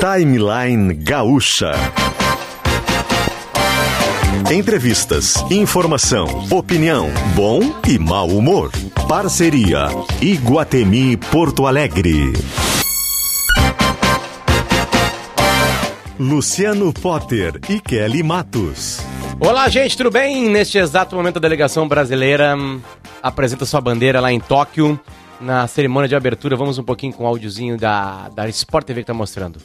Timeline 0.00 0.94
Gaúcha. 0.94 1.72
Entrevistas, 4.48 5.34
informação, 5.50 6.46
opinião, 6.52 7.08
bom 7.34 7.60
e 7.84 7.98
mau 7.98 8.28
humor. 8.28 8.70
Parceria 9.08 9.88
Iguatemi 10.22 11.16
Porto 11.16 11.66
Alegre. 11.66 12.32
Luciano 16.16 16.92
Potter 16.92 17.60
e 17.68 17.80
Kelly 17.80 18.22
Matos. 18.22 19.00
Olá, 19.40 19.68
gente, 19.68 19.96
tudo 19.96 20.12
bem? 20.12 20.48
Neste 20.48 20.78
exato 20.78 21.16
momento, 21.16 21.38
a 21.38 21.40
delegação 21.40 21.88
brasileira 21.88 22.56
hum, 22.56 22.80
apresenta 23.20 23.66
sua 23.66 23.80
bandeira 23.80 24.20
lá 24.20 24.32
em 24.32 24.38
Tóquio. 24.38 24.98
Na 25.40 25.66
cerimônia 25.66 26.08
de 26.08 26.14
abertura, 26.14 26.54
vamos 26.54 26.78
um 26.78 26.84
pouquinho 26.84 27.12
com 27.12 27.24
o 27.24 27.26
áudiozinho 27.26 27.76
da, 27.76 28.28
da 28.28 28.48
Sport 28.48 28.86
TV 28.86 29.00
que 29.00 29.08
tá 29.08 29.14
mostrando. 29.14 29.58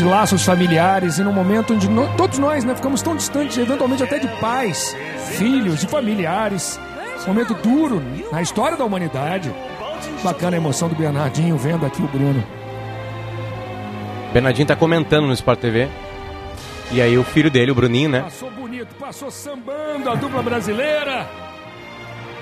De 0.00 0.04
laços 0.04 0.46
familiares 0.46 1.18
e 1.18 1.22
num 1.22 1.32
momento 1.32 1.74
onde 1.74 1.86
no, 1.86 2.08
todos 2.16 2.38
nós 2.38 2.64
né, 2.64 2.74
ficamos 2.74 3.02
tão 3.02 3.14
distantes, 3.14 3.58
eventualmente 3.58 4.02
até 4.02 4.18
de 4.18 4.28
pais, 4.40 4.96
filhos, 5.36 5.80
de 5.80 5.86
familiares. 5.86 6.80
Momento 7.26 7.52
duro 7.52 8.02
na 8.32 8.40
história 8.40 8.78
da 8.78 8.84
humanidade. 8.84 9.54
Bacana 10.24 10.56
a 10.56 10.58
emoção 10.58 10.88
do 10.88 10.94
Bernardinho 10.94 11.54
vendo 11.58 11.84
aqui 11.84 12.00
o 12.00 12.08
Bruno. 12.08 12.42
Bernardinho 14.32 14.66
tá 14.66 14.74
comentando 14.74 15.26
no 15.26 15.34
Sport 15.34 15.60
TV. 15.60 15.86
E 16.92 17.02
aí 17.02 17.18
o 17.18 17.22
filho 17.22 17.50
dele, 17.50 17.70
o 17.70 17.74
Bruninho, 17.74 18.08
né? 18.08 18.22
Passou 18.22 18.50
bonito, 18.50 18.94
passou 18.94 19.30
sambando 19.30 20.08
a 20.08 20.14
dupla 20.14 20.42
brasileira. 20.42 21.28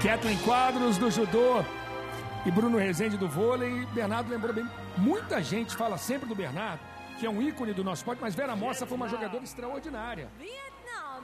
Kathleen 0.01 0.39
Quadros 0.45 0.97
do 0.97 1.11
judô 1.11 1.65
e 2.47 2.53
Bruno 2.53 2.79
Rezende 2.79 3.17
do 3.17 3.29
vôlei. 3.29 3.85
Bernardo 3.93 4.31
lembrou 4.31 4.55
bem. 4.55 4.67
Muita 4.97 5.43
gente 5.43 5.75
fala 5.75 5.99
sempre 5.99 6.29
do 6.29 6.37
Bernardo 6.37 6.88
que 7.19 7.27
é 7.27 7.31
um 7.31 7.43
ícone 7.43 7.73
do 7.73 7.83
nosso 7.83 8.01
esporte, 8.01 8.21
mas 8.21 8.35
Vera 8.35 8.55
Mossa 8.55 8.87
foi 8.87 8.97
uma 8.97 9.09
jogadora 9.09 9.43
extraordinária. 9.43 10.29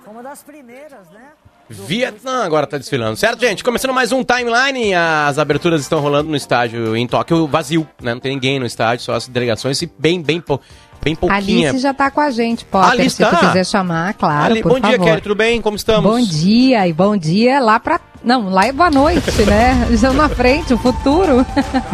Foi 0.03 0.13
uma 0.13 0.23
das 0.23 0.43
primeiras, 0.43 1.09
né? 1.11 1.33
Vietnã 1.71 2.45
agora 2.45 2.67
tá 2.67 2.77
desfilando, 2.77 3.17
certo, 3.17 3.41
gente? 3.41 3.65
Começando 3.65 3.95
mais 3.95 4.13
um 4.13 4.23
timeline, 4.23 4.93
as 4.93 5.39
aberturas 5.39 5.81
estão 5.81 6.01
rolando 6.01 6.29
no 6.29 6.37
estádio 6.37 6.95
em 6.97 7.07
Tóquio 7.07 7.47
vazio, 7.47 7.89
né? 8.03 8.13
Não 8.13 8.21
tem 8.21 8.33
ninguém 8.33 8.59
no 8.59 8.67
estádio, 8.67 9.05
só 9.05 9.15
as 9.15 9.29
delegações 9.29 9.81
e 9.81 9.87
bem, 9.99 10.21
bem, 10.21 10.41
pou, 10.41 10.61
bem 11.03 11.15
pouquinha. 11.15 11.69
Alice 11.69 11.79
já 11.83 11.95
tá 11.95 12.11
com 12.11 12.21
a 12.21 12.31
gente, 12.31 12.65
Potter, 12.65 12.91
Alice 12.93 13.17
se 13.17 13.23
tá? 13.23 13.31
tu 13.31 13.47
quiser 13.47 13.65
chamar, 13.67 14.15
claro, 14.15 14.53
Ali, 14.53 14.63
por 14.63 14.73
bom 14.73 14.81
dia, 14.81 14.93
favor. 14.93 15.05
Kelly, 15.05 15.21
tudo 15.21 15.35
bem? 15.35 15.61
Como 15.61 15.77
estamos? 15.77 16.11
Bom 16.11 16.21
dia, 16.21 16.87
e 16.87 16.93
bom 16.93 17.17
dia 17.17 17.61
lá 17.61 17.79
pra... 17.81 18.01
Não, 18.23 18.49
lá 18.49 18.67
é 18.67 18.73
boa 18.73 18.91
noite, 18.91 19.43
né? 19.43 19.87
Estamos 19.93 20.17
na 20.17 20.29
frente, 20.31 20.73
o 20.73 20.79
futuro. 20.79 21.45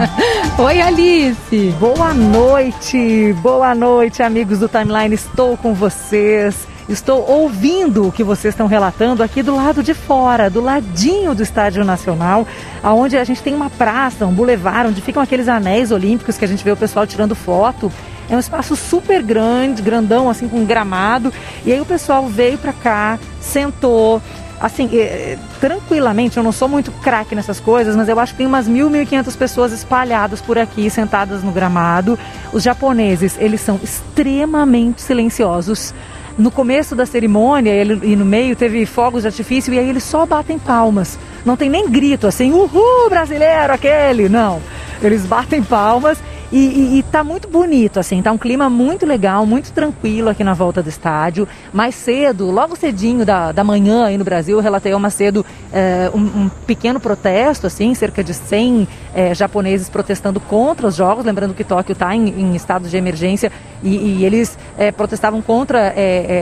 Oi, 0.59 0.81
Alice. 0.81 1.75
Boa 1.81 2.15
noite, 2.15 3.35
boa 3.43 3.75
noite, 3.75 4.23
amigos 4.23 4.61
do 4.61 4.69
Timeline. 4.69 5.13
Estou 5.13 5.57
com 5.57 5.75
vocês. 5.75 6.69
Estou 6.89 7.25
ouvindo 7.29 8.09
o 8.09 8.13
que 8.13 8.25
vocês 8.25 8.53
estão 8.53 8.67
relatando 8.67 9.23
aqui 9.23 9.45
do 9.45 9.55
lado 9.55 9.81
de 9.81 9.95
fora, 9.95 10.51
do 10.51 10.61
ladinho 10.61 11.37
do 11.37 11.43
Estádio 11.43 11.85
Nacional, 11.85 12.45
aonde 12.83 13.17
a 13.17 13.23
gente 13.23 13.41
tem 13.43 13.55
uma 13.55 13.71
praça, 13.71 14.27
um 14.27 14.33
bulevar, 14.33 14.87
onde 14.87 15.01
ficam 15.01 15.23
aqueles 15.23 15.47
anéis 15.47 15.93
olímpicos 15.93 16.37
que 16.37 16.45
a 16.45 16.49
gente 16.49 16.65
vê 16.65 16.73
o 16.73 16.77
pessoal 16.77 17.07
tirando 17.07 17.37
foto. 17.37 17.93
É 18.31 18.37
um 18.37 18.39
espaço 18.39 18.77
super 18.77 19.23
grande, 19.23 19.83
grandão, 19.83 20.31
assim, 20.31 20.49
com 20.49 20.65
gramado. 20.65 21.33
E 21.67 21.73
aí 21.73 21.81
o 21.81 21.85
pessoal 21.85 22.29
veio 22.29 22.57
para 22.57 22.73
cá, 22.73 23.19
sentou, 23.41 24.23
assim, 24.61 24.89
eh, 24.93 25.37
tranquilamente, 25.61 26.37
eu 26.37 26.43
não 26.43 26.53
sou 26.53 26.69
muito 26.69 26.93
craque 26.93 27.35
nessas 27.35 27.59
coisas, 27.59 27.97
mas 27.97 28.09
eu 28.09 28.21
acho 28.21 28.33
que 28.33 28.39
tem 28.39 28.47
umas 28.47 28.69
mil, 28.69 28.89
mil 28.89 29.03
e 29.03 29.07
quinhentas 29.07 29.35
pessoas 29.35 29.73
espalhadas 29.73 30.41
por 30.41 30.57
aqui, 30.59 30.89
sentadas 30.89 31.43
no 31.43 31.51
gramado. 31.51 32.17
Os 32.53 32.63
japoneses, 32.63 33.37
eles 33.41 33.61
são 33.63 33.81
extremamente 33.83 35.03
silenciosos. 35.03 35.93
No 36.39 36.53
começo 36.53 36.95
da 36.95 37.05
cerimônia 37.05 37.71
ele, 37.71 37.99
e 38.05 38.15
no 38.15 38.25
meio 38.25 38.55
teve 38.55 38.87
fogos 38.87 39.23
de 39.23 39.29
artifício 39.29 39.75
e 39.75 39.79
aí 39.79 39.89
eles 39.89 40.05
só 40.05 40.25
batem 40.25 40.59
palmas. 40.59 41.19
Não 41.45 41.57
tem 41.57 41.69
nem 41.69 41.91
grito 41.91 42.27
assim, 42.27 42.53
uhul, 42.53 43.11
brasileiro, 43.11 43.73
aquele. 43.73 44.29
Não. 44.29 44.63
Eles 45.03 45.27
batem 45.27 45.63
palmas 45.63 46.19
e, 46.53 46.57
e, 46.59 46.99
e 46.99 47.03
tá 47.05 47.23
muito 47.23 47.49
bonito, 47.49 48.01
assim, 48.01 48.21
tá 48.21 48.33
um 48.33 48.39
clima 48.39 48.69
muito 48.69 49.07
legal, 49.07 49.47
muito 49.47 49.73
tranquilo 49.73 50.29
aqui 50.29 50.43
na 50.43 50.53
volta 50.53 50.83
do 50.83 50.89
estádio. 50.89 51.47
Mais 51.73 51.95
cedo, 51.95 52.51
logo 52.51 52.75
cedinho 52.77 53.25
da, 53.25 53.53
da 53.53 53.63
manhã 53.63 54.05
aí 54.07 54.19
no 54.19 54.25
Brasil, 54.25 54.57
eu 54.59 54.63
relatei 54.63 54.95
mais 54.97 55.15
cedo 55.15 55.47
eh, 55.73 56.11
um, 56.13 56.19
um 56.19 56.51
pequeno 56.67 56.99
protesto, 56.99 57.67
assim, 57.69 57.95
cerca 57.95 58.25
de 58.25 58.35
100 58.35 58.89
eh, 59.15 59.35
japoneses 59.35 59.89
protestando 59.89 60.41
contra 60.41 60.89
os 60.89 60.97
jogos, 60.97 61.25
lembrando 61.25 61.55
que 61.55 61.63
Tóquio 61.63 61.93
está 61.93 62.15
em, 62.17 62.29
em 62.29 62.57
estado 62.57 62.89
de 62.89 62.97
emergência 62.97 63.53
e, 63.83 64.19
e 64.19 64.25
eles 64.25 64.59
eh, 64.77 64.91
protestavam 64.91 65.41
contra 65.41 65.95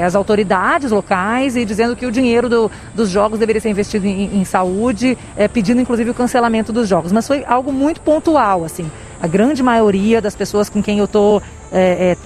as 0.05 0.15
autoridades 0.15 0.91
locais 0.91 1.55
e 1.57 1.65
dizendo 1.65 1.95
que 1.95 2.07
o 2.07 2.11
dinheiro 2.11 2.49
do- 2.49 2.71
dos 2.95 3.11
jogos 3.11 3.39
deveria 3.39 3.61
ser 3.61 3.69
investido 3.69 4.07
em, 4.07 4.41
em 4.41 4.45
saúde, 4.45 5.17
pedindo 5.53 5.81
inclusive 5.81 6.11
o 6.11 6.15
cancelamento 6.15 6.73
dos 6.73 6.89
jogos. 6.89 7.13
Mas 7.13 7.27
foi 7.27 7.45
algo 7.47 7.73
muito 7.73 8.01
pontual, 8.01 8.65
assim. 8.65 8.91
A 9.21 9.27
grande 9.27 9.63
maioria 9.63 10.21
das 10.21 10.37
pessoas 10.37 10.69
com 10.69 10.83
quem 10.83 10.99
eu 10.99 11.05
estou 11.07 11.43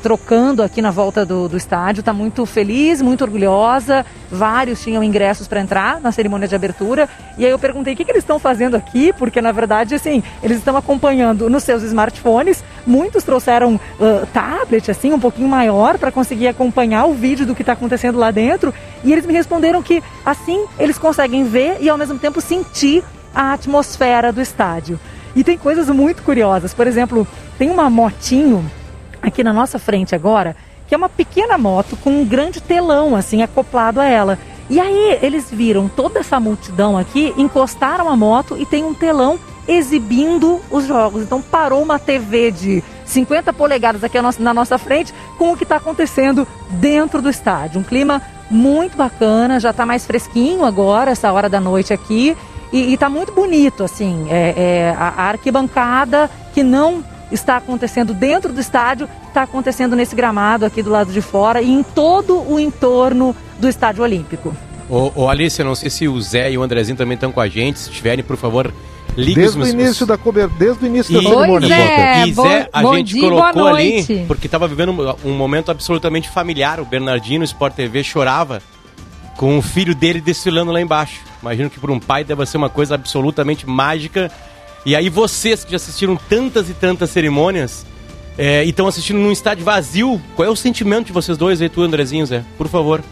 trocando 0.02 0.62
aqui 0.62 0.80
na 0.80 0.90
volta 0.90 1.24
do, 1.24 1.48
do 1.48 1.56
estádio 1.56 2.00
está 2.00 2.12
muito 2.12 2.46
feliz, 2.46 3.02
muito 3.02 3.22
orgulhosa. 3.24 4.06
Vários 4.30 4.80
tinham 4.82 5.02
ingressos 5.02 5.48
para 5.48 5.60
entrar 5.60 6.00
na 6.00 6.12
cerimônia 6.12 6.46
de 6.46 6.54
abertura. 6.54 7.08
E 7.36 7.44
aí 7.44 7.50
eu 7.50 7.58
perguntei 7.58 7.94
o 7.94 7.96
que, 7.96 8.04
que 8.04 8.10
eles 8.10 8.22
estão 8.22 8.38
fazendo 8.38 8.76
aqui, 8.76 9.12
porque 9.12 9.40
na 9.40 9.52
verdade, 9.52 9.94
assim, 9.94 10.22
eles 10.42 10.58
estão 10.58 10.76
acompanhando 10.76 11.50
nos 11.50 11.64
seus 11.64 11.82
smartphones. 11.82 12.62
Muitos 12.86 13.24
trouxeram 13.24 13.80
ah, 14.00 14.26
tablet, 14.32 14.90
assim, 14.90 15.12
um 15.12 15.20
pouquinho 15.20 15.48
maior, 15.48 15.98
para 15.98 16.12
conseguir 16.12 16.48
acompanhar 16.48 17.06
o 17.06 17.14
vídeo 17.14 17.46
do 17.46 17.54
que 17.54 17.62
está 17.62 17.72
acontecendo 17.72 18.18
lá 18.18 18.30
dentro. 18.30 18.72
E 19.02 19.12
eles 19.12 19.26
me 19.26 19.32
responderam 19.32 19.82
que 19.82 20.02
assim 20.24 20.66
eles 20.78 20.98
conseguem 20.98 21.44
ver 21.44 21.78
e 21.80 21.88
ao 21.88 21.98
mesmo 21.98 22.18
tempo 22.18 22.40
sentir 22.40 23.02
a 23.34 23.54
atmosfera 23.54 24.32
do 24.32 24.40
estádio. 24.40 25.00
E 25.34 25.42
tem 25.42 25.56
coisas 25.56 25.88
muito 25.88 26.22
curiosas. 26.22 26.74
Por 26.74 26.86
exemplo, 26.86 27.26
tem 27.58 27.70
uma 27.70 27.88
motinho 27.88 28.64
aqui 29.20 29.42
na 29.42 29.52
nossa 29.52 29.78
frente 29.78 30.14
agora, 30.14 30.54
que 30.88 30.94
é 30.94 30.98
uma 30.98 31.08
pequena 31.08 31.56
moto 31.56 31.96
com 31.96 32.10
um 32.10 32.24
grande 32.24 32.60
telão 32.60 33.16
assim 33.16 33.42
acoplado 33.42 34.00
a 34.00 34.04
ela. 34.04 34.38
E 34.68 34.78
aí 34.80 35.18
eles 35.22 35.50
viram 35.50 35.88
toda 35.88 36.20
essa 36.20 36.38
multidão 36.38 36.96
aqui, 36.98 37.32
encostaram 37.36 38.08
a 38.08 38.16
moto 38.16 38.56
e 38.58 38.64
tem 38.66 38.84
um 38.84 38.94
telão 38.94 39.38
exibindo 39.66 40.60
os 40.70 40.86
jogos. 40.86 41.22
Então 41.22 41.40
parou 41.40 41.82
uma 41.82 41.98
TV 41.98 42.50
de 42.50 42.82
50 43.04 43.52
polegadas 43.52 44.02
aqui 44.04 44.18
na 44.38 44.54
nossa- 44.54 44.78
frente 44.78 45.12
com 45.38 45.52
o 45.52 45.56
que 45.56 45.62
está 45.64 45.76
acontecendo 45.76 46.46
dentro 46.70 47.20
do 47.22 47.28
estádio. 47.30 47.80
Um 47.80 47.84
clima 47.84 48.22
muito 48.50 48.96
bacana, 48.96 49.58
já 49.60 49.70
está 49.70 49.84
mais 49.86 50.06
fresquinho 50.06 50.64
agora, 50.64 51.10
essa 51.10 51.32
hora 51.32 51.48
da 51.48 51.60
noite 51.60 51.92
aqui. 51.92 52.36
E, 52.72 52.94
está 52.94 53.08
muito 53.08 53.32
bonito, 53.32 53.84
assim, 53.84 54.26
é, 54.30 54.54
é, 54.56 54.96
a, 54.98 55.08
a 55.08 55.22
arquibancada 55.28 56.30
que 56.54 56.62
não 56.62 57.04
está 57.30 57.56
acontecendo 57.56 58.12
dentro 58.14 58.52
do 58.52 58.60
estádio, 58.60 59.08
está 59.28 59.42
acontecendo 59.42 59.94
nesse 59.96 60.14
gramado 60.14 60.64
aqui 60.66 60.82
do 60.82 60.90
lado 60.90 61.12
de 61.12 61.20
fora 61.22 61.60
e 61.62 61.70
em 61.70 61.82
todo 61.82 62.38
o 62.50 62.58
entorno 62.58 63.34
do 63.58 63.68
Estádio 63.68 64.02
Olímpico. 64.02 64.54
Ô, 64.88 65.10
ô, 65.14 65.28
Alice, 65.28 65.58
eu 65.60 65.64
não 65.64 65.74
sei 65.74 65.88
se 65.88 66.06
o 66.08 66.20
Zé 66.20 66.50
e 66.52 66.58
o 66.58 66.62
Andrezinho 66.62 66.96
também 66.98 67.14
estão 67.14 67.32
com 67.32 67.40
a 67.40 67.48
gente. 67.48 67.78
Se 67.78 67.88
estiverem, 67.88 68.22
por 68.22 68.36
favor, 68.36 68.72
liguem 69.16 69.34
Desde 69.44 69.58
o 69.58 69.62
os- 69.62 69.70
início 69.70 70.04
da 70.04 70.18
cobertura, 70.18 70.58
desde 70.58 70.84
o 70.84 70.86
início 70.86 71.12
E- 71.12 71.14
da 71.14 71.30
cerimônia, 71.30 71.68
Pois 71.68 71.70
é. 71.80 72.26
E 72.26 72.32
Zé, 72.34 72.68
a 72.70 72.82
bom 72.82 72.96
gente 72.96 73.14
dia, 73.14 73.22
colocou 73.22 73.66
ali, 73.68 74.24
porque 74.26 74.46
estava 74.46 74.68
vivendo 74.68 74.92
um, 75.24 75.30
um 75.30 75.34
momento 75.34 75.70
absolutamente 75.70 76.28
familiar. 76.28 76.80
O 76.80 76.84
Bernardinho 76.84 77.38
no 77.38 77.44
Sport 77.44 77.74
TV 77.74 78.02
chorava 78.04 78.60
com 79.36 79.58
o 79.58 79.62
filho 79.62 79.94
dele 79.94 80.20
desfilando 80.20 80.72
lá 80.72 80.80
embaixo. 80.80 81.20
Imagino 81.40 81.70
que 81.70 81.80
para 81.80 81.92
um 81.92 82.00
pai 82.00 82.24
deve 82.24 82.44
ser 82.46 82.56
uma 82.56 82.70
coisa 82.70 82.94
absolutamente 82.94 83.68
mágica. 83.68 84.30
E 84.84 84.96
aí 84.96 85.08
vocês 85.08 85.64
que 85.64 85.70
já 85.70 85.76
assistiram 85.76 86.16
tantas 86.16 86.68
e 86.68 86.74
tantas 86.74 87.10
cerimônias 87.10 87.86
é, 88.36 88.64
e 88.64 88.70
estão 88.70 88.86
assistindo 88.86 89.18
num 89.18 89.32
estádio 89.32 89.64
vazio, 89.64 90.20
qual 90.34 90.46
é 90.46 90.50
o 90.50 90.56
sentimento 90.56 91.06
de 91.06 91.12
vocês 91.12 91.36
dois 91.36 91.60
aí, 91.60 91.68
tu, 91.68 91.82
Andrezinho, 91.82 92.26
Zé? 92.26 92.42
Por 92.56 92.68
favor. 92.68 93.02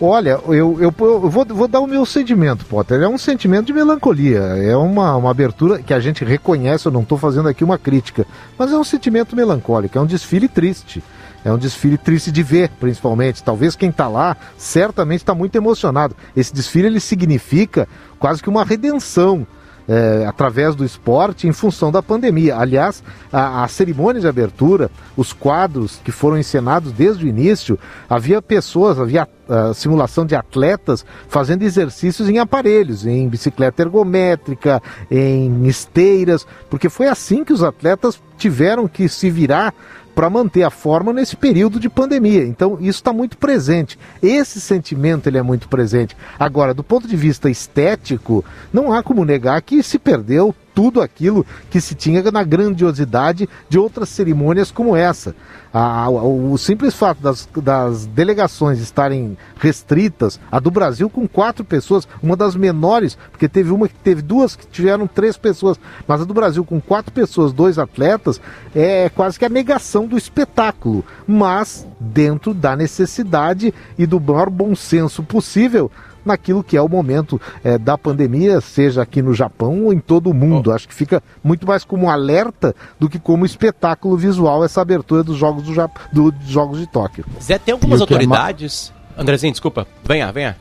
Olha, 0.00 0.40
eu, 0.48 0.76
eu, 0.80 0.94
eu 0.98 1.30
vou, 1.30 1.46
vou 1.46 1.68
dar 1.68 1.80
o 1.80 1.86
meu 1.86 2.04
sentimento, 2.04 2.66
Potter. 2.66 3.00
É 3.00 3.08
um 3.08 3.16
sentimento 3.16 3.66
de 3.66 3.72
melancolia. 3.72 4.40
É 4.40 4.76
uma, 4.76 5.16
uma 5.16 5.30
abertura 5.30 5.78
que 5.78 5.94
a 5.94 6.00
gente 6.00 6.24
reconhece, 6.24 6.86
eu 6.86 6.92
não 6.92 7.02
estou 7.02 7.16
fazendo 7.16 7.48
aqui 7.48 7.62
uma 7.62 7.78
crítica, 7.78 8.26
mas 8.58 8.72
é 8.72 8.76
um 8.76 8.84
sentimento 8.84 9.36
melancólico, 9.36 9.96
é 9.96 10.00
um 10.00 10.06
desfile 10.06 10.48
triste. 10.48 11.02
É 11.44 11.52
um 11.52 11.58
desfile 11.58 11.98
triste 11.98 12.32
de 12.32 12.42
ver, 12.42 12.70
principalmente. 12.80 13.44
Talvez 13.44 13.76
quem 13.76 13.90
está 13.90 14.08
lá 14.08 14.36
certamente 14.56 15.20
está 15.20 15.34
muito 15.34 15.56
emocionado. 15.56 16.16
Esse 16.34 16.54
desfile 16.54 16.86
ele 16.86 17.00
significa 17.00 17.86
quase 18.18 18.42
que 18.42 18.48
uma 18.48 18.64
redenção 18.64 19.46
é, 19.86 20.24
através 20.26 20.74
do 20.74 20.84
esporte 20.84 21.46
em 21.46 21.52
função 21.52 21.92
da 21.92 22.02
pandemia. 22.02 22.56
Aliás, 22.56 23.02
a, 23.32 23.64
a, 23.64 23.68
cerimônia 23.68 24.20
de 24.20 24.26
abertura, 24.26 24.90
os 25.16 25.32
quadros 25.32 26.00
que 26.02 26.10
foram 26.10 26.38
encenados 26.38 26.92
desde 26.92 27.24
o 27.24 27.28
início, 27.28 27.78
havia 28.08 28.40
pessoas, 28.40 28.98
havia 28.98 29.28
a, 29.48 29.74
simulação 29.74 30.24
de 30.24 30.34
atletas 30.34 31.04
fazendo 31.28 31.62
exercícios 31.62 32.28
em 32.28 32.38
aparelhos, 32.38 33.06
em 33.06 33.28
bicicleta 33.28 33.82
ergométrica, 33.82 34.82
em 35.10 35.66
esteiras, 35.66 36.46
porque 36.70 36.88
foi 36.88 37.08
assim 37.08 37.44
que 37.44 37.52
os 37.52 37.62
atletas 37.62 38.20
tiveram 38.36 38.88
que 38.88 39.08
se 39.08 39.30
virar 39.30 39.74
para 40.14 40.30
manter 40.30 40.62
a 40.62 40.70
forma 40.70 41.12
nesse 41.12 41.36
período 41.36 41.80
de 41.80 41.88
pandemia. 41.88 42.44
Então 42.44 42.78
isso 42.80 43.00
está 43.00 43.12
muito 43.12 43.36
presente. 43.36 43.98
Esse 44.22 44.60
sentimento 44.60 45.28
ele 45.28 45.38
é 45.38 45.42
muito 45.42 45.68
presente. 45.68 46.16
Agora, 46.38 46.72
do 46.72 46.84
ponto 46.84 47.08
de 47.08 47.16
vista 47.16 47.50
estético, 47.50 48.44
não 48.72 48.92
há 48.92 49.02
como 49.02 49.24
negar 49.24 49.60
que 49.62 49.82
se 49.82 49.98
perdeu 49.98 50.54
tudo 50.74 51.00
aquilo 51.00 51.46
que 51.70 51.80
se 51.80 51.94
tinha 51.94 52.22
na 52.30 52.42
grandiosidade 52.42 53.48
de 53.68 53.78
outras 53.78 54.08
cerimônias 54.08 54.70
como 54.70 54.96
essa. 54.96 55.34
A, 55.72 56.08
o, 56.08 56.52
o, 56.52 56.58
simples 56.58 56.94
fato 56.94 57.20
das, 57.20 57.48
das, 57.56 58.06
delegações 58.06 58.78
estarem 58.78 59.36
restritas, 59.58 60.38
a 60.50 60.60
do 60.60 60.70
Brasil 60.70 61.10
com 61.10 61.26
quatro 61.26 61.64
pessoas, 61.64 62.06
uma 62.22 62.36
das 62.36 62.54
menores, 62.54 63.18
porque 63.30 63.48
teve 63.48 63.72
uma 63.72 63.88
que 63.88 63.94
teve 63.94 64.22
duas 64.22 64.54
que 64.54 64.66
tiveram 64.68 65.06
três 65.08 65.36
pessoas, 65.36 65.78
mas 66.06 66.20
a 66.20 66.24
do 66.24 66.32
Brasil 66.32 66.64
com 66.64 66.80
quatro 66.80 67.12
pessoas, 67.12 67.52
dois 67.52 67.76
atletas, 67.76 68.40
é 68.74 69.08
quase 69.08 69.36
que 69.36 69.44
a 69.44 69.48
negação 69.48 70.06
do 70.06 70.16
espetáculo, 70.16 71.04
mas 71.26 71.84
dentro 71.98 72.54
da 72.54 72.76
necessidade 72.76 73.74
e 73.98 74.06
do 74.06 74.20
maior 74.20 74.50
bom 74.50 74.76
senso 74.76 75.24
possível 75.24 75.90
naquilo 76.24 76.64
que 76.64 76.76
é 76.76 76.82
o 76.82 76.88
momento 76.88 77.40
é, 77.62 77.76
da 77.78 77.98
pandemia, 77.98 78.60
seja 78.60 79.02
aqui 79.02 79.20
no 79.20 79.34
Japão 79.34 79.84
ou 79.84 79.92
em 79.92 79.98
todo 79.98 80.30
o 80.30 80.34
mundo. 80.34 80.70
Oh. 80.70 80.72
Acho 80.72 80.88
que 80.88 80.94
fica 80.94 81.22
muito 81.42 81.66
mais 81.66 81.84
como 81.84 82.06
um 82.06 82.10
alerta 82.10 82.74
do 82.98 83.08
que 83.08 83.18
como 83.18 83.44
espetáculo 83.44 84.16
visual 84.16 84.64
essa 84.64 84.80
abertura 84.80 85.22
dos 85.22 85.36
Jogos, 85.36 85.64
do, 85.64 85.74
Jap... 85.74 85.92
do, 86.12 86.30
dos 86.30 86.48
jogos 86.48 86.78
de 86.78 86.86
Tóquio. 86.86 87.24
Zé, 87.42 87.58
tem 87.58 87.72
algumas 87.72 88.00
autoridades... 88.00 88.92
É 89.14 89.16
ma... 89.16 89.22
Andrezinho, 89.22 89.52
desculpa. 89.52 89.86
Venha, 90.04 90.32
venha. 90.32 90.56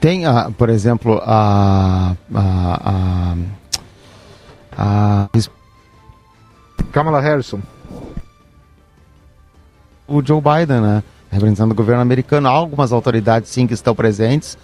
Tem, 0.00 0.26
a, 0.26 0.50
por 0.50 0.68
exemplo, 0.68 1.20
a, 1.24 2.14
a, 2.34 3.34
a, 4.76 5.26
a... 5.26 5.28
Kamala 6.92 7.20
Harrison. 7.20 7.60
O 10.06 10.24
Joe 10.24 10.40
Biden, 10.40 10.80
né? 10.80 11.02
Representando 11.30 11.72
o 11.72 11.74
governo 11.74 12.02
americano. 12.02 12.48
Há 12.48 12.50
algumas 12.50 12.92
autoridades, 12.92 13.50
sim, 13.50 13.66
que 13.66 13.74
estão 13.74 13.94
presentes 13.94 14.58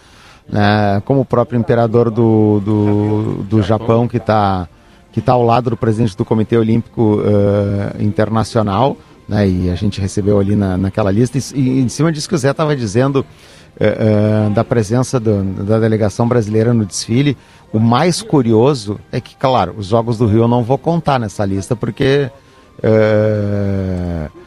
né, 0.48 1.02
como 1.04 1.20
o 1.20 1.24
próprio 1.24 1.58
imperador 1.58 2.10
do, 2.10 2.60
do, 2.60 3.44
do 3.44 3.62
Japão, 3.62 4.06
que 4.06 4.18
está 4.18 4.68
que 5.12 5.20
tá 5.22 5.32
ao 5.32 5.42
lado 5.42 5.70
do 5.70 5.76
presidente 5.78 6.14
do 6.14 6.26
Comitê 6.26 6.58
Olímpico 6.58 7.22
uh, 7.22 8.02
Internacional, 8.02 8.98
né, 9.26 9.48
e 9.48 9.70
a 9.70 9.74
gente 9.74 9.98
recebeu 9.98 10.38
ali 10.38 10.54
na, 10.54 10.76
naquela 10.76 11.10
lista, 11.10 11.38
e, 11.38 11.40
e 11.54 11.80
em 11.80 11.88
cima 11.88 12.12
disso 12.12 12.28
que 12.28 12.34
o 12.34 12.38
Zé 12.38 12.50
estava 12.50 12.76
dizendo, 12.76 13.24
uh, 13.80 14.50
uh, 14.50 14.50
da 14.50 14.62
presença 14.62 15.18
do, 15.18 15.42
da 15.64 15.78
delegação 15.78 16.28
brasileira 16.28 16.74
no 16.74 16.84
desfile, 16.84 17.34
o 17.72 17.78
mais 17.78 18.20
curioso 18.20 19.00
é 19.10 19.18
que, 19.18 19.34
claro, 19.36 19.74
os 19.78 19.86
Jogos 19.86 20.18
do 20.18 20.26
Rio 20.26 20.42
eu 20.42 20.48
não 20.48 20.62
vou 20.62 20.76
contar 20.76 21.18
nessa 21.18 21.46
lista, 21.46 21.74
porque... 21.74 22.30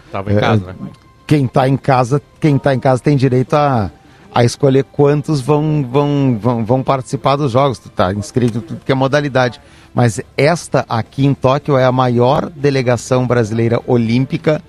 Estava 0.05 0.31
em 0.31 0.35
casa, 0.35 0.67
né? 0.67 0.75
Quem 1.29 1.45
está 1.45 1.69
em 1.69 1.77
casa, 1.77 2.19
quem 2.41 2.57
tá 2.57 2.73
em 2.73 2.79
casa 2.79 3.03
tem 3.03 3.15
direito 3.15 3.53
a 3.53 3.91
a 4.33 4.43
escolher 4.43 4.83
quantos 4.83 5.41
vão, 5.41 5.85
vão, 5.89 6.37
vão, 6.39 6.65
vão 6.65 6.83
participar 6.83 7.35
dos 7.35 7.51
jogos. 7.51 7.79
Tu 7.79 7.89
tá 7.89 8.13
inscrito 8.13 8.59
em 8.59 8.61
tudo 8.61 8.81
que 8.85 8.91
é 8.91 8.95
modalidade. 8.95 9.59
Mas 9.93 10.21
esta 10.37 10.85
aqui 10.87 11.25
em 11.25 11.33
Tóquio 11.33 11.77
é 11.77 11.83
a 11.83 11.91
maior 11.91 12.49
delegação 12.49 13.25
brasileira 13.25 13.81
olímpica 13.87 14.61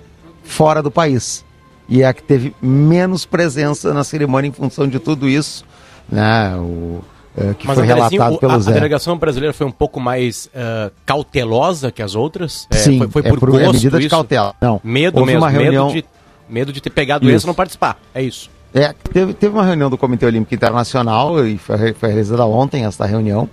fora 0.43 0.81
do 0.81 0.89
país. 0.89 1.45
E 1.87 2.01
é 2.01 2.07
a 2.07 2.13
que 2.13 2.23
teve 2.23 2.55
menos 2.61 3.25
presença 3.25 3.93
na 3.93 4.03
cerimônia 4.03 4.49
em 4.49 4.51
função 4.51 4.87
de 4.87 4.99
tudo 4.99 5.27
isso. 5.27 5.63
Né? 6.09 6.55
O, 6.57 7.01
é, 7.37 7.53
que 7.53 7.67
Mas 7.67 7.77
foi 7.77 7.87
relatado 7.87 8.37
pelo 8.39 8.51
a, 8.51 8.59
Zé. 8.59 8.71
A 8.71 8.73
delegação 8.73 9.17
brasileira 9.17 9.53
foi 9.53 9.67
um 9.67 9.71
pouco 9.71 9.99
mais 9.99 10.47
uh, 10.47 10.91
cautelosa 11.05 11.91
que 11.91 12.01
as 12.01 12.15
outras? 12.15 12.67
É, 12.71 12.75
Sim, 12.75 12.97
foi, 12.97 13.07
foi 13.07 13.23
por, 13.23 13.29
é 13.29 13.39
por 13.39 13.51
gosto, 13.51 13.73
medida 13.73 13.99
de 13.99 14.09
cautela. 14.09 14.55
Não, 14.59 14.81
medo 14.83 15.19
Houve 15.19 15.33
mesmo, 15.33 15.45
uma 15.45 15.49
reunião... 15.49 15.87
medo, 15.87 16.01
de, 16.01 16.20
medo 16.51 16.73
de 16.73 16.81
ter 16.81 16.89
pegado 16.89 17.29
isso 17.29 17.45
e 17.45 17.47
não 17.47 17.53
participar. 17.53 17.97
É 18.13 18.21
isso. 18.21 18.49
É, 18.73 18.93
teve, 19.11 19.33
teve 19.33 19.53
uma 19.53 19.65
reunião 19.65 19.89
do 19.89 19.97
Comitê 19.97 20.25
Olímpico 20.25 20.53
Internacional, 20.53 21.45
e 21.45 21.57
foi, 21.57 21.93
foi 21.93 22.09
realizada 22.09 22.45
ontem 22.45 22.85
essa 22.85 23.05
reunião, 23.05 23.49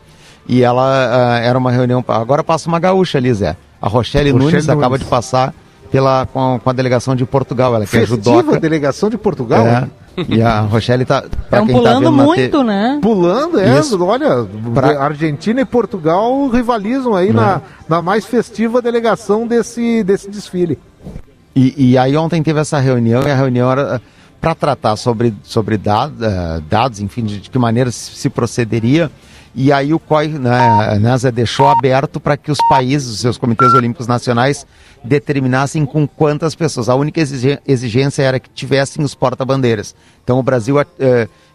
e 0.47 0.63
ela 0.63 0.85
uh, 0.85 1.45
era 1.45 1.59
uma 1.59 1.71
reunião. 1.71 2.05
Agora 2.09 2.45
passa 2.45 2.69
uma 2.69 2.79
gaúcha 2.79 3.19
ali, 3.19 3.33
Zé. 3.33 3.57
A 3.81 3.89
Rochelle, 3.89 4.31
Rochelle 4.31 4.33
Nunes, 4.33 4.67
Nunes, 4.67 4.69
acaba 4.69 4.99
de 4.99 5.05
passar 5.05 5.55
pela, 5.91 6.27
com, 6.27 6.61
com 6.63 6.71
a 6.71 6.73
delegação 6.73 7.15
de 7.15 7.25
Portugal. 7.25 7.75
Ela 7.75 7.87
que 7.87 7.97
é 7.97 8.07
judoca. 8.07 8.57
a 8.57 8.59
delegação 8.59 9.11
de 9.11 9.19
Portugal? 9.19 9.67
É. 9.67 9.89
E 10.29 10.43
a 10.43 10.61
Rochelle 10.61 11.05
tá. 11.05 11.25
Estão 11.25 11.67
tá 11.67 11.73
pulando 11.73 12.05
tá 12.05 12.11
muito, 12.11 12.65
né? 12.65 12.99
Pulando, 13.01 13.61
é. 13.61 13.79
Isso. 13.79 14.03
Olha, 14.03 14.47
pra... 14.75 15.01
Argentina 15.01 15.61
e 15.61 15.65
Portugal 15.65 16.49
rivalizam 16.49 17.15
aí 17.15 17.33
na, 17.33 17.57
é. 17.57 17.61
na 17.89 18.03
mais 18.03 18.25
festiva 18.25 18.83
delegação 18.83 19.47
desse, 19.47 20.03
desse 20.03 20.29
desfile. 20.29 20.79
E, 21.59 21.91
e 21.91 21.99
aí 21.99 22.17
ontem 22.17 22.41
teve 22.41 22.61
essa 22.61 22.79
reunião 22.79 23.25
e 23.27 23.31
a 23.33 23.35
reunião 23.35 23.69
era 23.69 24.01
para 24.41 24.55
tratar 24.55 24.95
sobre, 24.95 25.35
sobre 25.43 25.77
dados, 25.77 26.17
uh, 26.21 26.61
dados, 26.71 27.01
enfim, 27.01 27.25
de, 27.25 27.41
de, 27.41 27.51
que 27.51 27.59
maneira 27.59 27.91
se 27.91 28.31
procederia. 28.31 29.11
E 29.57 29.73
aí 29.73 29.93
o 29.93 29.99
COI, 29.99 30.29
né, 30.29 30.97
NASA 31.01 31.33
deixou 31.33 31.67
aberto 31.67 32.21
para 32.21 32.37
que 32.37 32.53
os 32.53 32.59
países, 32.69 33.11
os 33.11 33.19
seus 33.19 33.37
comitês 33.37 33.75
olímpicos 33.75 34.07
nacionais, 34.07 34.65
determinassem 35.03 35.85
com 35.85 36.07
quantas 36.07 36.55
pessoas. 36.55 36.89
A 36.89 36.95
única 36.95 37.21
exigência 37.67 38.23
era 38.23 38.39
que 38.39 38.49
tivessem 38.51 39.05
os 39.05 39.17
porta-bandeiras. 39.17 39.97
Então 40.23 40.39
o 40.39 40.43
Brasil, 40.45 40.81
uh, 40.81 40.87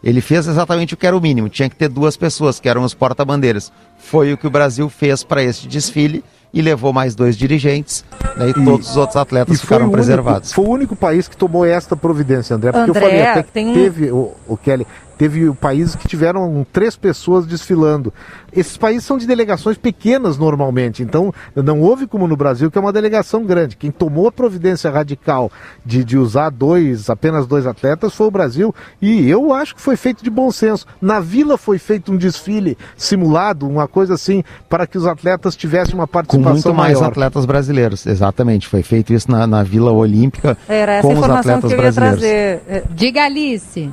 ele 0.03 0.19
fez 0.19 0.47
exatamente 0.47 0.95
o 0.95 0.97
que 0.97 1.07
era 1.07 1.15
o 1.15 1.21
mínimo, 1.21 1.47
tinha 1.47 1.69
que 1.69 1.77
ter 1.77 1.87
duas 1.87 2.17
pessoas, 2.17 2.59
que 2.59 2.67
eram 2.67 2.83
os 2.83 2.93
porta-bandeiras. 2.93 3.71
Foi 3.97 4.33
o 4.33 4.37
que 4.37 4.47
o 4.47 4.51
Brasil 4.51 4.89
fez 4.89 5.23
para 5.23 5.41
este 5.41 5.65
desfile 5.65 6.21
e 6.53 6.61
levou 6.61 6.93
mais 6.93 7.15
dois 7.15 7.35
dirigentes, 7.35 8.05
né, 8.37 8.47
e, 8.47 8.49
e, 8.51 8.53
todos 8.53 8.91
os 8.91 8.97
outros 8.97 9.17
atletas 9.17 9.59
ficaram 9.59 9.89
preservados. 9.89 10.49
Único, 10.49 10.55
foi 10.55 10.65
o 10.65 10.69
único 10.69 10.95
país 10.95 11.27
que 11.27 11.35
tomou 11.35 11.65
esta 11.65 11.95
providência, 11.95 12.55
André, 12.55 12.71
porque 12.71 12.91
André, 12.91 12.99
eu 12.99 13.09
falei 13.09 13.25
até 13.25 13.43
que 13.43 13.51
teve, 13.51 14.11
o, 14.11 14.33
o 14.47 14.55
Kelly, 14.55 14.85
teve 15.17 15.51
países 15.53 15.95
que 15.95 16.07
tiveram 16.07 16.65
três 16.71 16.95
pessoas 16.95 17.45
desfilando. 17.45 18.13
Esses 18.55 18.77
países 18.77 19.03
são 19.03 19.17
de 19.17 19.25
delegações 19.25 19.77
pequenas 19.77 20.37
normalmente, 20.37 21.01
então 21.01 21.33
não 21.55 21.81
houve 21.81 22.05
como 22.05 22.27
no 22.27 22.35
Brasil, 22.35 22.69
que 22.69 22.77
é 22.77 22.81
uma 22.81 22.93
delegação 22.93 23.43
grande. 23.43 23.75
Quem 23.75 23.91
tomou 23.91 24.27
a 24.27 24.31
providência 24.31 24.91
radical 24.91 25.51
de, 25.85 26.03
de 26.03 26.17
usar 26.17 26.49
dois, 26.49 27.09
apenas 27.09 27.47
dois 27.47 27.65
atletas 27.65 28.13
foi 28.13 28.27
o 28.27 28.31
Brasil, 28.31 28.73
e 29.01 29.29
eu 29.29 29.53
acho 29.53 29.75
que 29.75 29.81
foi 29.81 29.95
feito 29.95 30.23
de 30.23 30.29
bom 30.29 30.51
senso. 30.51 30.85
Na 31.01 31.19
vila 31.19 31.57
foi 31.57 31.77
feito 31.77 32.11
um 32.11 32.17
desfile 32.17 32.77
simulado, 32.95 33.67
uma 33.67 33.87
coisa 33.87 34.13
assim, 34.13 34.43
para 34.69 34.85
que 34.85 34.97
os 34.97 35.07
atletas 35.07 35.55
tivessem 35.55 35.95
uma 35.95 36.07
participação 36.07 36.51
com 36.51 36.53
muito 36.53 36.73
mais 36.73 36.99
maior. 36.99 37.09
atletas 37.09 37.45
brasileiros, 37.45 38.05
exatamente. 38.05 38.67
Foi 38.67 38.83
feito 38.83 39.13
isso 39.13 39.31
na, 39.31 39.47
na 39.47 39.63
Vila 39.63 39.91
Olímpica 39.91 40.57
Era 40.67 40.93
essa 40.93 41.07
com 41.07 41.13
os 41.13 41.23
atletas 41.23 41.59
que 41.59 41.65
eu 41.65 41.83
ia 41.83 41.91
brasileiros. 41.91 42.63
Trazer. 42.63 42.83
Diga 42.91 43.25
Alice. 43.25 43.91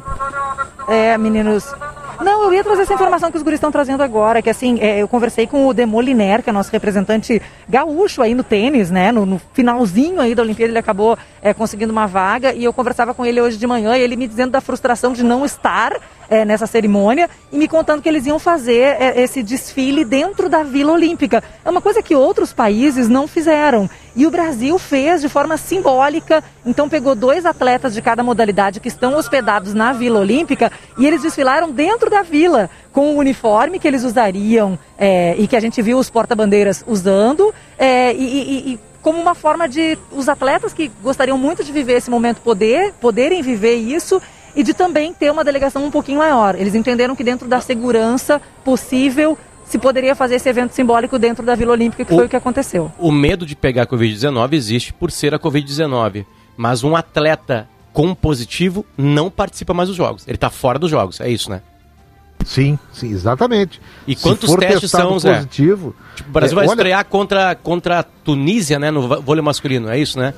É, 0.89 1.10
meninos, 1.19 1.65
não, 2.23 2.45
eu 2.45 2.53
ia 2.53 2.63
trazer 2.63 2.83
essa 2.83 2.93
informação 2.93 3.31
que 3.31 3.37
os 3.39 3.43
guris 3.43 3.57
estão 3.57 3.73
trazendo 3.73 4.03
agora, 4.03 4.43
que 4.43 4.51
assim, 4.51 4.79
é, 4.81 4.99
eu 4.99 5.09
conversei 5.09 5.47
com 5.47 5.67
o 5.67 5.73
Demoliner, 5.73 6.43
que 6.43 6.51
é 6.51 6.53
nosso 6.53 6.71
representante 6.71 7.41
gaúcho 7.67 8.21
aí 8.21 8.35
no 8.35 8.45
tênis, 8.45 8.91
né? 8.91 9.11
No, 9.11 9.25
no 9.25 9.41
finalzinho 9.55 10.21
aí 10.21 10.35
da 10.35 10.43
Olimpíada 10.43 10.71
ele 10.71 10.79
acabou 10.79 11.17
é, 11.41 11.55
conseguindo 11.55 11.93
uma 11.93 12.07
vaga 12.07 12.53
e 12.53 12.63
eu 12.63 12.75
conversava 12.75 13.15
com 13.15 13.25
ele 13.25 13.41
hoje 13.41 13.57
de 13.57 13.67
manhã 13.67 13.97
e 13.97 14.03
ele 14.03 14.17
me 14.17 14.27
dizendo 14.27 14.51
da 14.51 14.61
frustração 14.61 15.15
de 15.15 15.25
não 15.25 15.47
estar 15.47 15.99
é, 16.29 16.45
nessa 16.45 16.67
cerimônia 16.67 17.29
e 17.51 17.57
me 17.57 17.67
contando 17.67 18.03
que 18.03 18.09
eles 18.09 18.27
iam 18.27 18.39
fazer 18.39 18.97
é, 19.01 19.21
esse 19.23 19.43
desfile 19.43 20.05
dentro 20.05 20.49
da 20.49 20.63
Vila 20.63 20.93
Olímpica. 20.93 21.43
É 21.65 21.71
uma 21.71 21.81
coisa 21.81 22.03
que 22.03 22.15
outros 22.15 22.53
países 22.53 23.09
não 23.09 23.27
fizeram. 23.27 23.89
E 24.15 24.27
o 24.27 24.31
Brasil 24.31 24.79
fez 24.79 25.21
de 25.21 25.29
forma 25.29 25.57
simbólica. 25.57 26.43
Então 26.65 26.89
pegou 26.89 27.15
dois 27.15 27.47
atletas 27.47 27.95
de 27.95 28.03
cada 28.03 28.23
modalidade 28.23 28.81
que 28.81 28.89
estão 28.89 29.17
hospedados 29.17 29.75
na 29.75 29.93
Vila 29.93 30.21
Olímpica 30.21 30.71
e 30.99 31.07
eles 31.07 31.23
desfilaram 31.23 31.71
dentro 31.71 32.11
da 32.11 32.23
vila 32.23 32.69
com 32.93 33.15
o 33.15 33.19
uniforme 33.19 33.79
que 33.79 33.87
eles 33.87 34.05
usariam 34.05 34.79
é, 34.99 35.35
e 35.39 35.47
que 35.47 35.57
a 35.57 35.61
gente 35.61 35.81
viu 35.81 35.99
os 35.99 36.11
porta-bandeiras 36.11 36.85
usando 36.87 37.55
é, 37.79 38.13
e, 38.13 38.25
e, 38.25 38.73
e 38.73 38.81
como 39.03 39.21
uma 39.21 39.35
forma 39.35 39.69
de 39.69 39.97
os 40.13 40.29
atletas 40.29 40.73
que 40.73 40.91
gostariam 41.03 41.39
muito 41.39 41.65
de 41.65 41.73
viver 41.73 41.95
esse 41.95 42.11
momento 42.11 42.41
poder 42.41 42.93
poderem 43.01 43.43
viver 43.43 43.77
isso 43.77 44.21
e 44.55 44.63
de 44.63 44.75
também 44.75 45.13
ter 45.13 45.31
uma 45.31 45.45
delegação 45.45 45.85
um 45.85 45.91
pouquinho 45.91 46.19
maior. 46.19 46.55
Eles 46.57 46.75
entenderam 46.75 47.15
que 47.15 47.25
dentro 47.25 47.49
da 47.49 47.61
segurança 47.61 48.41
possível 48.65 49.39
se 49.71 49.79
poderia 49.79 50.15
fazer 50.15 50.35
esse 50.37 50.49
evento 50.49 50.73
simbólico 50.73 51.19
dentro 51.19 51.45
da 51.45 51.55
Vila 51.55 51.73
Olímpica, 51.73 52.05
que 52.05 52.13
o, 52.13 52.17
foi 52.17 52.27
o 52.27 52.29
que 52.29 52.37
aconteceu. 52.37 52.91
O 52.99 53.11
medo 53.13 53.47
de 53.47 53.55
pegar 53.57 53.83
a 53.85 53.87
Covid-19 53.87 54.53
existe 54.55 54.93
por 54.93 55.11
ser 55.11 55.35
a 55.35 55.39
Covid-19, 55.39 56.25
mas 56.57 56.83
um 56.85 56.97
atleta 56.97 57.69
com 57.93 58.15
positivo 58.15 58.85
não 58.97 59.31
participa 59.31 59.73
mais 59.75 59.89
dos 59.89 59.97
jogos. 59.97 60.25
Ele 60.27 60.37
está 60.37 60.51
fora 60.51 60.79
dos 60.79 60.91
jogos, 60.91 61.21
é 61.21 61.29
isso, 61.31 61.51
né? 61.51 61.63
Sim, 62.45 62.79
sim, 62.93 63.11
exatamente. 63.11 63.81
E 64.07 64.17
Se 64.17 64.23
quantos 64.23 64.55
testes 64.57 64.91
são, 64.91 65.19
Zé? 65.19 65.35
positivo, 65.37 65.95
Tipo, 66.15 66.31
o 66.31 66.33
Brasil 66.33 66.55
é, 66.55 66.57
vai 66.57 66.65
olha- 66.67 66.75
estrear 66.75 67.05
contra, 67.05 67.55
contra 67.55 67.99
a 67.99 68.03
Tunísia, 68.03 68.79
né? 68.79 68.91
No 68.91 69.07
vô- 69.07 69.21
vôlei 69.21 69.43
masculino, 69.43 69.91
é 69.91 69.99
isso, 69.99 70.19
né? 70.19 70.33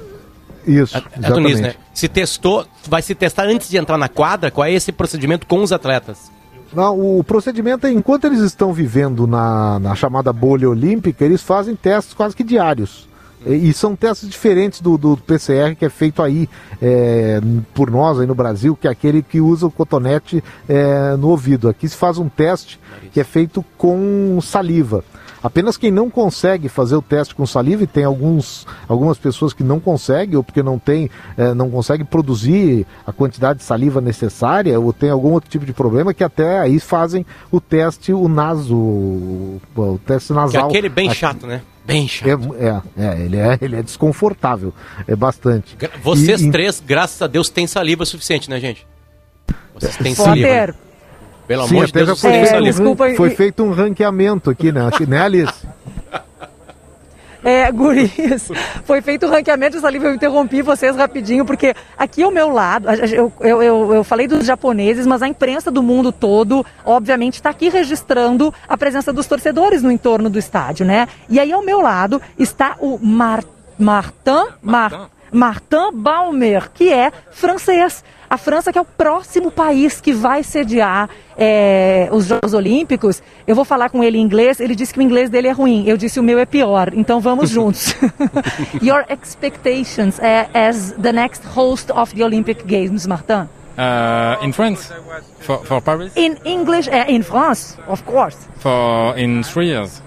Isso, 0.67 0.97
É. 0.97 1.31
Tunísia, 1.31 1.63
né? 1.69 1.75
Se 1.95 2.09
testou, 2.09 2.67
vai 2.89 3.03
se 3.03 3.15
testar 3.15 3.45
antes 3.47 3.69
de 3.69 3.77
entrar 3.77 3.97
na 3.99 4.09
quadra? 4.09 4.51
Qual 4.51 4.65
é 4.65 4.73
esse 4.73 4.91
procedimento 4.93 5.47
com 5.47 5.63
os 5.63 5.73
atletas? 5.73 6.31
Não, 6.75 7.19
o 7.19 7.23
procedimento 7.23 7.87
é, 7.87 7.93
enquanto 7.93 8.25
eles 8.25 8.41
estão 8.41 8.73
vivendo 8.73 9.27
na, 9.27 9.79
na 9.79 9.95
chamada 9.95 10.33
bolha 10.33 10.69
olímpica, 10.69 11.25
eles 11.25 11.43
fazem 11.43 11.77
testes 11.77 12.15
quase 12.15 12.35
que 12.35 12.43
diários. 12.43 13.09
E, 13.45 13.73
são 13.73 13.97
testes 13.97 14.29
diferentes 14.29 14.81
do, 14.81 14.97
do 14.97 15.17
PCR 15.17 15.75
que 15.77 15.85
é 15.85 15.91
feito 15.91 16.23
aí 16.23 16.49
é, 16.81 17.41
por 17.75 17.91
nós 17.91 18.21
aí 18.21 18.27
no 18.27 18.35
Brasil, 18.35 18.77
que 18.77 18.87
é 18.87 18.91
aquele 18.91 19.21
que 19.21 19.41
usa 19.41 19.67
o 19.67 19.71
cotonete 19.71 20.43
é, 20.69 21.17
no 21.17 21.29
ouvido. 21.29 21.69
Aqui 21.69 21.89
se 21.89 21.97
faz 21.97 22.19
um 22.19 22.29
teste 22.29 22.79
que 23.13 23.19
é 23.19 23.25
feito 23.25 23.65
com 23.77 24.39
saliva. 24.41 25.05
Apenas 25.43 25.77
quem 25.77 25.91
não 25.91 26.09
consegue 26.09 26.69
fazer 26.69 26.95
o 26.95 27.03
teste 27.03 27.35
com 27.35 27.45
saliva, 27.45 27.83
e 27.83 27.87
tem 27.87 28.05
alguns, 28.05 28.67
algumas 28.89 29.19
pessoas 29.19 29.53
que 29.53 29.65
não 29.65 29.81
conseguem, 29.81 30.37
ou 30.37 30.45
porque 30.45 30.63
não 30.63 30.79
tem, 30.79 31.11
eh, 31.37 31.53
não 31.55 31.69
consegue 31.71 32.05
produzir 32.05 32.87
a 33.07 33.13
quantidade 33.13 33.59
de 33.59 33.65
saliva 33.65 34.01
necessária, 34.01 34.79
ou 34.79 34.93
tem 34.93 35.11
algum 35.11 35.33
outro 35.33 35.51
tipo 35.51 35.67
de 35.67 35.73
problema, 35.73 36.15
que 36.15 36.23
até 36.23 36.61
aí 36.61 36.79
fazem 36.79 37.27
o 37.51 37.61
teste, 37.61 38.13
o 38.13 38.29
naso, 38.29 38.75
o, 38.77 39.61
o 39.77 40.01
teste 40.07 40.29
Que 40.29 40.33
é 40.33 40.37
nasal. 40.37 40.69
aquele 40.69 40.89
bem 40.89 41.09
Aqui- 41.09 41.19
chato, 41.19 41.47
né? 41.47 41.63
Bem 41.85 42.07
chato. 42.07 42.55
É, 42.55 42.67
é, 43.03 43.07
é, 43.09 43.21
ele 43.23 43.37
é, 43.37 43.59
ele 43.61 43.75
é 43.77 43.83
desconfortável, 43.83 44.73
é 45.09 45.17
bastante. 45.17 45.75
Gra- 45.77 45.91
Vocês 46.05 46.41
E- 46.41 46.47
e- 46.47 46.51
três, 46.53 46.81
graças 46.87 47.21
a 47.21 47.27
Deus, 47.27 47.49
têm 47.49 47.67
saliva 47.67 48.05
suficiente, 48.05 48.49
né, 48.49 48.61
gente? 48.61 48.87
Vocês 49.75 49.97
têm 49.97 50.15
saliva. 50.15 50.49
Né? 50.49 50.75
Pelo 51.47 51.67
Sim, 51.67 51.75
amor 51.77 51.87
de 51.87 51.93
Deus, 51.93 52.21
foi, 52.21 52.31
É, 52.31 52.33
feito, 52.35 52.47
um 52.47 52.51
saliva. 52.51 52.71
desculpa, 52.79 53.15
foi 53.15 53.29
e- 53.33 53.37
feito 53.37 53.63
um 53.65 53.73
ranqueamento 53.73 54.49
aqui, 54.51 54.71
né, 54.73 54.87
aqui, 54.87 55.07
né 55.07 55.21
Alice? 55.23 55.67
É, 57.45 57.73
guris, 57.73 58.49
foi 58.87 59.03
feito 59.03 59.27
o 59.27 59.29
ranqueamento 59.29 59.81
saliva, 59.81 60.07
eu 60.07 60.15
interrompi 60.15 60.63
vocês 60.63 60.95
rapidinho, 60.95 61.45
porque 61.45 61.75
aqui 61.99 62.23
ao 62.23 62.31
meu 62.31 62.49
lado, 62.53 62.89
eu, 62.89 63.33
eu, 63.41 63.61
eu, 63.63 63.95
eu 63.95 64.05
falei 64.05 64.29
dos 64.29 64.47
japoneses, 64.47 65.05
mas 65.09 65.23
a 65.23 65.29
imprensa 65.29 65.69
do 65.69 65.83
mundo 65.83 66.13
todo, 66.13 66.65
obviamente, 66.85 67.35
está 67.35 67.51
aqui 67.51 67.69
registrando 67.69 68.55
a 68.69 68.79
presença 68.79 69.13
dos 69.13 69.27
torcedores 69.27 69.83
no 69.83 69.91
entorno 69.91 70.31
do 70.31 70.39
estádio, 70.39 70.87
né? 70.87 71.09
E 71.29 71.41
aí 71.41 71.53
ao 71.53 71.63
meu 71.65 71.81
lado 71.81 72.23
está 72.39 72.77
o 72.79 72.97
Mar, 73.03 73.43
Martin, 73.77 74.47
Mar, 74.63 75.11
Martin 75.33 75.91
Baumer, 75.95 76.71
que 76.73 76.93
é 76.93 77.11
francês. 77.33 78.05
A 78.33 78.39
França, 78.39 78.73
que 78.73 78.79
é 78.79 78.81
o 78.81 78.85
próximo 78.87 79.51
país 79.51 80.01
que 80.01 80.11
vai 80.11 80.43
sediar 80.43 81.11
é, 81.37 82.09
os 82.11 82.25
Jogos 82.25 82.55
Olímpicos, 82.55 83.23
eu 83.47 83.55
vou 83.55 83.63
falar 83.63 83.91
com 83.91 84.03
ele 84.03 84.17
em 84.17 84.23
inglês. 84.23 84.59
Ele 84.59 84.75
disse 84.75 84.95
que 84.95 85.01
o 85.01 85.03
inglês 85.03 85.29
dele 85.29 85.49
é 85.49 85.53
ruim. 85.53 85.85
Eu 85.87 85.99
disse 85.99 86.19
o 86.19 86.23
meu 86.23 86.39
é 86.39 86.47
pior. 86.47 86.95
Então 86.95 87.21
vamos 87.21 87.51
juntos. 87.53 87.95
Your 88.83 89.05
expectations 89.11 90.19
eh, 90.19 90.49
as 90.55 90.93
the 90.93 91.13
next 91.13 91.45
host 91.55 91.93
of 91.93 92.15
the 92.15 92.25
Olympic 92.25 92.65
Games, 92.65 93.07
Martin? 93.07 93.51
Uh, 93.77 94.43
in 94.43 94.53
France, 94.53 94.91
for, 95.41 95.63
for 95.67 95.83
Paris, 95.83 96.17
In 96.17 96.39
English, 96.47 96.89
eh, 96.89 97.05
in 97.11 97.23
France, 97.23 97.77
of 97.87 98.03
course. 98.05 98.39
for 98.61 99.15
in 99.19 99.43
three 99.43 99.67
years, 99.67 100.01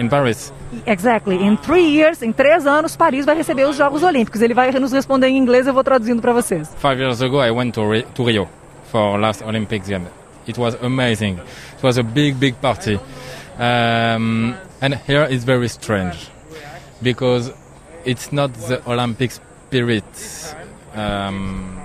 in 0.00 0.08
Paris. 0.08 0.52
Exactly. 0.86 1.36
In 1.36 1.56
three 1.58 1.86
years, 1.96 2.22
em 2.22 2.32
três 2.32 2.66
anos, 2.66 2.96
Paris 2.96 3.24
vai 3.26 3.36
receber 3.36 3.66
os 3.68 3.76
Jogos 3.76 4.02
Olímpicos. 4.02 4.40
Ele 4.40 4.54
vai 4.54 4.72
nos 4.72 4.92
responder 4.92 5.28
em 5.28 5.36
inglês. 5.36 5.66
Eu 5.66 5.74
vou 5.74 5.84
traduzindo 5.84 6.20
para 6.22 6.32
vocês. 6.32 6.68
Five 6.80 7.00
years 7.00 7.20
ago, 7.22 7.42
I 7.44 7.50
went 7.50 7.72
to, 7.74 7.88
Ri- 7.88 8.06
to 8.14 8.24
Rio 8.24 8.48
for 8.90 9.18
last 9.18 9.42
Olympics 9.44 9.86
game. 9.88 10.06
It 10.48 10.58
was 10.58 10.76
amazing. 10.82 11.34
It 11.76 11.82
was 11.84 11.98
a 11.98 12.02
big, 12.02 12.34
big 12.36 12.54
party, 12.60 12.98
um, 13.58 14.54
and 14.80 14.94
here 15.06 15.26
it's 15.30 15.44
very 15.44 15.68
strange 15.68 16.28
because 17.02 17.52
it's 18.04 18.32
not 18.32 18.52
the 18.54 18.80
Olympic 18.86 19.30
spirit. 19.30 20.04
Um, 20.96 21.79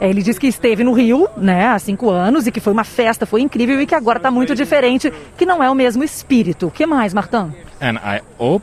Ele 0.00 0.22
disse 0.22 0.38
que 0.38 0.46
esteve 0.46 0.84
no 0.84 0.92
Rio, 0.92 1.28
né, 1.36 1.66
há 1.66 1.78
cinco 1.78 2.10
anos 2.10 2.46
e 2.46 2.52
que 2.52 2.60
foi 2.60 2.72
uma 2.72 2.84
festa, 2.84 3.26
foi 3.26 3.40
incrível 3.40 3.80
e 3.80 3.86
que 3.86 3.94
agora 3.94 4.18
está 4.18 4.30
muito 4.30 4.54
diferente, 4.54 5.12
que 5.36 5.44
não 5.44 5.62
é 5.62 5.68
o 5.68 5.74
mesmo 5.74 6.04
espírito. 6.04 6.68
O 6.68 6.70
que 6.70 6.86
mais, 6.86 7.12
Martin? 7.12 7.52
and 7.80 7.98
I 7.98 8.20
hope 8.38 8.62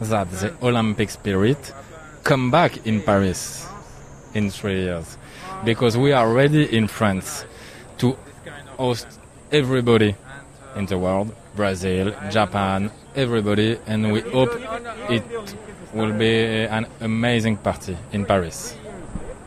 that 0.00 0.30
the 0.30 0.52
Olympic 0.62 1.10
spirit 1.10 1.72
come 2.24 2.50
back 2.50 2.86
in 2.86 3.00
Paris 3.02 3.66
in 4.34 4.50
three 4.50 4.82
years 4.82 5.16
because 5.64 5.96
we 5.96 6.12
are 6.12 6.32
ready 6.32 6.64
in 6.76 6.86
France 6.88 7.44
to 7.98 8.16
host 8.76 9.06
everybody 9.52 10.14
in 10.76 10.86
the 10.86 10.98
world 10.98 11.34
Brazil, 11.56 12.14
Japan, 12.30 12.90
everybody, 13.16 13.78
and 13.86 14.12
we 14.12 14.20
hope 14.20 14.50
it 15.10 15.24
will 15.92 16.12
be 16.12 16.66
an 16.66 16.86
amazing 17.00 17.56
party 17.56 17.96
in 18.12 18.24
Paris. 18.24 18.76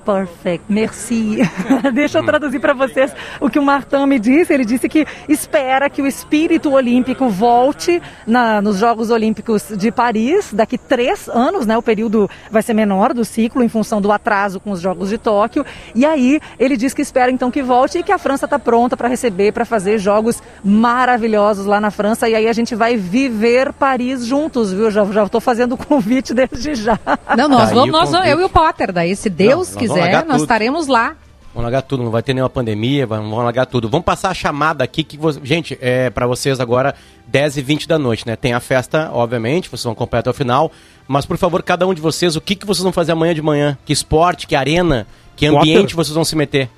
Perfect, 0.05 0.65
merci. 0.67 1.37
Deixa 1.93 2.17
eu 2.19 2.25
traduzir 2.25 2.59
para 2.59 2.73
vocês 2.73 3.13
o 3.39 3.49
que 3.49 3.59
o 3.59 3.63
Martin 3.63 4.05
me 4.07 4.17
disse. 4.19 4.51
Ele 4.53 4.65
disse 4.65 4.89
que 4.89 5.05
espera 5.29 5.89
que 5.89 6.01
o 6.01 6.07
espírito 6.07 6.71
olímpico 6.71 7.29
volte 7.29 8.01
na- 8.25 8.61
nos 8.61 8.77
Jogos 8.77 9.09
Olímpicos 9.11 9.65
de 9.77 9.91
Paris 9.91 10.51
daqui 10.53 10.77
três 10.77 11.29
anos, 11.29 11.65
né? 11.65 11.77
O 11.77 11.81
período 11.83 12.29
vai 12.49 12.61
ser 12.63 12.73
menor 12.73 13.13
do 13.13 13.23
ciclo 13.23 13.63
em 13.63 13.69
função 13.69 14.01
do 14.01 14.11
atraso 14.11 14.59
com 14.59 14.71
os 14.71 14.81
Jogos 14.81 15.09
de 15.09 15.17
Tóquio. 15.17 15.65
E 15.93 16.05
aí 16.05 16.39
ele 16.59 16.75
diz 16.75 16.93
que 16.93 17.01
espera 17.01 17.31
então 17.31 17.51
que 17.51 17.61
volte 17.61 17.99
e 17.99 18.03
que 18.03 18.11
a 18.11 18.17
França 18.17 18.45
está 18.45 18.57
pronta 18.57 18.97
para 18.97 19.07
receber, 19.07 19.51
para 19.51 19.65
fazer 19.65 19.97
jogos 19.99 20.41
maravilhosos 20.63 21.65
lá 21.65 21.79
na 21.79 21.91
França. 21.91 22.27
E 22.27 22.35
aí 22.35 22.47
a 22.47 22.53
gente 22.53 22.73
vai 22.75 22.97
viver 22.97 23.71
Paris 23.73 24.25
juntos, 24.25 24.73
viu? 24.73 24.89
Já 24.89 25.05
já 25.05 25.23
estou 25.23 25.41
fazendo 25.41 25.73
o 25.73 25.77
convite 25.77 26.33
desde 26.33 26.75
já. 26.75 26.97
Não, 27.37 27.47
nós 27.47 27.67
Daí 27.69 27.75
vamos, 27.75 27.91
nós 28.11 28.27
eu 28.27 28.41
e 28.41 28.43
o 28.43 28.49
Potter. 28.49 28.91
Daí, 28.91 29.15
se 29.15 29.29
Deus 29.29 29.75
nós 29.75 29.90
vamos 29.91 30.03
quiser, 30.05 30.13
largar 30.13 30.25
nós 30.27 30.37
tudo. 30.37 30.43
estaremos 30.45 30.87
lá. 30.87 31.15
Vamos 31.53 31.63
largar 31.63 31.81
tudo, 31.81 32.03
não 32.03 32.11
vai 32.11 32.23
ter 32.23 32.33
nenhuma 32.33 32.49
pandemia, 32.49 33.05
vamos 33.05 33.29
vamos 33.29 33.43
largar 33.43 33.65
tudo. 33.65 33.89
Vamos 33.89 34.05
passar 34.05 34.29
a 34.29 34.33
chamada 34.33 34.83
aqui 34.85 35.03
que 35.03 35.17
vo- 35.17 35.33
gente, 35.43 35.77
é 35.81 36.09
para 36.09 36.25
vocês 36.25 36.61
agora 36.61 36.95
10 37.27 37.57
e 37.57 37.61
20 37.61 37.87
da 37.89 37.99
noite, 37.99 38.25
né? 38.25 38.37
Tem 38.37 38.53
a 38.53 38.59
festa, 38.61 39.09
obviamente, 39.13 39.67
vocês 39.69 39.83
vão 39.83 39.91
acompanhar 39.93 40.21
até 40.21 40.29
o 40.29 40.33
final, 40.33 40.71
mas 41.09 41.25
por 41.25 41.37
favor, 41.37 41.61
cada 41.61 41.85
um 41.85 41.93
de 41.93 41.99
vocês, 41.99 42.37
o 42.37 42.41
que 42.41 42.55
que 42.55 42.65
vocês 42.65 42.83
vão 42.83 42.93
fazer 42.93 43.11
amanhã 43.11 43.33
de 43.35 43.41
manhã? 43.41 43.77
Que 43.85 43.91
esporte, 43.91 44.47
que 44.47 44.55
arena, 44.55 45.05
que 45.35 45.45
ambiente 45.45 45.93
vocês 45.93 46.15
vão 46.15 46.23
se 46.23 46.37
meter? 46.37 46.69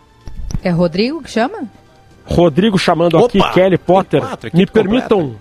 É 0.63 0.71
Rodrigo 0.71 1.21
que 1.21 1.29
chama? 1.29 1.65
Rodrigo 2.25 2.79
chamando 2.79 3.17
Opa! 3.17 3.25
aqui, 3.27 3.53
Kelly 3.53 3.77
Potter. 3.77 4.21
Quatro, 4.21 4.49
me 4.53 4.65
permitam, 4.65 5.19
completa. 5.19 5.39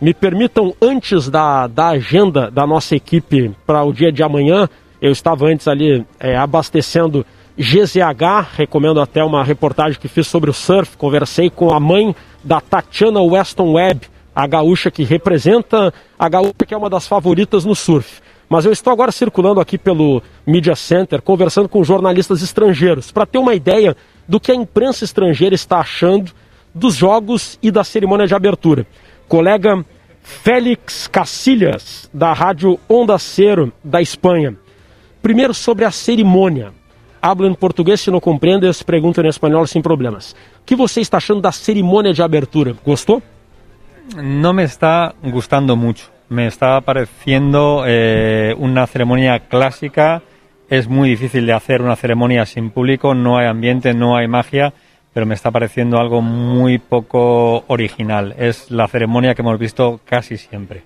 me 0.00 0.12
permitam 0.12 0.74
antes 0.82 1.30
da, 1.30 1.66
da 1.68 1.88
agenda 1.88 2.50
da 2.50 2.66
nossa 2.66 2.94
equipe 2.96 3.54
para 3.66 3.82
o 3.84 3.92
dia 3.94 4.10
de 4.12 4.22
amanhã, 4.22 4.68
eu 5.00 5.12
estava 5.12 5.46
antes 5.46 5.68
ali 5.68 6.04
é, 6.18 6.36
abastecendo 6.36 7.24
GZH, 7.56 8.54
recomendo 8.56 9.00
até 9.00 9.22
uma 9.22 9.42
reportagem 9.42 9.98
que 9.98 10.08
fiz 10.08 10.26
sobre 10.26 10.50
o 10.50 10.54
surf, 10.54 10.96
conversei 10.96 11.50
com 11.50 11.72
a 11.72 11.80
mãe 11.80 12.14
da 12.42 12.60
Tatiana 12.60 13.20
Weston 13.20 13.72
Webb, 13.72 14.02
a 14.34 14.46
gaúcha 14.46 14.90
que 14.90 15.02
representa 15.02 15.92
a 16.16 16.28
gaúcha 16.28 16.64
que 16.66 16.72
é 16.72 16.76
uma 16.76 16.88
das 16.88 17.06
favoritas 17.06 17.64
no 17.64 17.74
surf. 17.74 18.20
Mas 18.48 18.64
eu 18.64 18.72
estou 18.72 18.92
agora 18.92 19.12
circulando 19.12 19.60
aqui 19.60 19.76
pelo 19.76 20.22
Media 20.46 20.74
Center, 20.74 21.20
conversando 21.20 21.68
com 21.68 21.84
jornalistas 21.84 22.42
estrangeiros, 22.42 23.12
para 23.12 23.26
ter 23.26 23.38
uma 23.38 23.54
ideia 23.54 23.96
do 24.26 24.40
que 24.40 24.52
a 24.52 24.54
imprensa 24.54 25.04
estrangeira 25.04 25.54
está 25.54 25.78
achando 25.78 26.32
dos 26.74 26.94
jogos 26.94 27.58
e 27.62 27.70
da 27.70 27.84
cerimônia 27.84 28.26
de 28.26 28.34
abertura. 28.34 28.86
Colega 29.26 29.84
Félix 30.22 31.06
Cacilhas, 31.08 32.08
da 32.12 32.32
rádio 32.32 32.78
Onda 32.88 33.18
Cero, 33.18 33.72
da 33.82 34.00
Espanha. 34.00 34.56
Primeiro 35.28 35.52
sobre 35.52 35.84
a 35.84 35.90
cerimônia. 35.90 36.72
Hablo 37.20 37.46
em 37.46 37.52
português, 37.52 38.00
se 38.00 38.10
não 38.10 38.18
compreendes, 38.18 38.82
pergunto 38.82 39.20
em 39.20 39.28
espanhol 39.28 39.66
sem 39.66 39.82
problemas. 39.82 40.32
O 40.62 40.64
que 40.64 40.74
você 40.74 41.02
está 41.02 41.18
achando 41.18 41.42
da 41.42 41.52
cerimônia 41.52 42.14
de 42.14 42.22
abertura? 42.22 42.74
Gostou? 42.82 43.22
no 44.16 44.54
me 44.54 44.64
está 44.64 45.12
gustando 45.22 45.76
mucho. 45.76 46.10
Me 46.30 46.46
está 46.46 46.80
pareciendo 46.80 47.84
eh, 47.86 48.54
una 48.56 48.86
ceremonia 48.86 49.38
clásica. 49.38 50.22
Es 50.70 50.88
muy 50.88 51.10
difícil 51.10 51.44
de 51.44 51.52
hacer 51.52 51.82
una 51.82 51.96
ceremonia 51.96 52.46
sin 52.46 52.70
público, 52.70 53.12
no 53.12 53.36
hay 53.36 53.48
ambiente, 53.48 53.92
no 53.92 54.16
hay 54.16 54.28
magia, 54.28 54.72
pero 55.12 55.26
me 55.26 55.34
está 55.34 55.50
pareciendo 55.50 55.98
algo 55.98 56.22
muy 56.22 56.78
poco 56.78 57.64
original. 57.66 58.34
Es 58.38 58.70
la 58.70 58.88
ceremonia 58.88 59.34
que 59.34 59.42
hemos 59.42 59.58
visto 59.58 60.00
casi 60.06 60.38
siempre. 60.38 60.84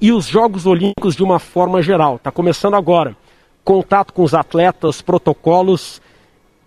e 0.00 0.10
os 0.10 0.26
Jogos 0.26 0.66
Olímpicos 0.66 1.14
de 1.14 1.22
uma 1.22 1.38
forma 1.38 1.80
geral. 1.80 2.16
Está 2.16 2.32
começando 2.32 2.74
agora. 2.74 3.14
Contato 3.64 4.12
com 4.12 4.22
os 4.22 4.34
atletas, 4.34 5.00
protocolos. 5.02 6.00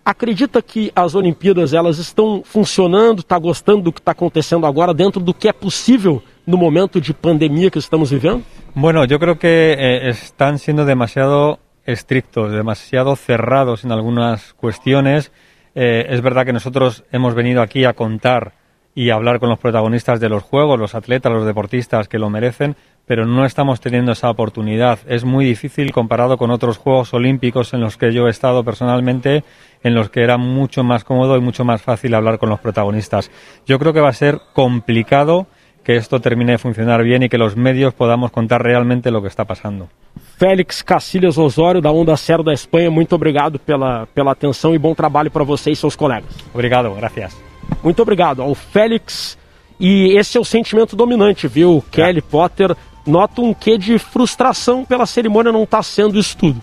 Acredita 0.04 0.62
que 0.62 0.92
as 0.94 1.14
Olimpíadas 1.14 1.74
elas 1.74 1.98
estão 1.98 2.42
funcionando? 2.44 3.20
Está 3.20 3.38
gostando 3.38 3.82
do 3.82 3.92
que 3.92 4.00
está 4.00 4.12
acontecendo 4.12 4.66
agora 4.66 4.94
dentro 4.94 5.20
do 5.20 5.34
que 5.34 5.48
é 5.48 5.52
possível 5.52 6.22
no 6.46 6.56
momento 6.56 7.00
de 7.00 7.12
pandemia 7.12 7.70
que 7.70 7.78
estamos 7.78 8.10
vivendo? 8.10 8.44
Bueno, 8.74 9.04
yo 9.04 9.18
creo 9.18 9.36
que 9.36 9.76
eh, 9.78 10.58
siendo 10.58 10.84
demasiado 10.84 11.58
estrictos, 11.86 12.52
demasiado 12.52 13.16
cerrados 13.16 13.84
en 13.84 13.92
algunas 13.92 14.52
cuestiones. 14.54 15.32
Eh, 15.74 16.06
es 16.10 16.20
verdad 16.20 16.44
que 16.44 16.52
nosotros 16.52 17.04
hemos 17.12 17.34
venido 17.34 17.62
aquí 17.62 17.84
a 17.84 17.94
contar 17.94 18.52
y 18.94 19.10
hablar 19.10 19.38
con 19.38 19.50
los 19.50 19.58
protagonistas 19.58 20.20
de 20.20 20.28
los 20.28 20.42
juegos, 20.42 20.78
los 20.78 20.94
atletas, 20.94 21.32
los 21.32 21.46
deportistas 21.46 22.08
que 22.08 22.18
lo 22.18 22.30
merecen, 22.30 22.76
pero 23.06 23.24
no 23.24 23.44
estamos 23.44 23.80
teniendo 23.80 24.12
esa 24.12 24.28
oportunidad. 24.28 24.98
Es 25.06 25.24
muy 25.24 25.44
difícil 25.44 25.92
comparado 25.92 26.36
con 26.36 26.50
otros 26.50 26.76
Juegos 26.76 27.14
Olímpicos 27.14 27.72
en 27.72 27.80
los 27.80 27.96
que 27.96 28.12
yo 28.12 28.26
he 28.26 28.30
estado 28.30 28.64
personalmente, 28.64 29.44
en 29.82 29.94
los 29.94 30.10
que 30.10 30.22
era 30.22 30.36
mucho 30.36 30.82
más 30.82 31.04
cómodo 31.04 31.36
y 31.36 31.40
mucho 31.40 31.64
más 31.64 31.80
fácil 31.80 32.14
hablar 32.14 32.38
con 32.38 32.50
los 32.50 32.60
protagonistas. 32.60 33.30
Yo 33.64 33.78
creo 33.78 33.92
que 33.92 34.00
va 34.00 34.08
a 34.08 34.12
ser 34.12 34.40
complicado 34.52 35.46
que 35.84 35.94
esto 35.94 36.20
termine 36.20 36.52
de 36.52 36.58
funcionar 36.58 37.04
bien 37.04 37.22
y 37.22 37.28
que 37.28 37.38
los 37.38 37.56
medios 37.56 37.94
podamos 37.94 38.32
contar 38.32 38.60
realmente 38.60 39.12
lo 39.12 39.22
que 39.22 39.28
está 39.28 39.44
pasando. 39.44 39.88
Félix 40.36 40.82
Cacilhas 40.82 41.38
Osório, 41.38 41.80
da 41.80 41.92
Onda 41.92 42.16
Cero 42.16 42.42
da 42.42 42.52
Espanha, 42.52 42.90
muito 42.90 43.14
obrigado 43.14 43.60
pela, 43.60 44.04
pela 44.06 44.32
atenção 44.32 44.74
e 44.74 44.78
bom 44.78 44.96
trabalho 44.96 45.30
para 45.30 45.44
você 45.44 45.70
e 45.70 45.76
seus 45.76 45.94
colegas. 45.94 46.28
Obrigado, 46.52 46.92
gracias. 46.92 47.40
Muito 47.84 48.02
obrigado 48.02 48.42
ao 48.42 48.52
Félix. 48.52 49.38
E 49.78 50.16
esse 50.16 50.36
é 50.36 50.40
o 50.40 50.44
sentimento 50.44 50.96
dominante, 50.96 51.46
viu? 51.46 51.84
Kelly 51.92 52.22
Potter 52.22 52.74
nota 53.06 53.40
um 53.40 53.54
quê 53.54 53.78
de 53.78 53.98
frustração 53.98 54.84
pela 54.84 55.06
cerimônia 55.06 55.52
não 55.52 55.62
estar 55.64 55.82
sendo 55.82 56.18
isso 56.18 56.36
tudo. 56.36 56.60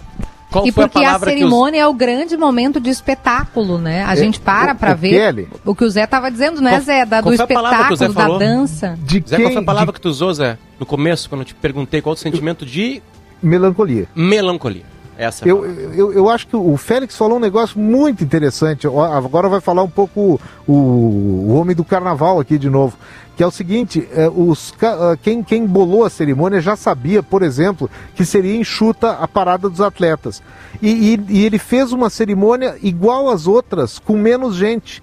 Qual 0.52 0.68
e 0.68 0.72
foi 0.72 0.84
a 0.84 0.88
porque 0.88 1.04
a, 1.04 1.08
palavra 1.08 1.30
que 1.32 1.36
os... 1.36 1.40
cerimônia 1.40 1.80
é 1.82 1.88
o 1.88 1.94
grande 1.96 2.38
momento 2.38 2.80
de 2.80 2.92
espetáculo, 2.92 3.80
né? 3.80 4.04
A 4.04 4.14
gente 4.16 4.40
para 4.40 4.76
o 4.94 4.96
ver 4.96 5.10
Kelly- 5.10 5.48
o 5.66 5.74
que 5.74 5.84
o 5.84 5.90
Zé 5.90 6.06
tava 6.06 6.30
dizendo, 6.30 6.62
né, 6.62 6.72
Qual- 6.72 6.82
Zé? 6.82 7.06
Da, 7.08 7.22
do 7.22 7.30
a 7.30 7.34
espetáculo, 7.34 7.98
da 7.98 8.10
falou? 8.14 8.38
dança. 8.40 8.96
De 9.02 9.24
Zé, 9.28 9.36
quem, 9.38 9.46
qual 9.46 9.54
foi 9.54 9.62
a 9.64 9.66
palavra 9.66 9.88
de 9.88 9.94
que 9.94 10.02
tu 10.02 10.10
usou, 10.10 10.32
Zé? 10.32 10.60
No 10.80 10.86
começo, 10.86 11.28
quando 11.28 11.42
eu 11.42 11.46
te 11.46 11.56
perguntei 11.56 12.02
qual 12.04 12.14
o 12.14 12.18
sentimento 12.18 12.66
de 12.68 13.02
melancolia. 13.42 14.08
melancolia. 14.16 14.84
Essa 15.18 15.44
é 15.44 15.48
a 15.48 15.50
Eu, 15.50 15.58
palavra. 15.62 15.82
eu, 15.96 16.14
eu 16.14 16.30
acho 16.30 16.48
que 16.48 16.56
o 16.56 16.76
Félix 16.78 17.16
falou 17.18 17.38
um 17.38 17.40
negócio 17.40 17.80
muito 17.80 18.24
interessante. 18.24 18.88
Agora 18.88 19.48
vai 19.50 19.62
falar 19.62 19.84
um 19.84 19.90
pouco 19.90 20.40
o, 20.68 20.74
o 20.74 21.54
homem 21.56 21.76
do 21.76 21.84
carnaval 21.84 22.40
aqui 22.40 22.58
de 22.58 22.70
novo. 22.70 22.98
Que 23.36 23.44
é 23.44 23.48
o 23.48 23.52
seguinte: 23.52 24.08
é, 24.14 24.30
os, 24.30 24.74
ah, 24.82 25.18
quem, 25.22 25.42
quem 25.44 25.66
bolou 25.66 26.06
a 26.06 26.10
cerimônia 26.10 26.62
já 26.62 26.76
sabia, 26.76 27.24
por 27.24 27.42
exemplo, 27.42 27.90
que 28.16 28.24
seria 28.26 28.56
enxuta 28.56 29.12
a 29.14 29.28
parada 29.28 29.70
dos 29.70 29.82
atletas. 29.82 30.42
E, 30.82 31.16
e- 31.16 31.26
e 31.30 31.46
ele 31.46 31.58
fez 31.58 31.92
uma 31.92 32.10
cerimônia 32.10 32.78
igual 32.82 33.30
às 33.30 33.48
outras, 33.48 33.98
com 34.00 34.18
menos 34.18 34.56
gente. 34.56 35.02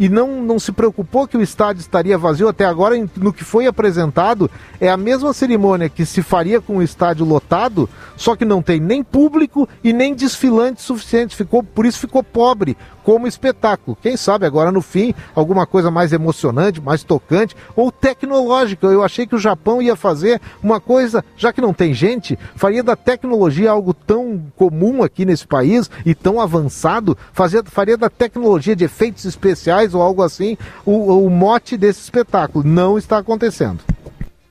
E 0.00 0.08
não, 0.08 0.42
não 0.42 0.58
se 0.58 0.72
preocupou 0.72 1.28
que 1.28 1.36
o 1.36 1.42
estádio 1.42 1.80
estaria 1.80 2.18
vazio 2.18 2.48
até 2.48 2.64
agora. 2.64 2.96
No 3.16 3.32
que 3.32 3.44
foi 3.44 3.66
apresentado, 3.66 4.50
é 4.80 4.88
a 4.88 4.96
mesma 4.96 5.32
cerimônia 5.32 5.88
que 5.88 6.04
se 6.04 6.22
faria 6.22 6.60
com 6.60 6.78
o 6.78 6.82
estádio 6.82 7.24
lotado, 7.24 7.88
só 8.16 8.34
que 8.34 8.44
não 8.44 8.62
tem 8.62 8.80
nem 8.80 9.04
público 9.04 9.68
e 9.84 9.92
nem 9.92 10.12
desfilantes 10.14 10.84
suficientes. 10.84 11.36
Ficou, 11.36 11.62
por 11.62 11.86
isso 11.86 12.00
ficou 12.00 12.22
pobre 12.22 12.76
como 13.02 13.26
espetáculo. 13.26 13.96
Quem 14.00 14.16
sabe 14.16 14.46
agora 14.46 14.72
no 14.72 14.80
fim 14.80 15.14
alguma 15.34 15.66
coisa 15.66 15.90
mais 15.90 16.12
emocionante, 16.12 16.80
mais 16.80 17.02
tocante 17.02 17.56
ou 17.74 17.90
tecnológica. 17.90 18.86
Eu 18.86 19.02
achei 19.02 19.26
que 19.26 19.34
o 19.34 19.38
Japão 19.38 19.82
ia 19.82 19.96
fazer 19.96 20.40
uma 20.62 20.80
coisa, 20.80 21.24
já 21.36 21.52
que 21.52 21.60
não 21.60 21.72
tem 21.72 21.92
gente, 21.94 22.38
faria 22.56 22.82
da 22.82 22.96
tecnologia 22.96 23.70
algo 23.70 23.92
tão 23.92 24.42
comum 24.56 25.02
aqui 25.02 25.24
nesse 25.24 25.46
país 25.46 25.90
e 26.04 26.14
tão 26.14 26.40
avançado, 26.40 27.16
fazia, 27.32 27.62
faria 27.64 27.96
da 27.96 28.10
tecnologia 28.10 28.76
de 28.76 28.84
efeitos 28.84 29.24
especiais 29.24 29.94
ou 29.94 30.02
algo 30.02 30.22
assim 30.22 30.56
o, 30.84 31.24
o 31.26 31.30
mote 31.30 31.76
desse 31.76 32.00
espetáculo. 32.00 32.64
Não 32.66 32.98
está 32.98 33.18
acontecendo. 33.18 33.80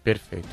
Perfeito. 0.04 0.48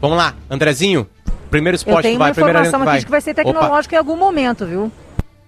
Vamos 0.00 0.16
lá, 0.16 0.34
Andrezinho. 0.48 1.06
Primeiro 1.50 1.74
Eu 1.74 1.78
esporte 1.78 2.02
tenho 2.02 2.14
que 2.14 2.18
vai, 2.18 2.28
uma 2.28 2.34
primeira 2.34 2.60
informação 2.60 2.80
aqui 2.82 2.90
vai. 2.90 2.98
de 3.00 3.04
que 3.04 3.10
vai 3.10 3.20
ser 3.20 3.32
Opa. 3.32 3.42
tecnológico 3.42 3.94
em 3.94 3.98
algum 3.98 4.16
momento, 4.16 4.64
viu? 4.64 4.92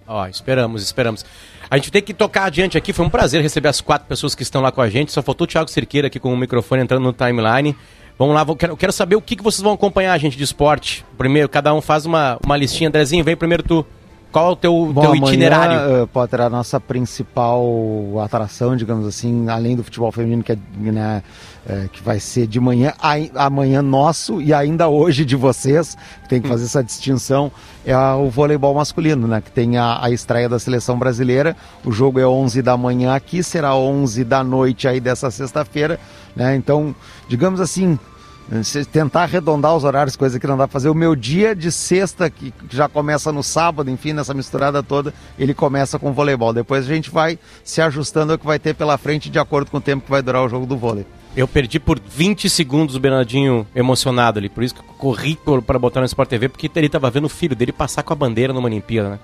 Ó, 0.07 0.27
esperamos, 0.27 0.83
esperamos. 0.83 1.25
A 1.71 1.77
gente 1.77 1.91
tem 1.91 2.03
que 2.03 2.13
tocar 2.13 2.45
adiante 2.45 2.77
aqui. 2.77 2.93
Foi 2.93 3.07
um 3.07 3.11
prazer 3.11 3.43
receber 3.43 3.69
as 3.69 3.81
quatro 3.81 4.07
pessoas 4.07 4.35
que 4.35 4.43
estão 4.43 4.61
lá 4.61 4.71
com 4.71 4.81
a 4.81 4.89
gente. 4.91 5.13
Só 5.13 5.23
faltou 5.23 5.45
o 5.45 5.49
Thiago 5.49 5.71
Cerqueira 5.71 6.09
aqui 6.09 6.21
com 6.21 6.33
o 6.33 6.37
microfone 6.37 6.83
entrando 6.83 7.03
no 7.03 7.13
timeline. 7.13 7.77
Vamos 8.19 8.35
lá, 8.35 8.45
vou, 8.45 8.55
quero, 8.55 8.77
quero 8.77 8.93
saber 8.93 9.17
o 9.17 9.23
que, 9.23 9.37
que 9.37 9.43
vocês 9.43 9.63
vão 9.63 9.73
acompanhar, 9.73 10.17
gente, 10.19 10.37
de 10.37 10.45
esporte. 10.45 11.05
Primeiro, 11.17 11.49
cada 11.49 11.73
um 11.73 11.81
faz 11.81 12.05
uma, 12.05 12.39
uma 12.45 12.57
listinha. 12.57 12.89
Andrezinho, 12.89 13.25
vem 13.25 13.37
primeiro 13.37 13.63
tu. 13.63 13.87
Qual 14.33 14.49
é 14.49 14.53
o 14.53 14.57
teu, 14.57 14.73
Bom, 14.93 15.01
teu 15.03 15.11
amanhã, 15.13 15.27
itinerário? 15.29 15.77
eh, 16.03 16.07
Potter, 16.07 16.41
a 16.41 16.49
nossa 16.49 16.81
principal 16.81 17.63
atração, 18.25 18.75
digamos 18.75 19.07
assim, 19.07 19.49
além 19.49 19.77
do 19.77 19.85
futebol 19.85 20.11
feminino, 20.11 20.43
que, 20.43 20.53
é, 20.53 20.59
né, 20.77 21.23
eh, 21.69 21.89
que 21.93 22.03
vai 22.03 22.19
ser 22.19 22.47
de 22.47 22.59
manhã, 22.59 22.95
ai- 23.01 23.31
amanhã 23.35 23.83
nosso 23.83 24.41
e 24.41 24.53
ainda 24.55 24.89
hoje 24.89 25.25
de 25.25 25.37
vocês, 25.37 25.97
que 26.23 26.29
tem 26.31 26.41
que 26.41 26.49
fazer 26.49 26.65
essa 26.65 26.83
distinção, 26.83 27.53
é 27.85 27.93
a- 27.93 28.17
o 28.17 28.31
voleibol 28.31 28.75
masculino, 28.75 29.29
né, 29.29 29.41
que 29.41 29.51
tem 29.51 29.77
a, 29.77 30.03
a 30.03 30.11
estreia 30.11 30.49
da 30.49 30.59
seleção 30.59 30.99
brasileira. 30.99 31.55
O 31.85 31.93
jogo 31.93 32.19
é 32.19 32.27
11 32.27 32.63
da 32.63 32.77
manhã 32.77 33.15
aqui, 33.15 33.43
será 33.43 33.75
11 33.77 34.25
da 34.25 34.43
noite 34.43 34.89
aí 34.89 34.99
dessa 34.99 35.31
sexta-feira, 35.31 36.01
né? 36.35 36.57
Então, 36.57 36.95
digamos 37.29 37.61
assim, 37.61 37.99
tentar 38.91 39.23
arredondar 39.23 39.75
os 39.75 39.85
horários, 39.85 40.17
coisa 40.17 40.39
que 40.39 40.47
não 40.47 40.57
dá 40.57 40.69
pra 40.69 40.73
fazer. 40.73 40.89
O 40.89 40.95
meu 40.95 41.15
dia 41.17 41.55
de 41.55 41.73
sexta, 41.73 42.29
que 42.29 42.53
já 42.71 42.89
começa 42.89 43.33
no 43.33 43.43
sábado, 43.43 43.91
enfim, 43.91 44.13
nessa 44.13 44.35
misturada 44.35 44.83
toda, 44.83 45.15
ele 45.39 45.55
começa 45.55 45.99
com 45.99 46.13
voleibol. 46.13 46.53
Depois 46.53 46.85
a 46.85 46.95
gente 46.95 47.11
vai 47.11 47.39
se 47.65 47.81
ajustando 47.81 48.33
ao 48.33 48.39
que 48.39 48.47
vai 48.47 48.59
ter 48.59 48.75
pela 48.75 48.99
frente 48.99 49.31
de 49.31 49.39
acordo 49.39 49.71
com 49.71 49.79
o 49.79 49.81
tempo 49.81 50.05
que 50.05 50.11
vai 50.11 50.23
durar 50.23 50.45
o 50.45 50.49
jogo 50.49 50.67
do 50.67 50.77
vôlei. 50.77 51.07
Eu 51.35 51.49
perdi 51.49 51.81
por 51.81 51.99
20 51.99 52.51
segundos 52.51 52.95
o 52.95 53.01
Bernardinho 53.01 53.67
emocionado 53.75 54.39
ali. 54.39 54.51
Por 54.51 54.63
isso 54.63 54.75
que 54.75 54.81
eu 54.81 54.95
corri 54.99 55.39
para 55.67 55.79
botar 55.79 56.01
no 56.01 56.07
Sport 56.07 56.29
TV, 56.29 56.49
porque 56.51 56.71
ele 56.77 56.91
tava 56.91 57.11
vendo 57.11 57.25
o 57.25 57.31
filho 57.31 57.57
dele 57.57 57.73
passar 57.73 58.03
com 58.03 58.13
a 58.13 58.17
bandeira 58.17 58.53
numa 58.53 58.69
Olimpíada, 58.69 59.09
né? 59.11 59.19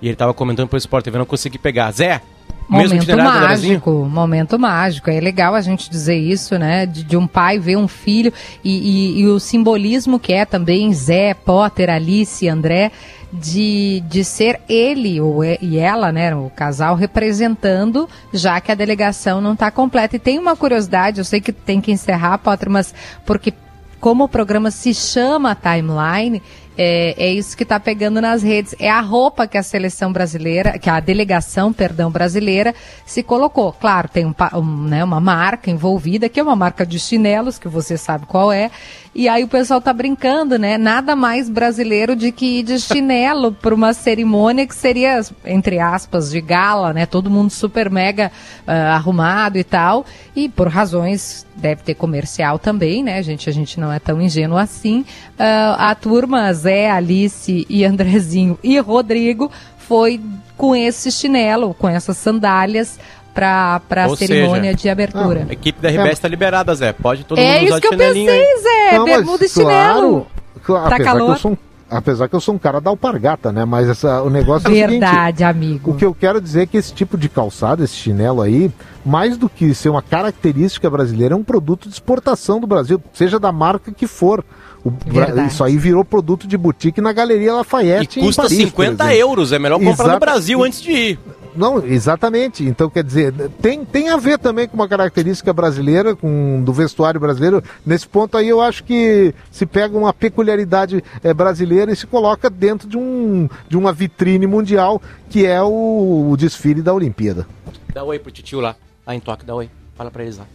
E 0.00 0.08
ele 0.08 0.16
tava 0.16 0.32
comentando 0.32 0.68
pro 0.68 0.78
Sport 0.78 1.04
TV, 1.04 1.18
não 1.18 1.26
consegui 1.26 1.58
pegar. 1.58 1.90
Zé, 1.92 2.22
Momento 2.70 3.06
mágico, 3.24 3.90
momento 4.08 4.58
mágico. 4.58 5.10
É 5.10 5.18
legal 5.20 5.54
a 5.54 5.60
gente 5.60 5.90
dizer 5.90 6.16
isso, 6.16 6.56
né? 6.58 6.86
De, 6.86 7.02
de 7.02 7.16
um 7.16 7.26
pai 7.26 7.58
ver 7.58 7.76
um 7.76 7.88
filho 7.88 8.32
e, 8.62 8.70
e- 8.70 9.20
e 9.22 9.26
o 9.26 9.40
simbolismo 9.40 10.18
que 10.20 10.32
é 10.32 10.44
também 10.44 10.92
Zé, 10.94 11.34
Potter, 11.34 11.90
Alice, 11.90 12.48
André, 12.48 12.92
de, 13.32 14.02
de 14.08 14.24
ser 14.24 14.60
ele 14.68 15.20
ou 15.20 15.44
e 15.44 15.78
ela, 15.78 16.12
né? 16.12 16.34
O 16.34 16.50
casal 16.54 16.94
representando, 16.94 18.08
já 18.32 18.60
que 18.60 18.70
a 18.70 18.74
delegação 18.74 19.40
não 19.40 19.54
está 19.54 19.70
completa. 19.70 20.16
E 20.16 20.18
tem 20.18 20.38
uma 20.38 20.54
curiosidade, 20.56 21.18
eu 21.18 21.24
sei 21.24 21.40
que 21.40 21.52
tem 21.52 21.80
que 21.80 21.90
encerrar, 21.92 22.38
Potter, 22.38 22.70
mas 22.70 22.94
porque 23.26 23.52
como 24.00 24.24
o 24.24 24.28
programa 24.28 24.70
se 24.70 24.94
chama 24.94 25.54
Timeline, 25.54 26.40
é, 26.82 27.14
é 27.18 27.30
isso 27.30 27.54
que 27.54 27.62
está 27.62 27.78
pegando 27.78 28.22
nas 28.22 28.42
redes. 28.42 28.74
É 28.78 28.88
a 28.88 29.02
roupa 29.02 29.46
que 29.46 29.58
a 29.58 29.62
seleção 29.62 30.10
brasileira, 30.10 30.78
que 30.78 30.88
a 30.88 30.98
delegação, 30.98 31.74
perdão, 31.74 32.10
brasileira 32.10 32.74
se 33.04 33.22
colocou. 33.22 33.70
Claro, 33.70 34.08
tem 34.08 34.24
um 34.24 34.34
um, 34.54 34.84
né, 34.88 35.04
uma 35.04 35.20
marca 35.20 35.70
envolvida, 35.70 36.26
que 36.26 36.40
é 36.40 36.42
uma 36.42 36.56
marca 36.56 36.86
de 36.86 36.98
chinelos, 36.98 37.58
que 37.58 37.68
você 37.68 37.98
sabe 37.98 38.24
qual 38.24 38.50
é. 38.50 38.70
E 39.12 39.28
aí 39.28 39.42
o 39.42 39.48
pessoal 39.48 39.80
tá 39.80 39.92
brincando, 39.92 40.56
né? 40.56 40.78
Nada 40.78 41.16
mais 41.16 41.50
brasileiro 41.50 42.14
de 42.14 42.30
que 42.30 42.60
ir 42.60 42.62
de 42.62 42.78
chinelo 42.80 43.52
para 43.52 43.74
uma 43.74 43.92
cerimônia 43.92 44.66
que 44.66 44.74
seria, 44.74 45.20
entre 45.44 45.80
aspas, 45.80 46.30
de 46.30 46.40
gala, 46.40 46.92
né? 46.92 47.06
Todo 47.06 47.28
mundo 47.28 47.50
super 47.50 47.90
mega 47.90 48.30
ah, 48.66 48.94
arrumado 48.94 49.58
e 49.58 49.64
tal. 49.64 50.06
E 50.34 50.48
por 50.48 50.68
razões, 50.68 51.44
deve 51.56 51.82
ter 51.82 51.94
comercial 51.94 52.58
também, 52.58 53.02
né, 53.02 53.20
gente? 53.22 53.50
A 53.50 53.52
gente 53.52 53.80
não 53.80 53.92
é 53.92 53.98
tão 53.98 54.20
ingênuo 54.20 54.56
assim. 54.56 55.04
Ah, 55.36 55.90
a 55.90 55.94
turma, 55.94 56.46
Zé, 56.70 56.88
Alice 56.88 57.66
e 57.68 57.84
Andrezinho 57.84 58.56
e 58.62 58.78
Rodrigo, 58.78 59.50
foi 59.76 60.20
com 60.56 60.76
esse 60.76 61.10
chinelo, 61.10 61.74
com 61.74 61.88
essas 61.88 62.16
sandálias 62.16 62.96
para 63.34 63.80
a 63.90 64.16
cerimônia 64.16 64.70
seja, 64.70 64.74
de 64.74 64.88
abertura. 64.88 65.46
A 65.48 65.52
equipe 65.52 65.80
da 65.80 65.88
RBS 65.88 66.20
tá 66.20 66.28
liberada, 66.28 66.72
Zé. 66.74 66.92
Pode 66.92 67.24
todo 67.24 67.38
É 67.38 67.42
mundo 67.42 67.66
usar 67.66 67.78
isso 67.78 67.80
que 67.80 67.86
eu 67.86 67.90
chinelinho 67.92 68.26
pensei, 68.26 68.44
aí. 68.44 68.62
Zé. 68.62 68.98
Não, 68.98 69.06
mas 69.06 69.16
bermuda 69.16 69.44
e 69.44 69.48
chinelo. 69.48 70.26
claro, 70.62 70.88
Tá 70.88 70.94
apesar 70.96 71.12
calor? 71.12 71.26
Que 71.26 71.32
eu 71.32 71.36
sou 71.38 71.50
um, 71.52 71.56
apesar 71.90 72.28
que 72.28 72.36
eu 72.36 72.40
sou 72.40 72.54
um 72.54 72.58
cara 72.58 72.80
da 72.80 72.90
alpargata, 72.90 73.50
né? 73.50 73.64
Mas 73.64 73.88
essa, 73.88 74.22
o 74.22 74.30
negócio 74.30 74.68
é 74.68 74.70
o 74.70 74.74
seguinte. 74.74 74.90
Verdade, 74.90 75.42
amigo. 75.42 75.90
O 75.90 75.94
que 75.94 76.04
eu 76.04 76.14
quero 76.14 76.40
dizer 76.40 76.62
é 76.62 76.66
que 76.66 76.76
esse 76.76 76.92
tipo 76.92 77.16
de 77.18 77.28
calçado, 77.28 77.82
esse 77.82 77.94
chinelo 77.94 78.42
aí, 78.42 78.70
mais 79.04 79.36
do 79.36 79.48
que 79.48 79.74
ser 79.74 79.88
uma 79.88 80.02
característica 80.02 80.88
brasileira, 80.88 81.34
é 81.34 81.36
um 81.36 81.44
produto 81.44 81.88
de 81.88 81.94
exportação 81.94 82.60
do 82.60 82.66
Brasil, 82.66 83.02
seja 83.12 83.40
da 83.40 83.50
marca 83.50 83.90
que 83.90 84.06
for. 84.06 84.44
Verdade. 84.84 85.48
isso 85.48 85.62
aí 85.62 85.76
virou 85.76 86.04
produto 86.04 86.46
de 86.46 86.56
boutique 86.56 87.00
na 87.00 87.12
Galeria 87.12 87.48
E 87.48 87.52
Lafayette 87.52 88.18
em 88.20 88.22
custa 88.22 88.42
Paris, 88.42 88.56
por 88.58 88.64
50 88.84 89.04
exemplo. 89.04 89.18
euros. 89.20 89.52
É 89.52 89.58
melhor 89.58 89.78
comprar 89.78 90.04
no 90.04 90.10
Exato. 90.10 90.20
Brasil 90.20 90.62
antes 90.64 90.80
de 90.80 90.90
ir. 90.92 91.18
Não, 91.54 91.84
exatamente. 91.84 92.64
Então, 92.64 92.88
quer 92.88 93.02
dizer, 93.02 93.34
tem, 93.60 93.84
tem 93.84 94.08
a 94.08 94.16
ver 94.16 94.38
também 94.38 94.68
com 94.68 94.76
uma 94.76 94.86
característica 94.88 95.52
brasileira, 95.52 96.14
com 96.14 96.62
do 96.64 96.72
vestuário 96.72 97.18
brasileiro. 97.20 97.62
Nesse 97.84 98.06
ponto 98.06 98.36
aí, 98.38 98.48
eu 98.48 98.60
acho 98.60 98.84
que 98.84 99.34
se 99.50 99.66
pega 99.66 99.98
uma 99.98 100.12
peculiaridade 100.12 101.02
eh, 101.24 101.34
brasileira 101.34 101.90
e 101.92 101.96
se 101.96 102.06
coloca 102.06 102.48
dentro 102.48 102.88
de, 102.88 102.96
um, 102.96 103.48
de 103.68 103.76
uma 103.76 103.92
vitrine 103.92 104.46
mundial, 104.46 105.02
que 105.28 105.44
é 105.44 105.60
o, 105.60 106.28
o 106.30 106.36
desfile 106.36 106.82
da 106.82 106.94
Olimpíada. 106.94 107.46
Dá 107.92 108.04
oi 108.04 108.18
pro 108.20 108.30
titio 108.30 108.60
lá. 108.60 108.76
Lá 109.04 109.14
em 109.14 109.20
Tóquio, 109.20 109.44
dá 109.44 109.54
oi. 109.54 109.68
Fala 109.96 110.10
pra 110.10 110.22
eles 110.22 110.38
lá. 110.38 110.46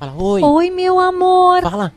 Fala 0.00 0.12
oi. 0.20 0.42
Oi, 0.42 0.70
meu 0.70 0.98
amor. 0.98 1.62
Fala. 1.62 1.92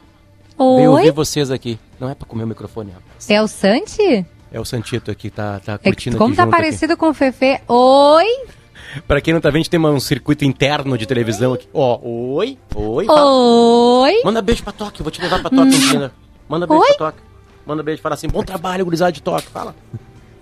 Oi. 0.58 0.88
ouvir 0.88 1.12
vocês 1.12 1.50
aqui. 1.52 1.80
Não 2.00 2.10
é 2.10 2.16
pra 2.16 2.28
comer 2.28 2.44
o 2.44 2.48
microfone, 2.48 2.92
rapaz. 2.92 3.30
É 3.30 3.42
o 3.42 3.48
Santi? 3.48 4.26
É 4.52 4.60
o 4.60 4.66
Santito 4.66 5.10
aqui, 5.10 5.30
tá, 5.30 5.60
tá 5.60 5.74
É 5.74 5.78
curtindo 5.78 6.18
como 6.18 6.30
aqui 6.30 6.38
tá 6.38 6.44
junto 6.44 6.54
aqui. 6.54 6.64
parecido 6.64 6.96
com 6.98 7.10
o 7.10 7.14
Fefe. 7.14 7.60
Oi. 7.68 8.26
Pra 9.08 9.20
quem 9.20 9.34
não 9.34 9.42
tá 9.42 9.50
vendo, 9.50 9.56
a 9.56 9.60
gente 9.60 9.70
tem 9.72 9.80
um 9.80 10.00
circuito 10.00 10.46
interno 10.46 10.96
de 10.98 11.06
televisão 11.08 11.54
aqui. 11.54 11.68
Ó, 11.74 12.00
oi, 12.04 12.58
oi. 12.76 13.06
fala. 13.06 13.26
Oi. 13.26 14.22
Manda 14.24 14.42
beijo 14.42 14.64
pra 14.64 14.72
Toque, 14.72 15.00
eu 15.00 15.04
vou 15.04 15.12
te 15.12 15.20
levar 15.22 15.40
pra 15.42 15.50
Toque 15.50 15.62
um 15.62 15.70
dia. 15.70 16.12
Manda 16.48 16.68
beijo 16.68 16.82
Oi? 16.82 16.88
pra 16.96 17.12
Toque. 17.12 17.18
Manda 17.66 17.82
beijo, 17.82 18.02
fala 18.02 18.14
assim, 18.14 18.28
bom 18.28 18.44
trabalho, 18.44 18.86
gurizada 18.86 19.12
de 19.12 19.22
Toque. 19.24 19.48
Fala. 19.48 19.76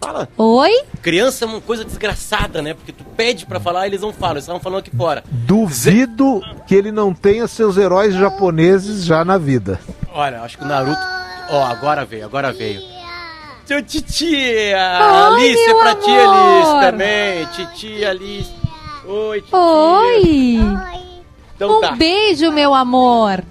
Fala. 0.03 0.27
Oi? 0.35 0.71
Criança 1.01 1.45
é 1.45 1.47
uma 1.47 1.61
coisa 1.61 1.85
desgraçada, 1.85 2.61
né? 2.61 2.73
Porque 2.73 2.91
tu 2.91 3.03
pede 3.15 3.45
pra 3.45 3.59
falar, 3.59 3.85
eles 3.85 4.01
não 4.01 4.11
falam, 4.11 4.33
eles 4.35 4.45
estavam 4.45 4.59
falando 4.59 4.79
aqui 4.79 4.89
fora. 4.95 5.23
Duvido 5.29 6.41
que 6.67 6.73
ele 6.73 6.91
não 6.91 7.13
tenha 7.13 7.47
seus 7.47 7.77
heróis 7.77 8.15
japoneses 8.15 9.05
já 9.05 9.23
na 9.23 9.37
vida. 9.37 9.79
Olha, 10.11 10.41
acho 10.41 10.57
que 10.57 10.63
o 10.63 10.67
Naruto. 10.67 10.99
Ó, 11.51 11.63
agora 11.63 12.03
veio, 12.03 12.25
agora 12.25 12.51
veio. 12.51 12.81
Seu 13.65 13.81
titia! 13.83 14.77
Alice 15.27 15.69
é 15.69 15.73
pra 15.75 15.95
ti. 15.95 16.09
Alice 16.09 16.91
também. 16.91 17.45
Titia, 17.55 18.09
Alice. 18.09 18.51
Oi, 19.05 19.41
titia. 19.41 19.57
Oi. 19.57 20.59
Então 21.55 21.77
um 21.77 21.81
tá. 21.81 21.91
beijo, 21.91 22.51
meu 22.51 22.73
amor. 22.73 23.43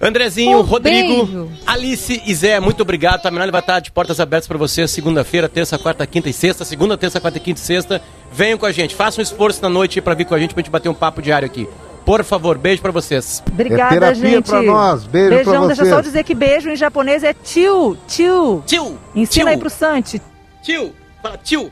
Andrezinho, 0.00 0.58
Um 0.58 0.62
Rodrigo, 0.62 1.26
beijo. 1.26 1.49
Alice 1.66 2.20
e 2.26 2.34
Zé, 2.34 2.58
muito 2.58 2.80
obrigado. 2.82 3.24
A 3.26 3.30
Minoli 3.30 3.50
vai 3.52 3.60
estar 3.60 3.80
de 3.80 3.90
portas 3.92 4.18
abertas 4.18 4.48
para 4.48 4.58
vocês 4.58 4.90
segunda-feira, 4.90 5.48
terça, 5.48 5.78
quarta, 5.78 6.06
quinta 6.06 6.28
e 6.28 6.32
sexta. 6.32 6.64
Segunda, 6.64 6.98
terça, 6.98 7.20
quarta, 7.20 7.38
quinta 7.38 7.60
e 7.60 7.64
sexta. 7.64 8.02
Venham 8.32 8.58
com 8.58 8.66
a 8.66 8.72
gente. 8.72 8.94
Façam 8.94 9.20
um 9.20 9.22
esforço 9.22 9.62
na 9.62 9.68
noite 9.68 10.00
para 10.00 10.14
vir 10.14 10.24
com 10.24 10.34
a 10.34 10.38
gente 10.38 10.52
pra 10.54 10.62
gente 10.62 10.70
bater 10.70 10.88
um 10.88 10.94
papo 10.94 11.22
diário 11.22 11.46
aqui. 11.46 11.68
Por 12.04 12.24
favor, 12.24 12.58
beijo 12.58 12.82
para 12.82 12.90
vocês. 12.90 13.42
Obrigada, 13.46 13.94
É 13.94 13.98
terapia 14.00 14.30
gente. 14.30 14.46
pra 14.46 14.62
nós. 14.62 15.04
Beijo 15.04 15.28
Beijão, 15.30 15.52
pra 15.52 15.66
deixa 15.66 15.82
eu 15.82 15.86
vocês. 15.86 15.94
só 15.94 16.00
dizer 16.00 16.24
que 16.24 16.34
beijo 16.34 16.68
em 16.70 16.76
japonês 16.76 17.22
é 17.22 17.32
tio, 17.34 17.96
tio. 18.08 18.62
Tio! 18.66 18.98
Ensina 19.14 19.44
tio, 19.44 19.48
aí 19.48 19.56
pro 19.58 19.70
Santi. 19.70 20.20
Tio! 20.62 20.92
Fala, 21.22 21.36
tio! 21.38 21.70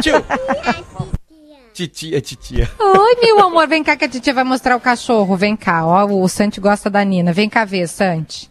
Tio! 0.00 0.14
titia, 1.72 2.20
titia. 2.20 2.70
Oi, 2.78 3.16
meu 3.22 3.40
amor. 3.40 3.66
Vem 3.66 3.82
cá 3.82 3.96
que 3.96 4.04
a 4.04 4.08
titia 4.08 4.34
vai 4.34 4.44
mostrar 4.44 4.76
o 4.76 4.80
cachorro. 4.80 5.36
Vem 5.36 5.56
cá, 5.56 5.84
ó. 5.86 6.04
O 6.06 6.28
Santi 6.28 6.60
gosta 6.60 6.88
da 6.90 7.02
Nina. 7.02 7.32
Vem 7.32 7.48
cá 7.48 7.64
ver, 7.64 7.88
Santi. 7.88 8.50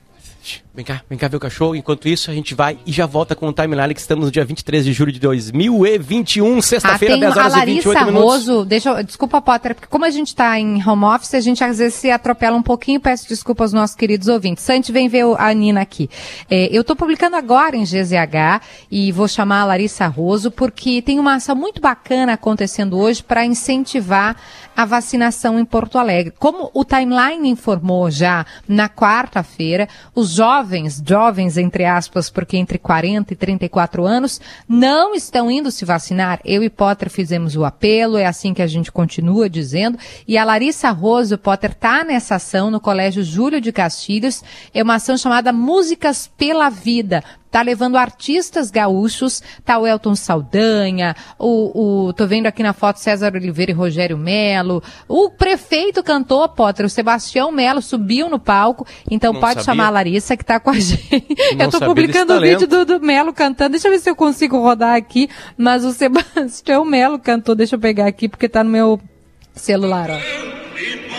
Vem 0.74 0.86
cá, 0.86 1.02
vem 1.10 1.20
cá 1.20 1.28
ver 1.28 1.36
o 1.36 1.40
cachorro. 1.40 1.76
Enquanto 1.76 2.08
isso, 2.08 2.32
a 2.32 2.34
gente 2.34 2.56
vai 2.56 2.80
e 2.86 2.94
já 2.94 3.06
volta 3.06 3.36
com 3.36 3.46
o 3.46 3.52
timeline 3.52 3.94
que 3.94 4.00
estamos 4.00 4.24
no 4.24 4.32
dia 4.32 4.46
23 4.46 4.86
de 4.86 4.94
julho 4.94 5.12
de 5.12 5.20
2021, 5.20 6.58
Ah, 6.58 6.62
sexta-feira, 6.62 7.16
tem 7.16 7.22
10 7.22 7.36
horas 7.36 7.54
a 7.54 7.64
e 7.64 7.66
28 7.66 7.88
Larissa 7.88 8.06
minutos. 8.06 8.48
Roso, 8.48 8.66
deixa 8.66 8.90
eu, 8.90 9.04
desculpa, 9.04 9.42
Potter, 9.42 9.76
porque 9.76 9.90
como 9.90 10.06
a 10.06 10.10
gente 10.10 10.34
tá 10.34 10.58
em 10.58 10.82
home 10.88 11.04
office, 11.04 11.34
a 11.34 11.42
gente 11.42 11.62
às 11.62 11.78
vezes 11.78 11.96
se 11.96 12.10
atropela 12.10 12.56
um 12.56 12.64
pouquinho, 12.64 13.02
peço 13.02 13.28
desculpa 13.28 13.66
aos 13.66 13.74
nossos 13.74 13.98
queridos 13.98 14.30
ouvintes. 14.30 14.64
Santi, 14.64 14.94
vem 14.94 15.10
ver 15.10 15.26
a 15.38 15.54
Nina 15.54 15.82
aqui. 15.82 16.10
É, 16.50 16.70
eu 16.72 16.86
tô 16.86 16.96
publicando 16.96 17.36
agora 17.36 17.76
em 17.76 17.84
GZH 17.84 18.62
e 18.90 19.12
vou 19.12 19.28
chamar 19.28 19.64
a 19.64 19.66
Larissa 19.66 20.08
Roso 20.08 20.50
porque 20.50 21.02
tem 21.02 21.20
uma 21.20 21.36
ação 21.36 21.54
muito 21.54 21.82
bacana 21.82 22.32
acontecendo 22.32 22.98
hoje 22.98 23.22
para 23.22 23.46
incentivar 23.46 24.38
a 24.74 24.86
vacinação 24.86 25.60
em 25.60 25.66
Porto 25.66 25.98
Alegre. 25.98 26.34
Como 26.40 26.72
o 26.74 26.86
Timeline 26.86 27.50
informou 27.50 28.10
já 28.10 28.46
na 28.66 28.88
quarta-feira, 28.88 29.90
os 30.16 30.30
jovens, 30.30 30.61
jovens 31.06 31.58
entre 31.58 31.86
aspas, 31.86 32.30
porque 32.30 32.58
entre 32.58 32.78
40 32.78 33.34
e 33.34 33.36
34 33.36 34.06
anos, 34.06 34.40
não 34.68 35.14
estão 35.14 35.50
indo 35.50 35.72
se 35.72 35.86
vacinar. 35.86 36.40
Eu 36.44 36.64
e 36.64 36.70
Potter 36.70 37.10
fizemos 37.10 37.56
o 37.56 37.66
apelo, 37.66 38.18
é 38.18 38.26
assim 38.26 38.54
que 38.54 38.62
a 38.62 38.68
gente 38.68 38.92
continua 38.92 39.50
dizendo. 39.50 39.98
E 40.28 40.38
a 40.38 40.44
Larissa 40.44 40.90
Roso, 40.92 41.38
Potter, 41.38 41.74
tá 41.74 42.04
nessa 42.04 42.36
ação 42.36 42.72
no 42.72 42.80
Colégio 42.80 43.24
Júlio 43.24 43.62
de 43.62 43.72
Castilhos. 43.72 44.44
É 44.74 44.84
uma 44.84 44.96
ação 44.96 45.18
chamada 45.18 45.52
Músicas 45.54 46.30
pela 46.38 46.70
Vida 46.70 47.24
tá 47.52 47.62
levando 47.62 47.98
artistas 47.98 48.72
gaúchos, 48.72 49.44
tá 49.66 49.78
o 49.78 49.86
Elton 49.86 50.16
Saldanha, 50.16 51.16
o, 51.38 52.08
o 52.08 52.14
tô 52.14 52.26
vendo 52.26 52.48
aqui 52.48 52.64
na 52.64 52.72
foto 52.74 52.98
César 53.00 53.34
Oliveira 53.36 53.72
e 53.72 53.76
Rogério 53.76 54.18
Melo, 54.18 54.82
o 55.08 55.30
prefeito 55.30 56.02
cantou, 56.02 56.48
Potter, 56.48 56.86
o 56.86 56.90
Sebastião 56.90 57.52
Melo 57.52 57.82
subiu 57.82 58.30
no 58.30 58.40
palco, 58.40 58.88
então 59.10 59.34
Não 59.34 59.40
pode 59.42 59.56
sabia. 59.56 59.66
chamar 59.66 59.88
a 59.88 59.90
Larissa 59.92 60.38
que 60.38 60.46
tá 60.46 60.60
com 60.60 60.70
a 60.70 60.74
gente. 60.80 61.28
Não 61.58 61.66
eu 61.66 61.70
tô 61.72 61.80
publicando 61.82 62.34
o 62.34 62.40
vídeo 62.40 62.68
do, 62.68 62.86
do 62.86 63.02
Melo 63.02 63.34
cantando, 63.34 63.72
deixa 63.72 63.88
eu 63.88 63.92
ver 63.92 64.00
se 64.00 64.10
eu 64.10 64.16
consigo 64.16 64.58
rodar 64.60 64.96
aqui, 64.96 65.30
mas 65.58 65.84
o 65.84 65.92
Sebastião 65.94 66.86
Melo 66.86 67.20
cantou, 67.20 67.54
deixa 67.54 67.76
eu 67.76 67.80
pegar 67.80 68.08
aqui 68.08 68.30
porque 68.30 68.48
tá 68.48 68.64
no 68.64 68.70
meu 68.70 69.00
celular, 69.54 70.10
ó. 70.10 71.11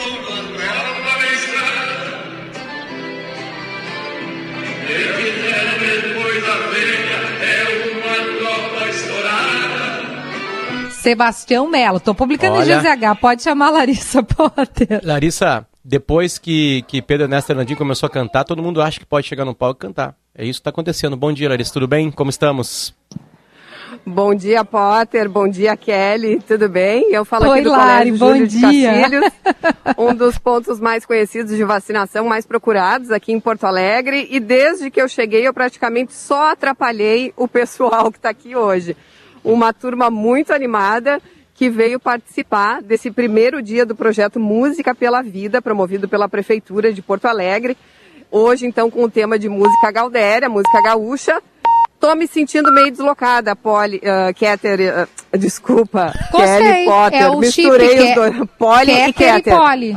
Sebastião 11.03 11.69
Melo, 11.69 11.99
tô 11.99 12.15
publicando 12.15 12.59
Olha. 12.59 12.75
em 12.75 12.79
GZH, 12.79 13.19
pode 13.21 13.43
chamar 13.43 13.67
a 13.67 13.71
Larissa 13.71 14.23
Potter. 14.23 15.01
Larissa, 15.03 15.67
depois 15.85 16.39
que, 16.39 16.85
que 16.87 17.03
Pedro 17.03 17.25
Ernesto 17.25 17.49
Fernandinho 17.49 17.77
começou 17.77 18.07
a 18.07 18.11
cantar, 18.11 18.45
todo 18.45 18.63
mundo 18.63 18.81
acha 18.81 19.01
que 19.01 19.05
pode 19.07 19.27
chegar 19.27 19.45
no 19.45 19.53
palco 19.53 19.81
e 19.81 19.83
cantar. 19.89 20.15
É 20.33 20.45
isso 20.45 20.61
que 20.61 20.61
está 20.61 20.71
acontecendo. 20.71 21.17
Bom 21.17 21.33
dia, 21.33 21.49
Larissa. 21.49 21.73
Tudo 21.73 21.89
bem? 21.89 22.09
Como 22.09 22.31
estamos? 22.31 22.95
Bom 24.07 24.33
dia, 24.33 24.65
Potter. 24.65 25.29
Bom 25.29 25.49
dia, 25.49 25.77
Kelly. 25.77 26.41
Tudo 26.41 26.69
bem? 26.69 27.13
Eu 27.13 27.25
falo 27.25 27.49
Oi, 27.49 27.59
aqui 27.59 27.63
do 27.65 27.71
Lari, 27.71 28.11
Colégio 28.11 28.19
bom 28.19 28.33
Júlio 28.35 28.47
de 28.47 28.59
dia. 28.61 28.93
Castilhos, 28.93 29.33
um 29.99 30.15
dos 30.15 30.39
pontos 30.39 30.79
mais 30.79 31.05
conhecidos 31.05 31.57
de 31.57 31.65
vacinação, 31.65 32.27
mais 32.27 32.47
procurados 32.47 33.11
aqui 33.11 33.33
em 33.33 33.41
Porto 33.41 33.65
Alegre. 33.65 34.29
E 34.31 34.39
desde 34.39 34.89
que 34.89 35.03
eu 35.03 35.09
cheguei, 35.09 35.45
eu 35.47 35.53
praticamente 35.53 36.13
só 36.13 36.53
atrapalhei 36.53 37.33
o 37.37 37.49
pessoal 37.49 38.13
que 38.13 38.19
está 38.19 38.31
aqui 38.31 38.55
hoje. 38.55 38.97
Uma 39.45 39.73
turma 39.73 40.11
muito 40.11 40.53
animada 40.53 41.21
que 41.55 41.69
veio 41.69 41.99
participar 42.01 42.81
desse 42.83 43.11
primeiro 43.11 43.63
dia 43.63 43.85
do 43.85 43.95
projeto 43.95 44.39
Música 44.41 44.95
pela 44.95 45.23
Vida, 45.23 45.61
promovido 45.61 46.09
pela 46.09 46.29
Prefeitura 46.29 46.93
de 46.93 47.03
Porto 47.03 47.27
Alegre. 47.27 47.77
Hoje, 48.31 48.67
então, 48.67 48.91
com 48.91 49.05
o 49.05 49.11
tema 49.11 49.39
de 49.39 49.49
música 49.49 49.91
gaudéria, 49.91 50.49
música 50.49 50.81
gaúcha. 50.83 51.41
Tô 52.01 52.15
me 52.17 52.27
sentindo 52.27 52.73
meio 52.73 52.91
deslocada, 52.91 53.55
Polly, 53.55 53.99
uh, 53.99 54.35
Keter, 54.35 55.07
uh, 55.33 55.39
desculpa, 55.39 56.13
Gostei, 56.33 56.59
Kelly 56.63 56.85
Potter. 56.85 57.23
é 57.23 57.29
o 57.31 57.39
Misturei 57.39 57.89
chip, 57.91 58.01
os 58.03 58.09
Ke- 58.09 58.15
dois, 58.15 58.49
Polly 58.59 58.91
e 58.93 59.13
Keter 59.13 59.37
e 59.37 59.43
Keter. 59.43 59.57
Polly. 59.57 59.97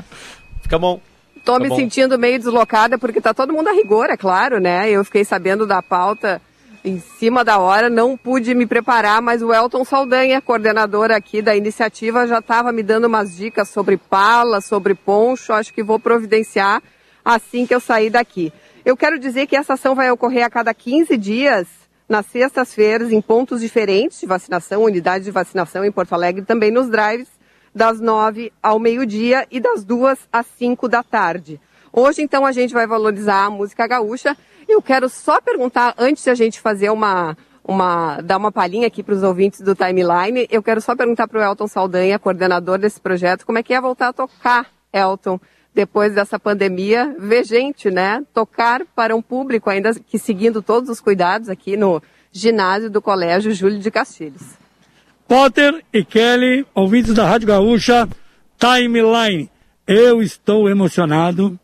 Fica 0.61 0.77
bom. 0.77 0.99
Tô 1.43 1.53
Tá 1.53 1.59
me 1.59 1.69
bom. 1.69 1.75
sentindo 1.75 2.19
meio 2.19 2.37
deslocada 2.37 2.97
porque 2.99 3.19
tá 3.21 3.33
todo 3.33 3.53
mundo 3.53 3.69
a 3.69 3.71
rigor, 3.71 4.07
é 4.09 4.17
claro, 4.17 4.59
né? 4.59 4.89
Eu 4.89 5.03
fiquei 5.03 5.23
sabendo 5.23 5.65
da 5.65 5.81
pauta 5.81 6.39
em 6.85 6.99
cima 6.99 7.43
da 7.43 7.57
hora, 7.57 7.89
não 7.89 8.15
pude 8.15 8.53
me 8.53 8.67
preparar, 8.67 9.19
mas 9.19 9.41
o 9.41 9.51
Elton 9.51 9.83
Saldanha, 9.83 10.39
coordenador 10.39 11.09
aqui 11.09 11.41
da 11.41 11.55
iniciativa, 11.55 12.27
já 12.27 12.37
estava 12.37 12.71
me 12.71 12.83
dando 12.83 13.05
umas 13.05 13.35
dicas 13.35 13.69
sobre 13.69 13.97
pala, 13.97 14.61
sobre 14.61 14.93
poncho, 14.93 15.51
acho 15.51 15.73
que 15.73 15.81
vou 15.81 15.99
providenciar 15.99 16.83
assim 17.23 17.65
que 17.65 17.73
eu 17.73 17.79
sair 17.79 18.11
daqui. 18.11 18.53
Eu 18.85 18.95
quero 18.95 19.17
dizer 19.17 19.47
que 19.47 19.55
essa 19.55 19.73
ação 19.73 19.95
vai 19.95 20.11
ocorrer 20.11 20.45
a 20.45 20.49
cada 20.49 20.75
15 20.75 21.17
dias, 21.17 21.67
nas 22.07 22.27
sextas-feiras, 22.27 23.11
em 23.11 23.19
pontos 23.19 23.61
diferentes 23.61 24.19
de 24.19 24.27
vacinação, 24.27 24.83
unidades 24.83 25.25
de 25.25 25.31
vacinação 25.31 25.83
em 25.83 25.91
Porto 25.91 26.13
Alegre, 26.13 26.45
também 26.45 26.69
nos 26.69 26.87
drives, 26.87 27.29
das 27.73 27.99
9 27.99 28.53
ao 28.61 28.77
meio-dia 28.77 29.47
e 29.49 29.59
das 29.59 29.83
2 29.83 30.19
às 30.31 30.45
5 30.59 30.87
da 30.87 31.01
tarde. 31.01 31.59
Hoje, 31.97 32.21
então, 32.21 32.45
a 32.45 32.51
gente 32.51 32.73
vai 32.73 32.85
valorizar 32.85 33.45
a 33.45 33.49
música 33.49 33.87
gaúcha. 33.87 34.35
Eu 34.67 34.81
quero 34.81 35.07
só 35.07 35.39
perguntar, 35.39 35.95
antes 35.97 36.25
de 36.25 36.29
a 36.29 36.35
gente 36.35 36.59
fazer 36.59 36.89
uma, 36.89 37.37
uma 37.63 38.19
dar 38.19 38.35
uma 38.35 38.51
palhinha 38.51 38.87
aqui 38.87 39.01
para 39.01 39.15
os 39.15 39.23
ouvintes 39.23 39.61
do 39.61 39.73
Timeline, 39.73 40.45
eu 40.51 40.61
quero 40.61 40.81
só 40.81 40.93
perguntar 40.93 41.25
para 41.25 41.39
o 41.39 41.41
Elton 41.41 41.69
Saldanha, 41.69 42.19
coordenador 42.19 42.77
desse 42.77 42.99
projeto, 42.99 43.45
como 43.45 43.59
é 43.59 43.63
que 43.63 43.73
é 43.73 43.79
voltar 43.79 44.09
a 44.09 44.13
tocar, 44.13 44.67
Elton, 44.91 45.39
depois 45.73 46.13
dessa 46.13 46.37
pandemia. 46.37 47.15
Ver 47.17 47.45
gente, 47.45 47.89
né? 47.89 48.21
Tocar 48.33 48.81
para 48.93 49.15
um 49.15 49.21
público, 49.21 49.69
ainda 49.69 49.93
que 49.93 50.19
seguindo 50.19 50.61
todos 50.61 50.89
os 50.89 50.99
cuidados 50.99 51.47
aqui 51.47 51.77
no 51.77 52.03
ginásio 52.29 52.89
do 52.89 53.01
Colégio 53.01 53.53
Júlio 53.53 53.79
de 53.79 53.89
Castilhos. 53.89 54.43
Potter 55.25 55.81
e 55.93 56.03
Kelly, 56.03 56.67
ouvintes 56.75 57.13
da 57.13 57.25
Rádio 57.25 57.47
Gaúcha, 57.47 58.05
Timeline. 58.59 59.49
Eu 59.87 60.21
estou 60.21 60.69
emocionado. 60.69 61.57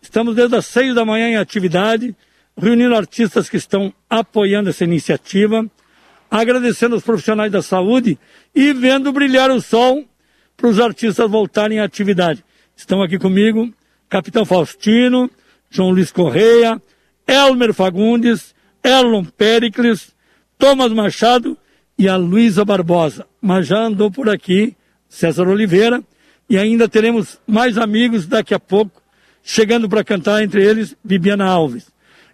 Estamos 0.00 0.34
desde 0.34 0.56
as 0.56 0.66
seis 0.66 0.94
da 0.94 1.04
manhã 1.04 1.28
em 1.28 1.36
atividade, 1.36 2.14
reunindo 2.56 2.94
artistas 2.94 3.48
que 3.48 3.56
estão 3.56 3.92
apoiando 4.08 4.70
essa 4.70 4.84
iniciativa, 4.84 5.68
agradecendo 6.30 6.96
os 6.96 7.02
profissionais 7.02 7.52
da 7.52 7.62
saúde 7.62 8.18
e 8.54 8.72
vendo 8.72 9.12
brilhar 9.12 9.50
o 9.50 9.60
sol 9.60 10.04
para 10.56 10.68
os 10.68 10.80
artistas 10.80 11.30
voltarem 11.30 11.80
à 11.80 11.84
atividade. 11.84 12.44
Estão 12.76 13.02
aqui 13.02 13.18
comigo 13.18 13.72
Capitão 14.08 14.44
Faustino, 14.44 15.30
João 15.70 15.90
Luiz 15.90 16.10
Correia, 16.10 16.80
Elmer 17.26 17.72
Fagundes, 17.72 18.54
Elon 18.82 19.24
Pericles, 19.24 20.14
Thomas 20.58 20.92
Machado 20.92 21.56
e 21.96 22.08
a 22.08 22.16
Luísa 22.16 22.64
Barbosa. 22.64 23.26
Mas 23.40 23.66
já 23.66 23.78
andou 23.78 24.10
por 24.10 24.28
aqui 24.28 24.76
César 25.08 25.46
Oliveira 25.46 26.02
e 26.48 26.58
ainda 26.58 26.88
teremos 26.88 27.38
mais 27.46 27.78
amigos 27.78 28.26
daqui 28.26 28.52
a 28.52 28.58
pouco 28.58 28.99
chegando 29.42 29.88
para 29.88 30.04
cantar, 30.04 30.42
entre 30.42 30.64
eles 30.64 30.96
Bibiana 31.02 31.46
Alves. 31.46 31.90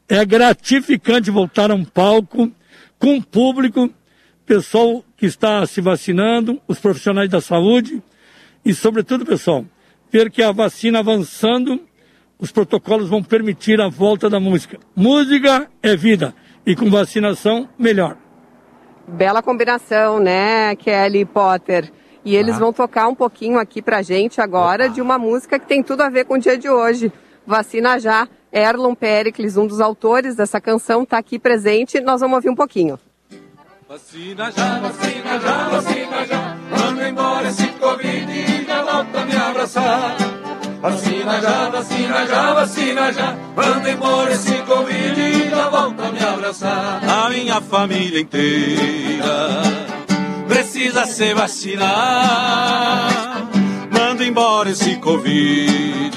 É 0.09 0.25
gratificante 0.25 1.31
voltar 1.31 1.71
a 1.71 1.75
um 1.75 1.85
palco 1.85 2.51
com 2.99 3.15
um 3.15 3.21
público 3.21 3.91
pessoal 4.45 5.05
que 5.17 5.27
está 5.27 5.67
se 5.67 5.81
vacinando, 5.81 6.61
os 6.69 6.79
profissionais 6.79 7.29
da 7.29 7.41
saúde 7.41 8.03
e, 8.65 8.73
sobretudo, 8.73 9.27
pessoal, 9.27 9.65
ver 10.11 10.31
que 10.31 10.43
a 10.43 10.53
vacina 10.53 11.01
avançando, 11.01 11.81
os 12.39 12.53
protocolos 12.53 13.09
vão 13.09 13.23
permitir 13.23 13.81
a 13.81 13.89
volta 13.89 14.31
da 14.31 14.39
música. 14.39 14.79
Música 14.95 15.69
é 15.83 15.97
vida 15.97 16.35
e 16.65 16.77
com 16.77 16.91
vacinação, 16.91 17.69
melhor. 17.79 18.17
Bela 19.09 19.43
combinação, 19.43 20.19
né, 20.19 20.75
Kelly 20.77 21.25
Potter? 21.25 21.91
E 22.27 22.35
eles 22.35 22.57
Ah. 22.57 22.59
vão 22.59 22.73
tocar 22.73 23.07
um 23.07 23.15
pouquinho 23.15 23.57
aqui 23.57 23.81
pra 23.81 24.03
gente 24.03 24.41
agora 24.41 24.89
de 24.89 25.01
uma 25.01 25.17
música 25.17 25.61
que 25.61 25.67
tem 25.67 25.81
tudo 25.81 26.01
a 26.01 26.09
ver 26.11 26.25
com 26.25 26.35
o 26.35 26.39
dia 26.39 26.59
de 26.59 26.69
hoje. 26.69 27.13
Vacina 27.47 28.01
já. 28.01 28.27
Erlon 28.53 28.97
Pericles, 28.97 29.57
um 29.57 29.65
dos 29.65 29.81
autores 29.81 30.35
dessa 30.35 30.61
canção, 30.61 31.05
tá 31.05 31.19
aqui 31.19 31.39
presente. 31.39 32.01
Nós 32.01 32.21
vamos 32.21 32.35
ouvir 32.35 32.51
um 32.51 32.55
pouquinho. 32.57 32.99
Vacina 33.89 34.51
já, 34.51 34.79
vacina 34.81 35.41
já, 35.41 35.69
vacina 35.69 36.27
já. 36.27 36.57
Manda 36.69 37.09
embora 37.09 37.49
esse 37.49 37.69
Covid 37.69 38.33
e 38.33 38.65
já 38.67 38.83
volta 38.83 39.21
a 39.21 39.25
me 39.25 39.37
abraçar. 39.37 40.17
Vacina 40.81 41.41
já, 41.41 41.69
vacina 41.71 42.27
já, 42.27 42.55
vacina 42.55 43.13
já. 43.13 43.37
Manda 43.55 43.91
embora 43.91 44.33
esse 44.33 44.55
Covid 44.63 45.21
e 45.21 45.49
já 45.49 45.69
volta 45.69 46.03
a 46.03 46.11
me 46.13 46.19
abraçar. 46.25 47.01
A 47.09 47.31
minha 47.31 47.61
família 47.61 48.21
inteira 48.21 49.96
precisa 50.57 51.05
se 51.05 51.35
vacinar. 51.35 51.91
Manda 53.91 54.25
embora 54.25 54.71
esse 54.71 54.97
Covid. 54.97 56.17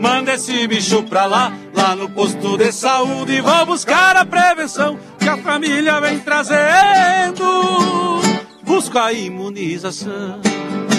Manda 0.00 0.34
esse 0.34 0.66
bicho 0.66 1.04
pra 1.04 1.26
lá, 1.26 1.52
lá 1.72 1.94
no 1.94 2.10
posto 2.10 2.58
de 2.58 2.72
saúde. 2.72 3.40
Vou 3.40 3.64
buscar 3.66 4.16
a 4.16 4.24
prevenção 4.24 4.98
que 5.20 5.28
a 5.28 5.36
família 5.38 6.00
vem 6.00 6.18
trazendo. 6.18 7.44
Busca 8.64 9.04
a 9.04 9.12
imunização. 9.12 10.40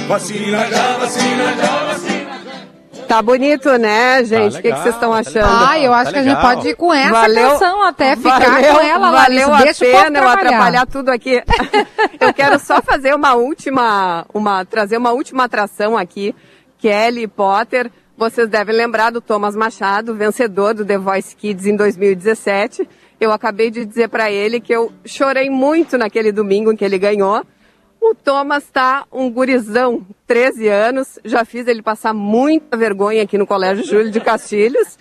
Vacina 0.08 0.70
já, 0.70 0.98
vacina 0.98 1.54
já, 1.58 1.84
vacina 1.88 2.13
Tá 3.14 3.22
bonito, 3.22 3.70
né, 3.78 4.24
gente? 4.24 4.58
O 4.58 4.62
que, 4.64 4.72
que 4.72 4.78
vocês 4.80 4.96
estão 4.96 5.14
achando? 5.14 5.46
Ah, 5.70 5.80
eu 5.80 5.94
acho 5.94 6.12
que 6.12 6.18
a 6.18 6.24
gente 6.24 6.42
pode 6.42 6.68
ir 6.70 6.76
com 6.76 6.92
essa 6.92 7.12
Valeu- 7.12 7.50
canção 7.52 7.84
até 7.84 8.16
ficar 8.16 8.40
valeu- 8.40 8.74
com 8.74 8.80
ela, 8.82 9.12
Valeu 9.12 9.50
Larissa. 9.50 9.56
a 9.56 9.62
Deixa 9.62 9.86
povo 9.86 9.98
pena 10.04 10.18
eu 10.18 10.24
trabalhar. 10.24 10.48
atrapalhar 10.48 10.86
tudo 10.88 11.10
aqui. 11.10 11.44
eu 12.20 12.34
quero 12.34 12.58
só 12.58 12.82
fazer 12.82 13.14
uma 13.14 13.36
última, 13.36 14.26
uma, 14.34 14.66
trazer 14.66 14.98
uma 14.98 15.12
última 15.12 15.44
atração 15.44 15.96
aqui. 15.96 16.34
Kelly 16.80 17.28
Potter, 17.28 17.92
vocês 18.18 18.50
devem 18.50 18.76
lembrar 18.76 19.12
do 19.12 19.22
Thomas 19.22 19.56
Machado, 19.56 20.16
vencedor 20.16 20.74
do 20.74 20.84
The 20.84 20.98
Voice 20.98 21.36
Kids 21.36 21.68
em 21.68 21.76
2017. 21.76 22.90
Eu 23.22 23.32
acabei 23.32 23.70
de 23.70 23.86
dizer 23.86 24.10
para 24.10 24.32
ele 24.32 24.60
que 24.60 24.74
eu 24.74 24.92
chorei 25.06 25.52
muito 25.52 26.00
naquele 26.00 26.32
domingo 26.32 26.72
em 26.74 26.76
que 26.76 26.84
ele 26.84 26.98
ganhou. 26.98 27.46
O 28.06 28.14
Thomas 28.14 28.70
tá 28.70 29.06
um 29.10 29.32
gurizão, 29.32 30.06
13 30.28 30.68
anos, 30.68 31.18
já 31.24 31.46
fiz 31.46 31.66
ele 31.68 31.82
passar 31.82 32.14
muita 32.14 32.76
vergonha 32.76 33.24
aqui 33.24 33.38
no 33.38 33.48
Colégio 33.48 33.86
Júlio 33.86 34.12
de 34.12 34.20
Castilhos. 34.20 35.00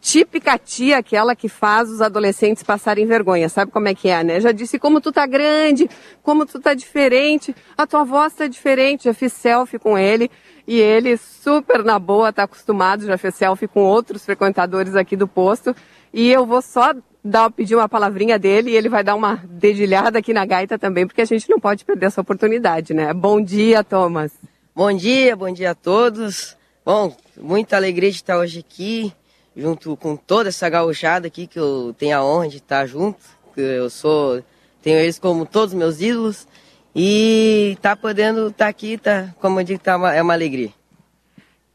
Típica 0.00 0.56
tia, 0.56 0.98
aquela 0.98 1.34
que 1.34 1.48
faz 1.48 1.90
os 1.90 2.00
adolescentes 2.00 2.62
passarem 2.62 3.04
vergonha. 3.04 3.48
Sabe 3.48 3.72
como 3.72 3.88
é 3.88 3.94
que 3.96 4.08
é, 4.08 4.22
né? 4.22 4.40
Já 4.40 4.52
disse 4.52 4.78
como 4.78 5.00
tu 5.00 5.10
tá 5.10 5.26
grande, 5.26 5.90
como 6.22 6.46
tu 6.46 6.60
tá 6.60 6.72
diferente, 6.72 7.52
a 7.76 7.84
tua 7.84 8.04
voz 8.04 8.32
tá 8.32 8.46
diferente. 8.46 9.06
Já 9.06 9.12
fiz 9.12 9.32
selfie 9.32 9.80
com 9.80 9.98
ele 9.98 10.30
e 10.68 10.78
ele 10.78 11.16
super 11.16 11.82
na 11.82 11.98
boa, 11.98 12.32
tá 12.32 12.44
acostumado, 12.44 13.06
já 13.06 13.18
fez 13.18 13.34
selfie 13.34 13.66
com 13.66 13.82
outros 13.82 14.24
frequentadores 14.24 14.94
aqui 14.94 15.16
do 15.16 15.26
posto. 15.26 15.74
E 16.14 16.30
eu 16.30 16.46
vou 16.46 16.62
só 16.62 16.94
dar, 17.26 17.50
pedir 17.50 17.74
uma 17.74 17.88
palavrinha 17.88 18.38
dele 18.38 18.70
e 18.70 18.76
ele 18.76 18.88
vai 18.88 19.02
dar 19.04 19.14
uma 19.14 19.36
dedilhada 19.48 20.18
aqui 20.18 20.32
na 20.32 20.44
gaita 20.46 20.78
também, 20.78 21.06
porque 21.06 21.22
a 21.22 21.24
gente 21.26 21.48
não 21.50 21.58
pode 21.60 21.84
perder 21.84 22.06
essa 22.06 22.20
oportunidade, 22.20 22.94
né? 22.94 23.12
Bom 23.12 23.40
dia, 23.40 23.82
Thomas. 23.84 24.32
Bom 24.74 24.92
dia, 24.92 25.34
bom 25.34 25.52
dia 25.52 25.70
a 25.72 25.74
todos. 25.74 26.56
Bom, 26.84 27.14
muita 27.36 27.76
alegria 27.76 28.10
de 28.10 28.16
estar 28.16 28.38
hoje 28.38 28.60
aqui, 28.60 29.12
junto 29.56 29.96
com 29.96 30.16
toda 30.16 30.48
essa 30.50 30.68
gauchada 30.68 31.26
aqui 31.26 31.46
que 31.46 31.58
eu 31.58 31.94
tenho 31.98 32.16
a 32.16 32.24
honra 32.24 32.48
de 32.48 32.56
estar 32.58 32.86
junto. 32.86 33.18
Eu 33.56 33.88
sou, 33.90 34.42
tenho 34.82 34.98
eles 34.98 35.18
como 35.18 35.44
todos 35.46 35.74
meus 35.74 36.00
ídolos 36.00 36.46
e 36.94 37.76
tá 37.80 37.96
podendo 37.96 38.48
estar 38.48 38.68
aqui, 38.68 38.98
tá, 38.98 39.34
como 39.40 39.58
eu 39.60 39.64
digo, 39.64 39.80
tá 39.82 39.96
uma- 39.96 40.14
é 40.14 40.22
uma 40.22 40.34
alegria. 40.34 40.70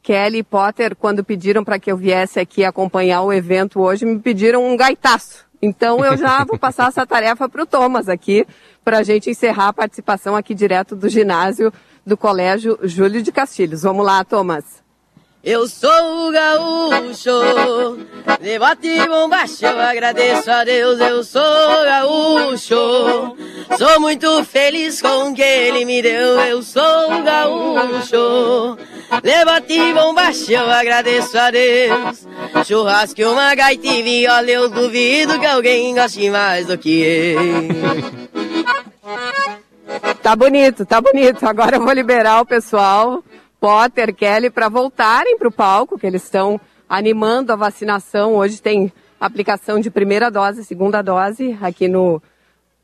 Kelly 0.02 0.42
Potter, 0.42 0.96
quando 0.96 1.22
pediram 1.22 1.62
para 1.62 1.78
que 1.78 1.90
eu 1.90 1.96
viesse 1.96 2.40
aqui 2.40 2.64
acompanhar 2.64 3.22
o 3.22 3.32
evento 3.32 3.80
hoje, 3.80 4.04
me 4.04 4.18
pediram 4.18 4.66
um 4.66 4.76
gaitaço. 4.76 5.46
Então 5.62 6.04
eu 6.04 6.16
já 6.16 6.44
vou 6.44 6.58
passar 6.58 6.88
essa 6.88 7.06
tarefa 7.06 7.48
para 7.48 7.62
o 7.62 7.66
Thomas 7.66 8.08
aqui, 8.08 8.44
para 8.84 8.98
a 8.98 9.02
gente 9.04 9.30
encerrar 9.30 9.68
a 9.68 9.72
participação 9.72 10.34
aqui 10.34 10.54
direto 10.54 10.96
do 10.96 11.08
ginásio 11.08 11.72
do 12.04 12.16
Colégio 12.16 12.78
Júlio 12.82 13.22
de 13.22 13.30
Castilhos. 13.30 13.82
Vamos 13.82 14.04
lá, 14.04 14.24
Thomas. 14.24 14.82
Eu 15.44 15.66
sou 15.66 16.28
o 16.28 16.30
gaúcho, 16.30 17.32
de 18.40 18.58
bote 18.60 18.86
e 18.86 18.96
eu 18.96 19.80
agradeço 19.80 20.48
a 20.48 20.62
Deus, 20.62 21.00
eu 21.00 21.24
sou 21.24 21.42
gaúcho. 21.84 23.36
Sou 23.76 24.00
muito 24.00 24.44
feliz 24.44 25.02
com 25.02 25.30
o 25.30 25.34
que 25.34 25.42
ele 25.42 25.84
me 25.84 26.00
deu, 26.00 26.40
eu 26.42 26.62
sou 26.62 27.12
o 27.12 27.22
gaúcho. 27.24 28.78
Bote 29.20 29.74
e 29.74 29.92
bombacha, 29.92 30.52
eu 30.52 30.70
agradeço 30.70 31.36
a 31.36 31.50
Deus. 31.50 32.26
Churrasco 32.66 33.20
e 33.20 33.24
uma 33.26 33.54
gaita 33.54 33.86
e 33.86 34.02
viola, 34.02 34.50
eu 34.50 34.70
duvido 34.70 35.38
que 35.38 35.44
alguém 35.44 35.94
goste 35.94 36.30
mais 36.30 36.66
do 36.66 36.78
que 36.78 37.02
eu. 37.02 37.38
Tá 40.22 40.34
bonito, 40.34 40.86
tá 40.86 40.98
bonito. 40.98 41.46
Agora 41.46 41.76
eu 41.76 41.84
vou 41.84 41.92
liberar 41.92 42.40
o 42.40 42.46
pessoal, 42.46 43.22
Potter, 43.60 44.14
Kelly, 44.14 44.48
para 44.48 44.70
voltarem 44.70 45.36
para 45.36 45.48
o 45.48 45.52
palco, 45.52 45.98
que 45.98 46.06
eles 46.06 46.22
estão 46.22 46.58
animando 46.88 47.52
a 47.52 47.56
vacinação. 47.56 48.36
Hoje 48.36 48.62
tem 48.62 48.90
aplicação 49.20 49.78
de 49.78 49.90
primeira 49.90 50.30
dose, 50.30 50.64
segunda 50.64 51.02
dose, 51.02 51.58
aqui 51.60 51.86
no 51.86 52.22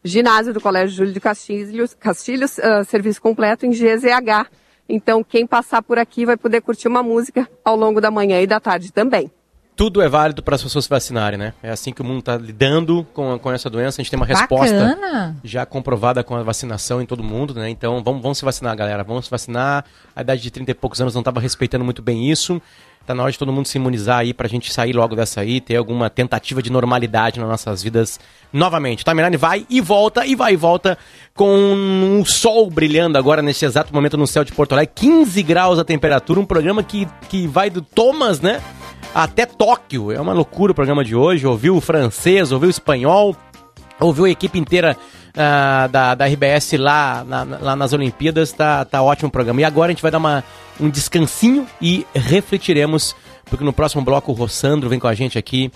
ginásio 0.05 0.53
do 0.53 0.61
Colégio 0.61 0.95
Júlio 0.95 1.13
de 1.15 1.21
Castilhos, 1.21 1.95
Castilhos 1.95 2.59
ah, 2.59 2.85
serviço 2.85 3.23
completo 3.23 3.65
em 3.65 3.71
GZH. 3.71 4.47
Então, 4.89 5.23
quem 5.23 5.47
passar 5.47 5.83
por 5.83 5.99
aqui 5.99 6.25
vai 6.25 6.37
poder 6.37 6.63
curtir 6.63 6.89
uma 6.89 7.03
música 7.03 7.49
ao 7.65 7.77
longo 7.77 8.01
da 8.01 8.11
manhã 8.11 8.41
e 8.41 8.47
da 8.47 8.59
tarde 8.59 8.93
também. 8.93 9.31
Tudo 9.79 10.03
é 10.03 10.09
válido 10.09 10.43
para 10.43 10.57
as 10.57 10.63
pessoas 10.65 10.87
se 10.87 10.91
vacinarem, 10.91 11.39
né? 11.39 11.55
É 11.63 11.71
assim 11.71 11.93
que 11.93 12.03
o 12.03 12.05
mundo 12.05 12.19
está 12.19 12.37
lidando 12.37 13.07
com, 13.15 13.39
com 13.39 13.53
essa 13.53 13.71
doença. 13.71 14.01
A 14.01 14.03
gente 14.03 14.11
tem 14.11 14.19
uma 14.19 14.27
resposta 14.27 14.75
Bacana. 14.77 15.37
já 15.45 15.65
comprovada 15.65 16.25
com 16.25 16.35
a 16.35 16.43
vacinação 16.43 17.01
em 17.01 17.07
todo 17.07 17.23
mundo, 17.23 17.55
né? 17.55 17.71
Então 17.71 18.03
vamos, 18.03 18.21
vamos 18.21 18.39
se 18.39 18.45
vacinar, 18.45 18.75
galera. 18.77 19.05
Vamos 19.05 19.27
se 19.27 19.31
vacinar. 19.31 19.85
A 20.17 20.21
idade 20.21 20.43
de 20.43 20.51
30 20.51 20.73
e 20.73 20.75
poucos 20.75 21.01
anos 21.01 21.15
não 21.15 21.21
estava 21.21 21.39
respeitando 21.39 21.85
muito 21.85 22.03
bem 22.03 22.29
isso. 22.29 22.61
Tá 23.07 23.15
na 23.15 23.23
hora 23.23 23.31
de 23.31 23.39
todo 23.39 23.53
mundo 23.53 23.69
se 23.69 23.79
imunizar 23.79 24.19
aí 24.19 24.35
pra 24.35 24.49
gente 24.49 24.73
sair 24.73 24.93
logo 24.93 25.15
dessa 25.15 25.43
aí, 25.43 25.61
ter 25.61 25.77
alguma 25.77 26.11
tentativa 26.11 26.61
de 26.61 26.73
normalidade 26.73 27.39
nas 27.39 27.49
nossas 27.49 27.81
vidas 27.81 28.19
novamente. 28.53 29.05
Timeline 29.05 29.37
vai 29.37 29.65
e 29.71 29.81
volta, 29.81 30.27
e 30.27 30.35
vai 30.35 30.55
e 30.55 30.57
volta, 30.57 30.99
com 31.37 31.55
um 31.57 32.25
sol 32.25 32.69
brilhando 32.69 33.17
agora 33.17 33.41
nesse 33.41 33.65
exato 33.65 33.95
momento 33.95 34.17
no 34.17 34.27
céu 34.27 34.43
de 34.43 34.51
Porto 34.51 34.73
Alegre. 34.73 34.93
15 34.97 35.41
graus 35.45 35.79
a 35.79 35.85
temperatura, 35.85 36.41
um 36.41 36.45
programa 36.45 36.83
que, 36.83 37.07
que 37.29 37.47
vai 37.47 37.71
do 37.71 37.81
Thomas, 37.81 38.41
né? 38.41 38.61
Até 39.15 39.47
Tóquio. 39.47 40.13
É 40.13 40.21
uma 40.21 40.33
loucura 40.33 40.73
o 40.73 40.75
programa 40.75 41.05
de 41.05 41.15
hoje. 41.17 41.47
Ouviu 41.47 41.77
o 41.77 41.81
francês, 41.81 42.53
ouviu 42.53 42.69
o 42.69 42.71
espanhol, 42.71 43.35
ouviu 44.01 44.25
a 44.27 44.31
equipe 44.31 44.59
inteira 44.59 44.97
ah, 45.37 45.89
da, 45.91 46.15
da 46.15 46.27
RBS 46.27 46.73
lá, 46.79 47.25
na- 47.25 47.45
lá 47.45 47.77
nas 47.77 47.93
Olimpíadas, 47.93 48.53
tá, 48.53 48.85
tá 48.85 49.03
ótimo 49.03 49.29
o 49.29 49.33
programa. 49.33 49.61
E 49.61 49.65
agora 49.65 49.91
a 49.91 49.95
gente 49.95 50.03
vai 50.03 50.11
dar 50.11 50.19
uma, 50.19 50.45
um 50.81 50.89
descansinho 50.89 51.67
e 51.81 52.07
refletiremos, 52.15 53.15
porque 53.47 53.65
no 53.65 53.73
próximo 53.73 54.03
bloco 54.05 54.31
o 54.33 54.35
Rossandro 54.35 54.89
vem 54.89 54.99
com 54.99 55.07
a 55.09 55.15
gente 55.15 55.39
aqui. 55.39 55.71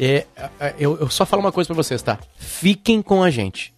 É, 0.00 0.26
é, 0.60 0.74
eu, 0.78 0.96
eu 0.98 1.08
só 1.10 1.24
falo 1.24 1.40
uma 1.42 1.52
coisa 1.52 1.68
pra 1.68 1.76
vocês, 1.76 2.02
tá? 2.02 2.18
Fiquem 2.36 3.00
com 3.02 3.22
a 3.22 3.30
gente. 3.30 3.72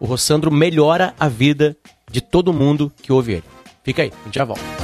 O 0.00 0.06
Rossandro 0.06 0.50
melhora 0.50 1.14
a 1.18 1.28
vida 1.28 1.76
de 2.10 2.20
todo 2.20 2.52
mundo 2.52 2.92
que 3.02 3.12
ouve 3.12 3.32
ele. 3.34 3.44
Fica 3.82 4.02
aí, 4.02 4.12
a 4.22 4.24
gente 4.26 4.34
já 4.34 4.44
volta. 4.44 4.83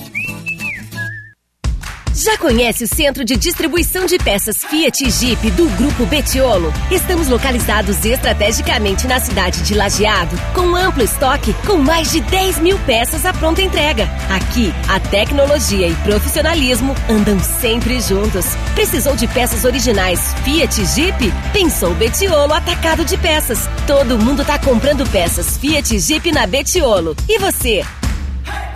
Já 2.23 2.37
conhece 2.37 2.83
o 2.83 2.87
centro 2.87 3.25
de 3.25 3.35
distribuição 3.35 4.05
de 4.05 4.19
peças 4.19 4.63
Fiat 4.63 5.03
e 5.03 5.09
Jeep 5.09 5.49
do 5.51 5.67
Grupo 5.69 6.05
Betiolo? 6.05 6.71
Estamos 6.91 7.27
localizados 7.27 8.05
estrategicamente 8.05 9.07
na 9.07 9.19
cidade 9.19 9.63
de 9.63 9.73
Lajeado, 9.73 10.37
com 10.53 10.75
amplo 10.75 11.01
estoque, 11.01 11.51
com 11.65 11.77
mais 11.77 12.11
de 12.11 12.21
10 12.21 12.59
mil 12.59 12.77
peças 12.81 13.25
à 13.25 13.33
pronta 13.33 13.63
entrega. 13.63 14.07
Aqui, 14.29 14.71
a 14.87 14.99
tecnologia 14.99 15.87
e 15.87 15.95
profissionalismo 15.95 16.93
andam 17.09 17.39
sempre 17.39 17.99
juntos. 17.99 18.45
Precisou 18.75 19.15
de 19.15 19.27
peças 19.27 19.65
originais 19.65 20.19
Fiat 20.43 20.79
e 20.79 20.85
Jeep? 20.85 21.33
Pensou 21.51 21.95
Betiolo 21.95 22.53
Atacado 22.53 23.03
de 23.03 23.17
Peças. 23.17 23.67
Todo 23.87 24.19
mundo 24.19 24.45
tá 24.45 24.59
comprando 24.59 25.09
peças 25.09 25.57
Fiat 25.57 25.95
e 25.95 25.99
Jeep 25.99 26.31
na 26.31 26.45
Betiolo. 26.45 27.17
E 27.27 27.39
você? 27.39 27.83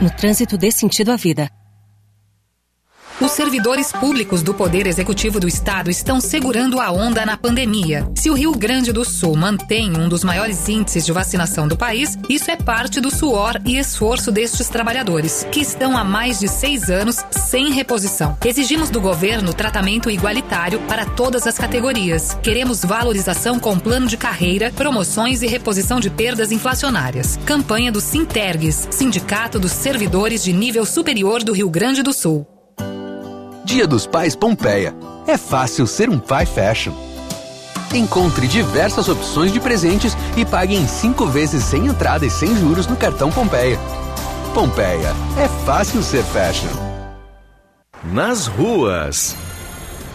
No 0.02 0.10
trânsito 0.10 0.58
dê 0.58 0.72
sentido 0.72 1.12
à 1.12 1.16
vida. 1.16 1.48
Os 3.26 3.32
servidores 3.32 3.92
públicos 3.92 4.44
do 4.44 4.54
Poder 4.54 4.86
Executivo 4.86 5.40
do 5.40 5.48
Estado 5.48 5.90
estão 5.90 6.22
segurando 6.22 6.80
a 6.80 6.92
onda 6.92 7.26
na 7.26 7.36
pandemia. 7.36 8.08
Se 8.14 8.30
o 8.30 8.36
Rio 8.36 8.52
Grande 8.52 8.94
do 8.94 9.04
Sul 9.04 9.36
mantém 9.36 9.98
um 9.98 10.08
dos 10.08 10.24
maiores 10.24 10.70
índices 10.70 11.04
de 11.04 11.12
vacinação 11.12 11.68
do 11.68 11.76
país, 11.76 12.20
isso 12.30 12.52
é 12.52 12.56
parte 12.56 13.02
do 13.02 13.10
suor 13.10 13.60
e 13.66 13.80
esforço 13.80 14.32
destes 14.32 14.70
trabalhadores, 14.70 15.44
que 15.52 15.60
estão 15.60 15.98
há 15.98 16.04
mais 16.04 16.40
de 16.40 16.48
seis 16.48 16.92
anos 16.92 17.18
sem 17.32 17.72
reposição. 17.72 18.38
Exigimos 18.46 18.92
do 18.92 19.02
governo 19.02 19.56
tratamento 19.56 20.12
igualitário 20.12 20.80
para 20.82 21.04
todas 21.04 21.48
as 21.48 21.58
categorias. 21.58 22.38
Queremos 22.44 22.86
valorização 22.86 23.58
com 23.58 23.80
plano 23.80 24.06
de 24.06 24.18
carreira, 24.18 24.72
promoções 24.72 25.42
e 25.42 25.48
reposição 25.48 26.00
de 26.00 26.12
perdas 26.12 26.52
inflacionárias. 26.52 27.40
Campanha 27.44 27.92
do 27.92 28.00
Sintergues, 28.00 28.88
Sindicato 28.92 29.60
dos 29.60 29.72
Servidores 29.72 30.44
de 30.44 30.54
Nível 30.54 30.86
Superior 30.86 31.44
do 31.44 31.54
Rio 31.54 31.72
Grande 31.72 32.04
do 32.04 32.14
Sul. 32.14 32.46
Dia 33.66 33.88
dos 33.88 34.06
Pais 34.06 34.36
Pompeia. 34.36 34.96
É 35.26 35.38
fácil 35.38 35.88
ser 35.88 36.08
um 36.08 36.20
pai 36.20 36.46
fashion. 36.46 36.94
Encontre 37.96 38.48
diversas 38.48 39.10
opções 39.10 39.52
de 39.52 39.60
presentes 39.60 40.16
e 40.38 40.46
pague 40.46 40.76
em 40.76 40.88
cinco 40.88 41.26
vezes 41.26 41.64
sem 41.64 41.88
entrada 41.88 42.24
e 42.28 42.30
sem 42.30 42.56
juros 42.56 42.86
no 42.86 42.96
cartão 42.96 43.32
Pompeia. 43.32 43.80
Pompeia. 44.54 45.16
É 45.36 45.48
fácil 45.66 46.04
ser 46.04 46.24
fashion. 46.26 46.70
Nas 48.04 48.46
ruas. 48.46 49.36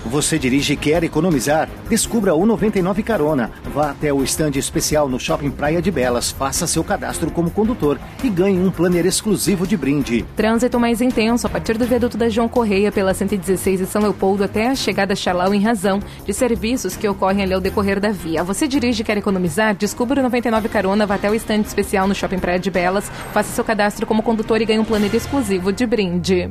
Você 0.04 0.38
dirige 0.38 0.72
e 0.72 0.76
quer 0.76 1.04
economizar? 1.04 1.68
Descubra 1.88 2.34
o 2.34 2.46
99 2.46 3.02
Carona. 3.02 3.52
Vá 3.72 3.90
até 3.90 4.12
o 4.12 4.22
estande 4.22 4.58
especial 4.58 5.08
no 5.08 5.20
Shopping 5.20 5.50
Praia 5.50 5.82
de 5.82 5.90
Belas, 5.90 6.30
faça 6.30 6.66
seu 6.66 6.82
cadastro 6.82 7.30
como 7.30 7.50
condutor 7.50 8.00
e 8.24 8.30
ganhe 8.30 8.58
um 8.58 8.70
planner 8.70 9.04
exclusivo 9.04 9.66
de 9.66 9.76
brinde. 9.76 10.24
Trânsito 10.34 10.80
mais 10.80 11.02
intenso 11.02 11.46
a 11.46 11.50
partir 11.50 11.76
do 11.76 11.84
viaduto 11.84 12.16
da 12.16 12.28
João 12.30 12.48
Correia 12.48 12.90
pela 12.90 13.12
116 13.12 13.82
e 13.82 13.86
São 13.86 14.00
Leopoldo 14.00 14.42
até 14.42 14.68
a 14.68 14.74
chegada 14.74 15.12
a 15.12 15.16
Chalau 15.16 15.52
em 15.52 15.62
razão 15.62 16.00
de 16.24 16.32
serviços 16.32 16.96
que 16.96 17.08
ocorrem 17.08 17.42
ali 17.42 17.52
ao 17.52 17.60
decorrer 17.60 18.00
da 18.00 18.10
via. 18.10 18.42
Você 18.42 18.66
dirige 18.66 19.02
e 19.02 19.04
quer 19.04 19.18
economizar? 19.18 19.74
Descubra 19.74 20.20
o 20.20 20.22
99 20.22 20.68
Carona, 20.68 21.06
vá 21.06 21.16
até 21.16 21.30
o 21.30 21.34
estande 21.34 21.68
especial 21.68 22.08
no 22.08 22.14
Shopping 22.14 22.38
Praia 22.38 22.58
de 22.58 22.70
Belas, 22.70 23.10
faça 23.34 23.52
seu 23.52 23.64
cadastro 23.64 24.06
como 24.06 24.22
condutor 24.22 24.62
e 24.62 24.64
ganhe 24.64 24.80
um 24.80 24.84
planner 24.84 25.14
exclusivo 25.14 25.72
de 25.72 25.86
brinde. 25.86 26.50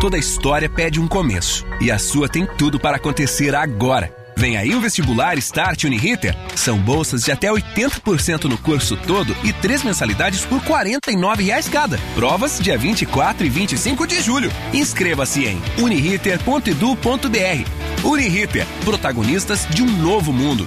Toda 0.00 0.16
história 0.16 0.66
pede 0.66 0.98
um 0.98 1.06
começo. 1.06 1.66
E 1.78 1.90
a 1.90 1.98
sua 1.98 2.26
tem 2.26 2.46
tudo 2.46 2.80
para 2.80 2.96
acontecer 2.96 3.54
agora. 3.54 4.10
Vem 4.34 4.56
aí 4.56 4.74
o 4.74 4.80
vestibular 4.80 5.36
Start 5.36 5.84
Uniriter. 5.84 6.34
São 6.56 6.78
bolsas 6.78 7.22
de 7.22 7.30
até 7.30 7.48
80% 7.48 8.44
no 8.44 8.56
curso 8.56 8.96
todo 8.96 9.36
e 9.44 9.52
três 9.52 9.84
mensalidades 9.84 10.46
por 10.46 10.64
49 10.64 11.44
reais 11.44 11.68
cada. 11.68 11.98
Provas 12.14 12.58
dia 12.58 12.78
24 12.78 13.44
e 13.44 13.50
25 13.50 14.06
de 14.06 14.22
julho. 14.22 14.50
Inscreva-se 14.72 15.44
em 15.44 15.60
uniriter.edu.br. 15.76 18.02
Uniriter, 18.02 18.66
protagonistas 18.82 19.66
de 19.68 19.82
um 19.82 19.96
novo 19.98 20.32
mundo. 20.32 20.66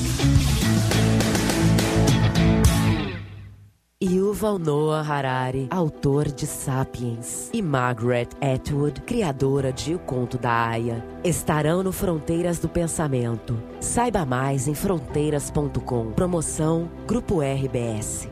Yuval 4.51 4.59
Noah 4.59 5.01
Harari, 5.01 5.67
autor 5.69 6.31
de 6.31 6.45
Sapiens, 6.45 7.49
e 7.53 7.61
Margaret 7.61 8.27
Atwood, 8.41 9.01
criadora 9.01 9.71
de 9.71 9.95
O 9.95 9.99
Conto 9.99 10.37
da 10.37 10.69
Aya, 10.69 11.05
estarão 11.23 11.83
no 11.83 11.91
Fronteiras 11.91 12.59
do 12.59 12.67
Pensamento. 12.67 13.61
Saiba 13.79 14.25
mais 14.25 14.67
em 14.67 14.73
fronteiras.com. 14.73 16.11
Promoção 16.11 16.89
Grupo 17.07 17.39
RBS. 17.41 18.29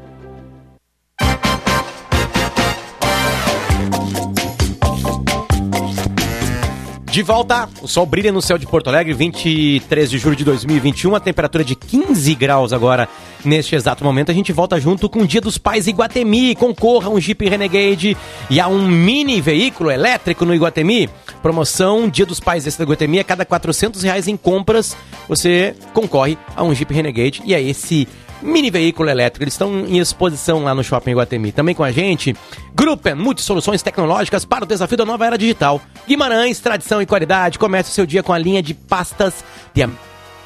De 7.11 7.23
volta, 7.23 7.67
o 7.81 7.87
sol 7.87 8.05
brilha 8.05 8.31
no 8.31 8.41
céu 8.41 8.57
de 8.57 8.67
Porto 8.67 8.87
Alegre, 8.87 9.13
23 9.13 10.09
de 10.09 10.17
julho 10.17 10.35
de 10.35 10.45
2021, 10.45 11.15
a 11.15 11.19
temperatura 11.19 11.63
de 11.63 11.75
15 11.75 12.35
graus 12.35 12.71
agora 12.71 13.09
neste 13.43 13.75
exato 13.75 14.03
momento. 14.03 14.31
A 14.31 14.33
gente 14.33 14.51
volta 14.51 14.79
junto 14.79 15.09
com 15.09 15.19
o 15.19 15.27
Dia 15.27 15.41
dos 15.41 15.57
Pais 15.57 15.87
Iguatemi. 15.87 16.55
Concorra 16.55 17.07
a 17.07 17.11
um 17.11 17.19
Jeep 17.19 17.47
Renegade 17.47 18.17
e 18.49 18.59
a 18.59 18.67
um 18.67 18.87
mini 18.87 19.41
veículo 19.41 19.91
elétrico 19.91 20.45
no 20.45 20.53
Iguatemi. 20.53 21.09
Promoção 21.41 22.09
Dia 22.09 22.25
dos 22.25 22.39
Pais 22.39 22.63
desse 22.63 22.81
Iguatemi. 22.81 23.19
A 23.19 23.23
cada 23.23 23.45
400 23.45 24.03
reais 24.03 24.27
em 24.27 24.37
compras, 24.37 24.95
você 25.27 25.75
concorre 25.93 26.37
a 26.55 26.63
um 26.63 26.73
Jeep 26.73 26.93
Renegade 26.93 27.41
e 27.45 27.53
a 27.55 27.59
esse 27.59 28.07
mini 28.41 28.69
veículo 28.69 29.09
elétrico. 29.09 29.43
Eles 29.43 29.53
estão 29.53 29.85
em 29.85 29.99
exposição 29.99 30.63
lá 30.63 30.73
no 30.73 30.83
Shopping 30.83 31.11
Iguatemi. 31.11 31.51
Também 31.51 31.75
com 31.75 31.83
a 31.83 31.91
gente, 31.91 32.35
Gruppen, 32.73 33.15
multisoluções 33.15 33.81
tecnológicas 33.81 34.45
para 34.45 34.63
o 34.63 34.67
desafio 34.67 34.97
da 34.97 35.05
nova 35.05 35.25
era 35.25 35.37
digital. 35.37 35.81
Guimarães, 36.07 36.59
tradição 36.59 37.01
e 37.01 37.05
qualidade. 37.05 37.59
Comece 37.59 37.91
o 37.91 37.93
seu 37.93 38.05
dia 38.05 38.23
com 38.23 38.33
a 38.33 38.37
linha 38.37 38.61
de 38.61 38.73
pastas 38.73 39.43
de 39.73 39.87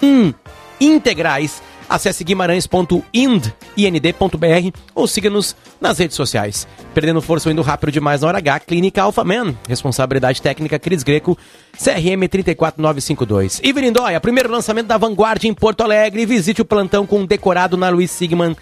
hum, 0.01 0.33
integrais. 0.79 1.61
Acesse 1.89 2.23
guimarães.ind.br 2.23 4.77
ou 4.95 5.07
siga-nos 5.07 5.55
nas 5.79 5.99
redes 5.99 6.15
sociais. 6.15 6.67
Perdendo 6.93 7.21
força 7.21 7.49
ou 7.49 7.53
indo 7.53 7.61
rápido 7.61 7.91
demais 7.91 8.21
na 8.21 8.27
hora 8.27 8.37
H, 8.37 8.61
Clínica 8.61 9.01
Alpha 9.01 9.23
Man. 9.23 9.55
Responsabilidade 9.67 10.41
técnica 10.41 10.79
Cris 10.79 11.03
Greco, 11.03 11.37
CRM 11.77 12.27
34952. 12.27 13.61
E 13.63 13.71
Lindóia, 13.71 14.21
primeiro 14.21 14.51
lançamento 14.51 14.87
da 14.87 14.97
Vanguard 14.97 15.43
em 15.43 15.53
Porto 15.53 15.81
Alegre. 15.81 16.25
Visite 16.25 16.61
o 16.61 16.65
plantão 16.65 17.05
com 17.05 17.19
um 17.19 17.25
decorado 17.25 17.75
na 17.75 17.89
Luiz 17.89 18.11
Sigman, 18.11 18.55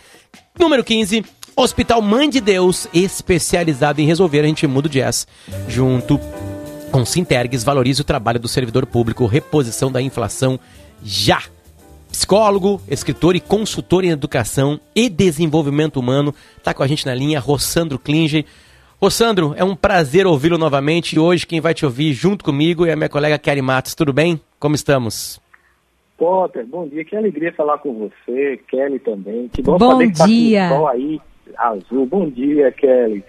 número 0.60 0.84
15. 0.84 1.24
Hospital 1.56 2.02
Mãe 2.02 2.30
de 2.30 2.40
Deus, 2.40 2.88
especializado 2.94 4.02
em 4.02 4.06
resolver, 4.06 4.40
a 4.40 4.48
gente 4.48 4.66
muda 4.66 4.88
o 4.88 4.92
jazz. 4.92 5.28
Junto 5.68 6.20
com 6.92 7.06
Sintergues, 7.06 7.64
valorize 7.64 8.02
o 8.02 8.06
trabalho 8.06 8.40
do 8.40 8.48
servidor 8.48 8.86
público, 8.86 9.26
reposição 9.26 9.92
da 9.92 10.02
inflação 10.02 10.60
já. 11.04 11.42
Psicólogo, 12.12 12.82
escritor 12.90 13.36
e 13.36 13.40
consultor 13.40 14.04
em 14.04 14.10
educação 14.10 14.80
e 14.94 15.10
desenvolvimento 15.10 15.98
humano, 15.98 16.36
está 16.58 16.74
com 16.74 16.84
a 16.84 16.88
gente 16.88 17.06
na 17.06 17.16
linha, 17.16 17.40
Rossandro 17.40 17.98
Klinger. 17.98 18.46
Rossandro, 19.02 19.54
é 19.56 19.64
um 19.64 19.76
prazer 19.76 20.28
ouvi-lo 20.28 20.58
novamente 20.58 21.16
e 21.16 21.20
hoje 21.20 21.48
quem 21.48 21.62
vai 21.62 21.74
te 21.74 21.86
ouvir 21.86 22.12
junto 22.14 22.44
comigo 22.44 22.86
é 22.86 22.92
a 22.92 22.96
minha 22.96 23.10
colega 23.10 23.40
Kelly 23.40 23.62
Matos. 23.62 23.96
Tudo 23.96 24.12
bem? 24.12 24.40
Como 24.60 24.76
estamos? 24.76 25.42
Potter, 26.18 26.66
bom 26.68 26.86
dia. 26.88 27.04
Que 27.06 27.16
alegria 27.16 27.54
falar 27.54 27.78
com 27.80 27.94
você, 27.94 28.60
Kelly 28.68 29.00
também. 29.00 29.48
Que 29.48 29.62
bom, 29.62 29.78
Bom 29.78 29.92
saber 29.92 30.12
que 30.12 30.18
tá 30.18 30.24
com 30.26 30.30
dia. 30.30 30.70
sol 30.70 30.88
aí. 30.90 31.22
azul. 31.58 32.06
Bom 32.06 32.30
dia, 32.30 32.72
Kelly. 32.74 33.24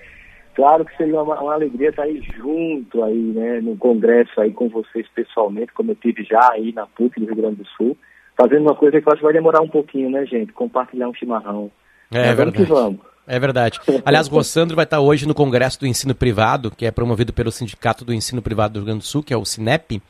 Claro 0.54 0.84
que 0.84 0.94
seria 0.96 1.22
uma, 1.22 1.40
uma 1.40 1.54
alegria 1.54 1.88
estar 1.88 2.02
aí 2.02 2.20
junto 2.36 3.02
aí, 3.02 3.14
né, 3.16 3.60
no 3.62 3.74
congresso 3.76 4.38
aí 4.38 4.50
com 4.52 4.68
vocês 4.68 5.06
pessoalmente, 5.14 5.72
como 5.72 5.92
eu 5.92 5.96
tive 5.96 6.24
já 6.24 6.50
aí 6.52 6.72
na 6.74 6.84
PUC 6.86 7.18
do 7.20 7.26
Rio 7.26 7.36
Grande 7.36 7.56
do 7.56 7.66
Sul, 7.68 7.96
fazendo 8.36 8.62
uma 8.62 8.74
coisa 8.74 9.00
que 9.00 9.08
eu 9.08 9.12
acho 9.12 9.20
que 9.20 9.24
vai 9.24 9.32
demorar 9.32 9.60
um 9.60 9.68
pouquinho, 9.68 10.10
né, 10.10 10.24
gente? 10.26 10.52
Compartilhar 10.52 11.08
um 11.08 11.14
chimarrão. 11.14 11.70
É, 12.10 12.34
vamos 12.34 12.36
verdade. 12.36 12.56
que 12.56 12.64
vamos. 12.64 13.00
É 13.26 13.38
verdade. 13.38 13.80
Aliás, 14.04 14.28
o 14.28 14.30
Rossandro 14.30 14.76
vai 14.76 14.84
estar 14.84 15.00
hoje 15.00 15.26
no 15.26 15.34
Congresso 15.34 15.80
do 15.80 15.86
Ensino 15.86 16.14
Privado, 16.14 16.70
que 16.70 16.86
é 16.86 16.90
promovido 16.90 17.32
pelo 17.32 17.52
Sindicato 17.52 18.04
do 18.04 18.12
Ensino 18.12 18.42
Privado 18.42 18.74
do 18.74 18.76
Rio 18.80 18.86
Grande 18.86 19.00
do 19.00 19.04
Sul, 19.04 19.22
que 19.22 19.32
é 19.32 19.36
o 19.36 19.44
Sinep. 19.44 20.02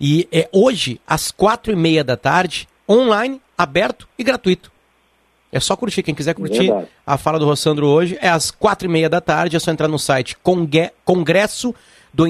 E 0.00 0.28
é 0.32 0.48
hoje, 0.52 1.00
às 1.06 1.30
quatro 1.30 1.72
e 1.72 1.76
meia 1.76 2.02
da 2.02 2.16
tarde, 2.16 2.68
online, 2.88 3.40
aberto 3.56 4.08
e 4.18 4.24
gratuito. 4.24 4.70
É 5.52 5.60
só 5.60 5.76
curtir. 5.76 6.02
Quem 6.02 6.14
quiser 6.14 6.34
curtir 6.34 6.66
Verdade. 6.66 6.88
a 7.06 7.18
fala 7.18 7.38
do 7.38 7.44
Rossandro 7.44 7.86
hoje 7.86 8.16
é 8.22 8.28
às 8.28 8.50
quatro 8.50 8.88
e 8.88 8.90
meia 8.90 9.08
da 9.08 9.20
tarde. 9.20 9.54
É 9.54 9.58
só 9.58 9.70
entrar 9.70 9.86
no 9.86 9.98
site 9.98 10.36
congresso 11.04 11.74
do 12.12 12.26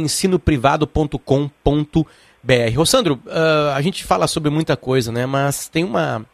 ensinoprivado.com.br. 2.47 2.77
Rossandro, 2.77 3.21
ah, 3.29 3.75
a 3.77 3.83
gente 3.83 4.05
fala 4.05 4.27
sobre 4.27 4.51
muita 4.51 4.77
coisa, 4.77 5.11
né? 5.13 5.27
Mas 5.27 5.69
tem 5.69 5.85
uma 5.85 6.25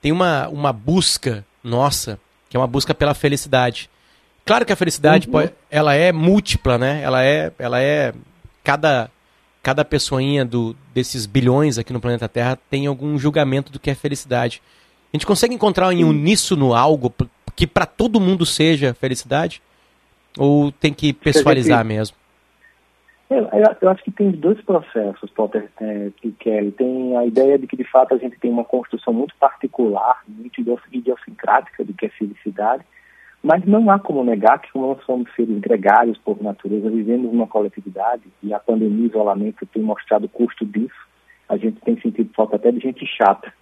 tem 0.00 0.12
uma, 0.12 0.46
uma 0.48 0.72
busca 0.72 1.44
nossa, 1.62 2.20
que 2.48 2.56
é 2.56 2.60
uma 2.60 2.68
busca 2.68 2.94
pela 2.94 3.14
felicidade. 3.14 3.90
Claro 4.46 4.64
que 4.64 4.72
a 4.72 4.76
felicidade 4.76 5.26
Uhum. 5.26 5.32
pode- 5.32 5.52
ela 5.68 5.92
é 5.94 6.12
múltipla, 6.12 6.78
né? 6.78 7.02
Ela 7.02 7.24
é, 7.24 7.52
ela 7.58 7.80
é 7.80 8.14
cada 8.62 9.10
cada 9.60 9.84
pessoinha 9.84 10.44
do, 10.44 10.74
desses 10.94 11.26
bilhões 11.26 11.76
aqui 11.78 11.92
no 11.92 12.00
planeta 12.00 12.28
Terra 12.28 12.56
tem 12.70 12.86
algum 12.86 13.18
julgamento 13.18 13.70
do 13.72 13.78
que 13.80 13.90
é 13.90 13.94
felicidade. 13.94 14.62
A 15.12 15.16
gente 15.16 15.26
consegue 15.26 15.52
encontrar 15.54 15.92
em 15.92 16.04
uníssono 16.04 16.72
algo 16.74 17.12
que 17.56 17.66
para 17.66 17.84
todo 17.84 18.20
mundo 18.20 18.46
seja 18.46 18.94
felicidade? 18.98 19.60
Ou 20.38 20.70
tem 20.70 20.94
que 20.94 21.12
pessoalizar 21.12 21.84
mesmo? 21.84 22.16
Eu, 23.30 23.46
eu- 23.82 23.90
acho 23.90 24.02
que 24.02 24.10
tem 24.10 24.30
dois 24.30 24.58
processos, 24.62 25.30
Potter 25.30 25.68
é, 25.80 26.10
e 26.24 26.32
Kelly. 26.32 26.72
Tem 26.72 27.16
a 27.16 27.26
ideia 27.26 27.58
de 27.58 27.66
que, 27.66 27.76
de 27.76 27.84
fato, 27.84 28.14
a 28.14 28.18
gente 28.18 28.38
tem 28.38 28.50
uma 28.50 28.64
construção 28.64 29.12
muito 29.12 29.34
particular, 29.38 30.22
muito 30.26 30.60
idios- 30.60 30.80
idiosincrática 30.90 31.84
do 31.84 31.92
que 31.92 32.06
é 32.06 32.08
felicidade, 32.08 32.82
mas 33.42 33.64
não 33.66 33.90
há 33.90 33.98
como 33.98 34.24
negar 34.24 34.58
que, 34.60 34.76
nós 34.78 34.98
somos 35.04 35.30
seres 35.34 35.58
gregários 35.60 36.16
por 36.18 36.42
natureza, 36.42 36.88
vivemos 36.90 37.30
numa 37.30 37.46
coletividade, 37.46 38.22
e 38.42 38.52
a 38.54 38.58
pandemia 38.58 39.04
e 39.04 39.08
o 39.08 39.10
isolamento 39.10 39.66
tem 39.66 39.82
mostrado 39.82 40.24
o 40.26 40.28
custo 40.28 40.64
disso. 40.64 41.06
A 41.48 41.56
gente 41.56 41.80
tem 41.82 42.00
sentido 42.00 42.30
falta 42.34 42.56
até 42.56 42.72
de 42.72 42.80
gente 42.80 43.06
chata, 43.06 43.52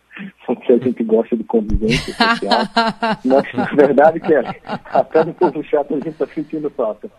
porque 0.46 0.72
a 0.72 0.78
gente 0.78 1.02
gosta 1.04 1.36
de 1.36 1.44
convivência 1.44 2.14
social. 2.14 2.60
Mas, 3.24 3.52
na 3.54 3.64
verdade, 3.74 4.20
que 4.20 4.34
é, 4.34 4.42
até 4.86 5.24
do 5.24 5.34
povo 5.34 5.62
chato 5.64 5.92
a 5.92 5.96
gente 5.96 6.08
está 6.08 6.26
sentindo 6.26 6.70
falta. 6.70 7.10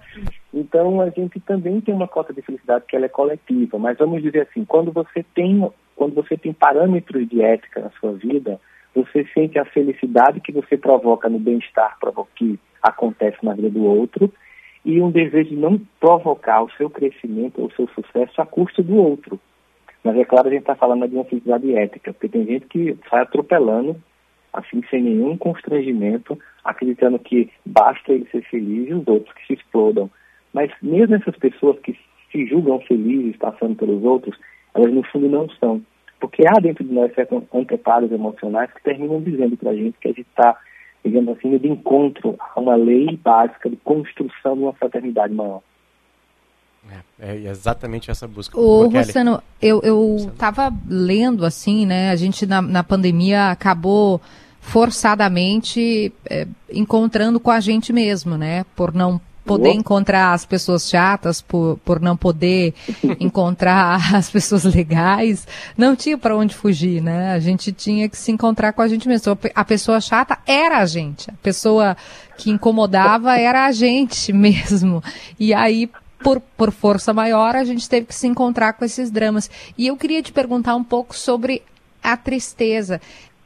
Então, 0.53 1.01
a 1.01 1.09
gente 1.09 1.39
também 1.41 1.79
tem 1.81 1.93
uma 1.93 2.07
cota 2.07 2.33
de 2.33 2.41
felicidade 2.41 2.85
que 2.87 2.95
ela 2.95 3.05
é 3.05 3.09
coletiva, 3.09 3.77
mas 3.77 3.97
vamos 3.97 4.21
dizer 4.23 4.47
assim, 4.49 4.65
quando 4.65 4.91
você 4.91 5.23
tem, 5.35 5.69
quando 5.95 6.15
você 6.15 6.37
tem 6.37 6.53
parâmetros 6.53 7.27
de 7.27 7.41
ética 7.41 7.81
na 7.81 7.89
sua 7.99 8.13
vida, 8.13 8.59
você 8.95 9.25
sente 9.33 9.59
a 9.59 9.65
felicidade 9.65 10.41
que 10.41 10.51
você 10.51 10.77
provoca 10.77 11.29
no 11.29 11.39
bem-estar 11.39 11.97
que 12.35 12.59
acontece 12.81 13.37
na 13.43 13.53
vida 13.53 13.69
do 13.69 13.83
outro 13.83 14.31
e 14.83 15.01
um 15.01 15.11
desejo 15.11 15.49
de 15.49 15.55
não 15.55 15.79
provocar 15.99 16.63
o 16.63 16.71
seu 16.71 16.89
crescimento 16.89 17.61
ou 17.61 17.67
o 17.67 17.71
seu 17.73 17.87
sucesso 17.89 18.41
à 18.41 18.45
custa 18.45 18.81
do 18.81 18.95
outro. 18.95 19.39
Mas 20.03 20.17
é 20.17 20.25
claro, 20.25 20.47
a 20.47 20.51
gente 20.51 20.61
está 20.61 20.75
falando 20.75 21.07
de 21.07 21.15
uma 21.15 21.25
felicidade 21.25 21.75
ética, 21.75 22.13
porque 22.13 22.29
tem 22.29 22.45
gente 22.45 22.65
que 22.67 22.97
sai 23.09 23.21
atropelando, 23.21 23.95
assim, 24.53 24.81
sem 24.89 25.03
nenhum 25.03 25.37
constrangimento, 25.37 26.37
acreditando 26.63 27.19
que 27.19 27.49
basta 27.65 28.13
ele 28.13 28.27
ser 28.31 28.43
feliz 28.43 28.89
e 28.89 28.93
os 28.93 29.07
outros 29.07 29.33
que 29.35 29.47
se 29.47 29.53
explodam. 29.53 30.09
Mas 30.53 30.71
mesmo 30.81 31.15
essas 31.15 31.35
pessoas 31.35 31.77
que 31.79 31.97
se 32.31 32.45
julgam 32.45 32.79
felizes 32.81 33.35
passando 33.37 33.75
pelos 33.75 34.03
outros, 34.03 34.37
elas 34.73 34.93
no 34.93 35.03
fundo 35.03 35.29
não 35.29 35.49
são. 35.49 35.81
Porque 36.19 36.43
há 36.47 36.59
dentro 36.59 36.83
de 36.83 36.93
nós 36.93 37.13
certos 37.13 37.43
anteparos 37.53 38.11
emocionais 38.11 38.71
que 38.73 38.83
terminam 38.83 39.21
dizendo 39.21 39.55
para 39.55 39.71
a 39.71 39.75
gente 39.75 39.97
que 39.99 40.07
a 40.07 40.11
gente 40.11 40.27
está, 40.27 40.57
digamos 41.03 41.37
assim, 41.37 41.57
de 41.57 41.67
encontro 41.67 42.35
a 42.39 42.59
uma 42.59 42.75
lei 42.75 43.17
básica 43.17 43.69
de 43.69 43.75
construção 43.77 44.55
de 44.55 44.63
uma 44.63 44.73
fraternidade 44.73 45.33
maior. 45.33 45.61
É 47.19 47.35
exatamente 47.35 48.11
essa 48.11 48.27
busca. 48.27 48.59
Ô. 48.59 48.87
Rossano, 48.87 49.41
eu, 49.61 49.81
eu 49.83 50.31
tava 50.37 50.71
lendo 50.87 51.45
assim, 51.45 51.85
né? 51.85 52.11
A 52.11 52.15
gente 52.15 52.45
na, 52.45 52.61
na 52.61 52.83
pandemia 52.83 53.49
acabou 53.49 54.21
forçadamente 54.61 56.13
é, 56.29 56.45
encontrando 56.71 57.39
com 57.39 57.49
a 57.49 57.59
gente 57.59 57.91
mesmo, 57.91 58.37
né? 58.37 58.65
Por 58.75 58.93
não 58.93 59.19
poder 59.47 59.71
encontrar 59.71 60.33
as 60.33 60.45
pessoas 60.45 60.89
chatas, 60.89 61.41
por, 61.41 61.79
por 61.85 62.01
não 62.01 62.17
poder 62.17 62.73
encontrar 63.17 64.13
as 64.13 64.29
pessoas 64.29 64.65
legais, 64.65 65.47
não 65.77 65.95
tinha 65.95 66.17
para 66.17 66.35
onde 66.35 66.53
fugir, 66.53 67.01
né? 67.01 67.31
A 67.31 67.39
gente 67.39 67.71
tinha 67.71 68.09
que 68.09 68.17
se 68.17 68.31
encontrar 68.31 68.73
com 68.73 68.81
a 68.81 68.87
gente 68.87 69.07
mesmo. 69.07 69.37
A 69.55 69.65
pessoa 69.65 70.01
chata 70.01 70.37
era 70.45 70.79
a 70.79 70.85
gente, 70.85 71.29
a 71.29 71.35
pessoa 71.41 71.95
que 72.37 72.51
incomodava 72.51 73.39
era 73.39 73.65
a 73.65 73.71
gente 73.71 74.31
mesmo. 74.33 75.01
E 75.39 75.53
aí 75.53 75.89
por, 76.23 76.39
por 76.55 76.71
força 76.71 77.13
maior, 77.13 77.55
a 77.55 77.63
gente 77.63 77.87
teve 77.87 78.07
que 78.07 78.15
se 78.15 78.27
encontrar 78.27 78.73
com 78.73 78.83
esses 78.85 79.09
dramas. 79.11 79.49
E 79.77 79.87
eu 79.87 79.95
queria 79.97 80.21
te 80.21 80.31
perguntar 80.31 80.75
um 80.75 80.83
pouco 80.83 81.15
sobre 81.15 81.61
a 82.03 82.15
tristeza. 82.17 82.99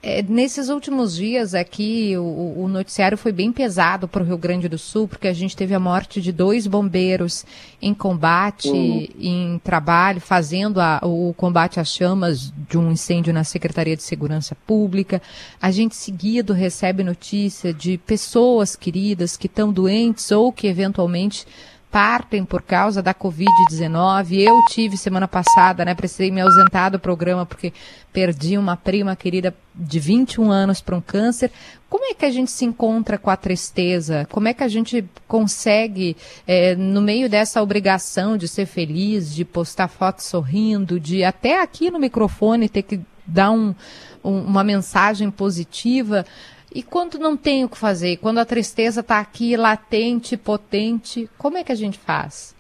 É, 0.04 0.24
nesses 0.24 0.70
últimos 0.70 1.16
dias 1.16 1.54
aqui, 1.54 2.18
o, 2.18 2.64
o 2.64 2.68
noticiário 2.68 3.16
foi 3.16 3.32
bem 3.32 3.52
pesado 3.52 4.08
para 4.08 4.24
o 4.24 4.26
Rio 4.26 4.38
Grande 4.38 4.68
do 4.68 4.78
Sul, 4.80 5.08
porque 5.08 5.28
a 5.28 5.34
gente 5.34 5.56
teve 5.56 5.76
a 5.76 5.80
morte 5.80 6.20
de 6.20 6.32
dois 6.32 6.66
bombeiros 6.66 7.46
em 7.80 7.94
combate, 7.94 8.68
Uhum. 8.68 9.08
em 9.20 9.62
trabalho, 9.64 10.20
fazendo 10.20 10.82
a- 10.82 11.00
o 11.04 11.36
combate 11.38 11.80
às 11.80 11.90
chamas 11.94 12.52
de 12.68 12.80
um 12.80 12.92
incêndio 12.92 13.32
na 13.32 13.44
Secretaria 13.44 13.96
de 13.96 14.02
Segurança 14.02 14.56
Pública. 14.66 15.22
A 15.62 15.70
gente 15.70 15.96
seguido 15.96 16.52
recebe 16.52 17.04
notícia 17.04 17.72
de 17.72 18.00
pessoas 18.00 18.76
queridas 18.76 19.38
que 19.38 19.46
estão 19.46 19.72
doentes 19.72 20.32
ou 20.32 20.52
que 20.52 20.66
eventualmente 20.66 21.46
partem 21.92 22.46
por 22.46 22.62
causa 22.62 23.02
da 23.02 23.14
Covid-19. 23.14 24.40
Eu 24.40 24.64
tive 24.70 24.96
semana 24.98 25.28
passada, 25.28 25.84
né? 25.84 25.94
Precisei 25.94 26.32
me 26.32 26.40
ausentar 26.40 26.90
do 26.90 26.98
programa 27.00 27.46
porque 27.46 27.74
perdi 28.14 28.58
uma 28.58 28.78
prima 28.78 29.16
querida 29.16 29.54
de 29.76 30.00
21 30.00 30.50
anos 30.50 30.80
para 30.82 30.96
um 30.96 31.02
câncer. 31.02 31.52
Como 31.90 32.06
é 32.06 32.14
que 32.14 32.26
a 32.26 32.32
gente 32.32 32.50
se 32.50 32.64
encontra 32.64 33.18
com 33.18 33.30
a 33.30 33.36
tristeza? 33.36 34.26
Como 34.32 34.48
é 34.48 34.54
que 34.54 34.64
a 34.64 34.68
gente 34.70 35.04
consegue, 35.28 36.16
eh, 36.48 36.76
no 36.76 37.02
meio 37.02 37.30
dessa 37.30 37.62
obrigação 37.62 38.38
de 38.38 38.48
ser 38.48 38.66
feliz, 38.66 39.34
de 39.36 39.44
postar 39.44 39.90
fotos 39.90 40.26
sorrindo, 40.26 40.98
de 41.00 41.24
até 41.26 41.62
aqui 41.62 41.92
no 41.92 42.00
microfone 42.00 42.70
ter 42.70 42.84
que 42.84 43.02
dar 43.28 43.52
um- 43.52 43.76
um- 44.24 44.42
uma 44.44 44.64
mensagem 44.64 45.30
positiva? 45.30 46.26
E 46.74 46.82
quando 46.82 47.20
não 47.20 47.36
tem 47.36 47.66
o 47.66 47.70
que 47.70 47.78
fazer, 47.78 48.18
quando 48.18 48.38
a 48.38 48.46
tristeza 48.46 49.02
está 49.02 49.20
aqui 49.20 49.58
latente, 49.58 50.38
potente, 50.38 51.30
como 51.38 51.58
é 51.58 51.64
que 51.64 51.72
a 51.72 51.76
gente 51.76 52.00
faz? 52.00 52.56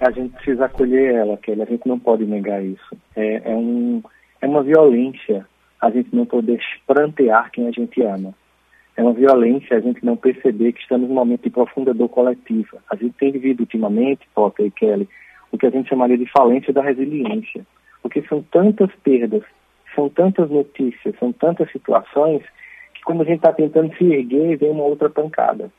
a 0.00 0.10
gente 0.10 0.34
precisa 0.34 0.66
acolher 0.66 1.14
ela, 1.14 1.36
Kelly. 1.36 1.62
A 1.62 1.66
gente 1.66 1.86
não 1.86 1.98
pode 1.98 2.24
negar 2.24 2.62
isso. 2.62 2.96
É, 3.16 3.52
é, 3.52 3.56
um, 3.56 4.02
é 4.40 4.46
uma 4.46 4.62
violência 4.62 5.46
a 5.80 5.90
gente 5.90 6.14
não 6.14 6.26
poder 6.26 6.60
prantear 6.86 7.50
quem 7.50 7.68
a 7.68 7.70
gente 7.70 8.02
ama. 8.02 8.34
É 8.96 9.02
uma 9.02 9.12
violência 9.12 9.76
a 9.76 9.80
gente 9.80 10.04
não 10.04 10.16
perceber 10.16 10.72
que 10.72 10.80
estamos 10.80 11.08
num 11.08 11.14
momento 11.14 11.42
de 11.42 11.50
profunda 11.50 11.92
dor 11.92 12.08
coletiva. 12.08 12.78
A 12.90 12.96
gente 12.96 13.14
tem 13.14 13.32
vivido 13.32 13.60
ultimamente, 13.60 14.28
Potter 14.34 14.66
e 14.66 14.70
Kelly, 14.70 15.08
o 15.50 15.58
que 15.58 15.66
a 15.66 15.70
gente 15.70 15.88
chamaria 15.88 16.18
de 16.18 16.30
falência 16.30 16.72
da 16.72 16.82
resiliência. 16.82 17.66
Porque 18.02 18.22
são 18.28 18.42
tantas 18.42 18.90
perdas, 19.02 19.42
são 19.94 20.08
tantas 20.08 20.50
notícias, 20.50 21.14
são 21.18 21.32
tantas 21.32 21.70
situações 21.72 22.42
quando 23.04 23.22
a 23.22 23.24
gente 23.24 23.36
está 23.36 23.52
tentando 23.52 23.94
se 23.96 24.04
erguer, 24.04 24.56
vem 24.56 24.70
uma 24.70 24.84
outra 24.84 25.10
pancada. 25.10 25.70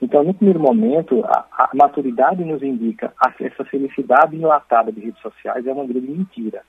Então, 0.00 0.22
no 0.22 0.34
primeiro 0.34 0.60
momento, 0.60 1.24
a, 1.24 1.46
a 1.52 1.70
maturidade 1.74 2.44
nos 2.44 2.62
indica 2.62 3.12
a, 3.18 3.32
essa 3.40 3.64
felicidade 3.64 4.36
enlatada 4.36 4.92
de 4.92 5.00
redes 5.00 5.20
sociais 5.22 5.66
é 5.66 5.72
uma 5.72 5.86
grande 5.86 6.08
mentira. 6.08 6.62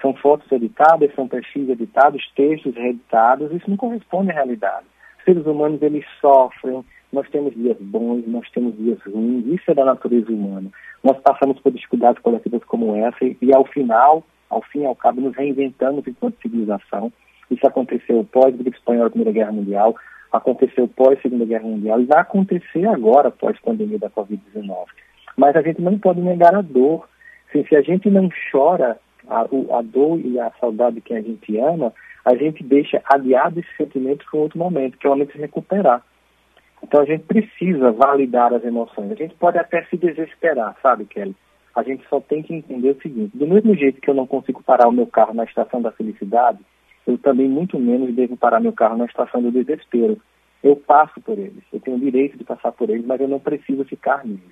São 0.00 0.14
fotos 0.14 0.50
editadas, 0.50 1.14
são 1.14 1.28
perfis 1.28 1.68
editados, 1.68 2.26
textos 2.34 2.74
reeditados, 2.74 3.52
isso 3.52 3.68
não 3.68 3.76
corresponde 3.76 4.30
à 4.30 4.34
realidade. 4.34 4.86
Seres 5.24 5.44
humanos, 5.44 5.82
eles 5.82 6.04
sofrem, 6.18 6.82
nós 7.12 7.28
temos 7.28 7.54
dias 7.54 7.76
bons, 7.78 8.26
nós 8.26 8.48
temos 8.50 8.74
dias 8.78 8.98
ruins, 9.02 9.46
isso 9.46 9.70
é 9.70 9.74
da 9.74 9.84
natureza 9.84 10.32
humana. 10.32 10.70
Nós 11.04 11.18
passamos 11.20 11.60
por 11.60 11.72
dificuldades 11.72 12.22
coletivas 12.22 12.64
como 12.64 12.96
essa 12.96 13.22
e, 13.22 13.36
e 13.42 13.54
ao 13.54 13.66
final, 13.66 14.24
ao 14.48 14.62
fim 14.62 14.80
e 14.80 14.86
ao 14.86 14.96
cabo, 14.96 15.20
nos 15.20 15.36
reinventamos 15.36 16.06
enquanto 16.06 16.40
civilização. 16.40 17.12
Isso 17.50 17.66
aconteceu 17.66 18.24
pós-Gripe 18.30 18.76
Espanhola, 18.76 19.10
Primeira 19.10 19.32
Guerra 19.32 19.52
Mundial, 19.52 19.96
aconteceu 20.32 20.86
pós-Segunda 20.86 21.44
Guerra 21.44 21.64
Mundial 21.64 22.00
e 22.00 22.04
vai 22.04 22.20
acontecer 22.20 22.86
agora 22.86 23.30
pós-pandemia 23.30 23.98
da 23.98 24.08
Covid-19. 24.10 24.86
Mas 25.36 25.56
a 25.56 25.62
gente 25.62 25.80
não 25.80 25.98
pode 25.98 26.20
negar 26.20 26.54
a 26.54 26.62
dor. 26.62 27.08
Assim, 27.48 27.64
se 27.64 27.74
a 27.74 27.82
gente 27.82 28.08
não 28.08 28.28
chora 28.50 28.98
a, 29.28 29.40
a 29.40 29.82
dor 29.82 30.20
e 30.20 30.38
a 30.38 30.50
saudade 30.60 30.96
de 30.96 31.00
quem 31.00 31.16
a 31.16 31.22
gente 31.22 31.58
ama, 31.58 31.92
a 32.24 32.34
gente 32.36 32.62
deixa 32.62 33.02
adiado 33.04 33.60
esse 33.60 33.76
sentimento 33.76 34.24
para 34.30 34.40
outro 34.40 34.58
momento, 34.58 34.98
que 34.98 35.06
é 35.06 35.10
o 35.10 35.12
momento 35.12 35.28
de 35.28 35.34
se 35.34 35.40
recuperar. 35.40 36.04
Então 36.82 37.00
a 37.00 37.04
gente 37.04 37.24
precisa 37.24 37.90
validar 37.92 38.54
as 38.54 38.64
emoções. 38.64 39.10
A 39.10 39.14
gente 39.14 39.34
pode 39.34 39.58
até 39.58 39.84
se 39.84 39.96
desesperar, 39.96 40.76
sabe, 40.82 41.04
Kelly? 41.04 41.34
A 41.74 41.82
gente 41.82 42.04
só 42.08 42.20
tem 42.20 42.42
que 42.42 42.54
entender 42.54 42.90
o 42.90 43.00
seguinte: 43.00 43.36
do 43.36 43.46
mesmo 43.46 43.74
jeito 43.74 44.00
que 44.00 44.10
eu 44.10 44.14
não 44.14 44.26
consigo 44.26 44.62
parar 44.62 44.88
o 44.88 44.92
meu 44.92 45.06
carro 45.06 45.34
na 45.34 45.44
estação 45.44 45.80
da 45.80 45.92
felicidade, 45.92 46.58
eu 47.06 47.18
também 47.18 47.48
muito 47.48 47.78
menos 47.78 48.14
devo 48.14 48.36
parar 48.36 48.60
meu 48.60 48.72
carro 48.72 48.96
na 48.96 49.04
estação 49.04 49.42
do 49.42 49.50
desespero. 49.50 50.20
Eu 50.62 50.76
passo 50.76 51.20
por 51.20 51.38
eles, 51.38 51.62
eu 51.72 51.80
tenho 51.80 51.96
o 51.96 52.00
direito 52.00 52.36
de 52.36 52.44
passar 52.44 52.72
por 52.72 52.90
eles, 52.90 53.06
mas 53.06 53.20
eu 53.20 53.28
não 53.28 53.40
preciso 53.40 53.84
ficar 53.84 54.24
neles. 54.24 54.42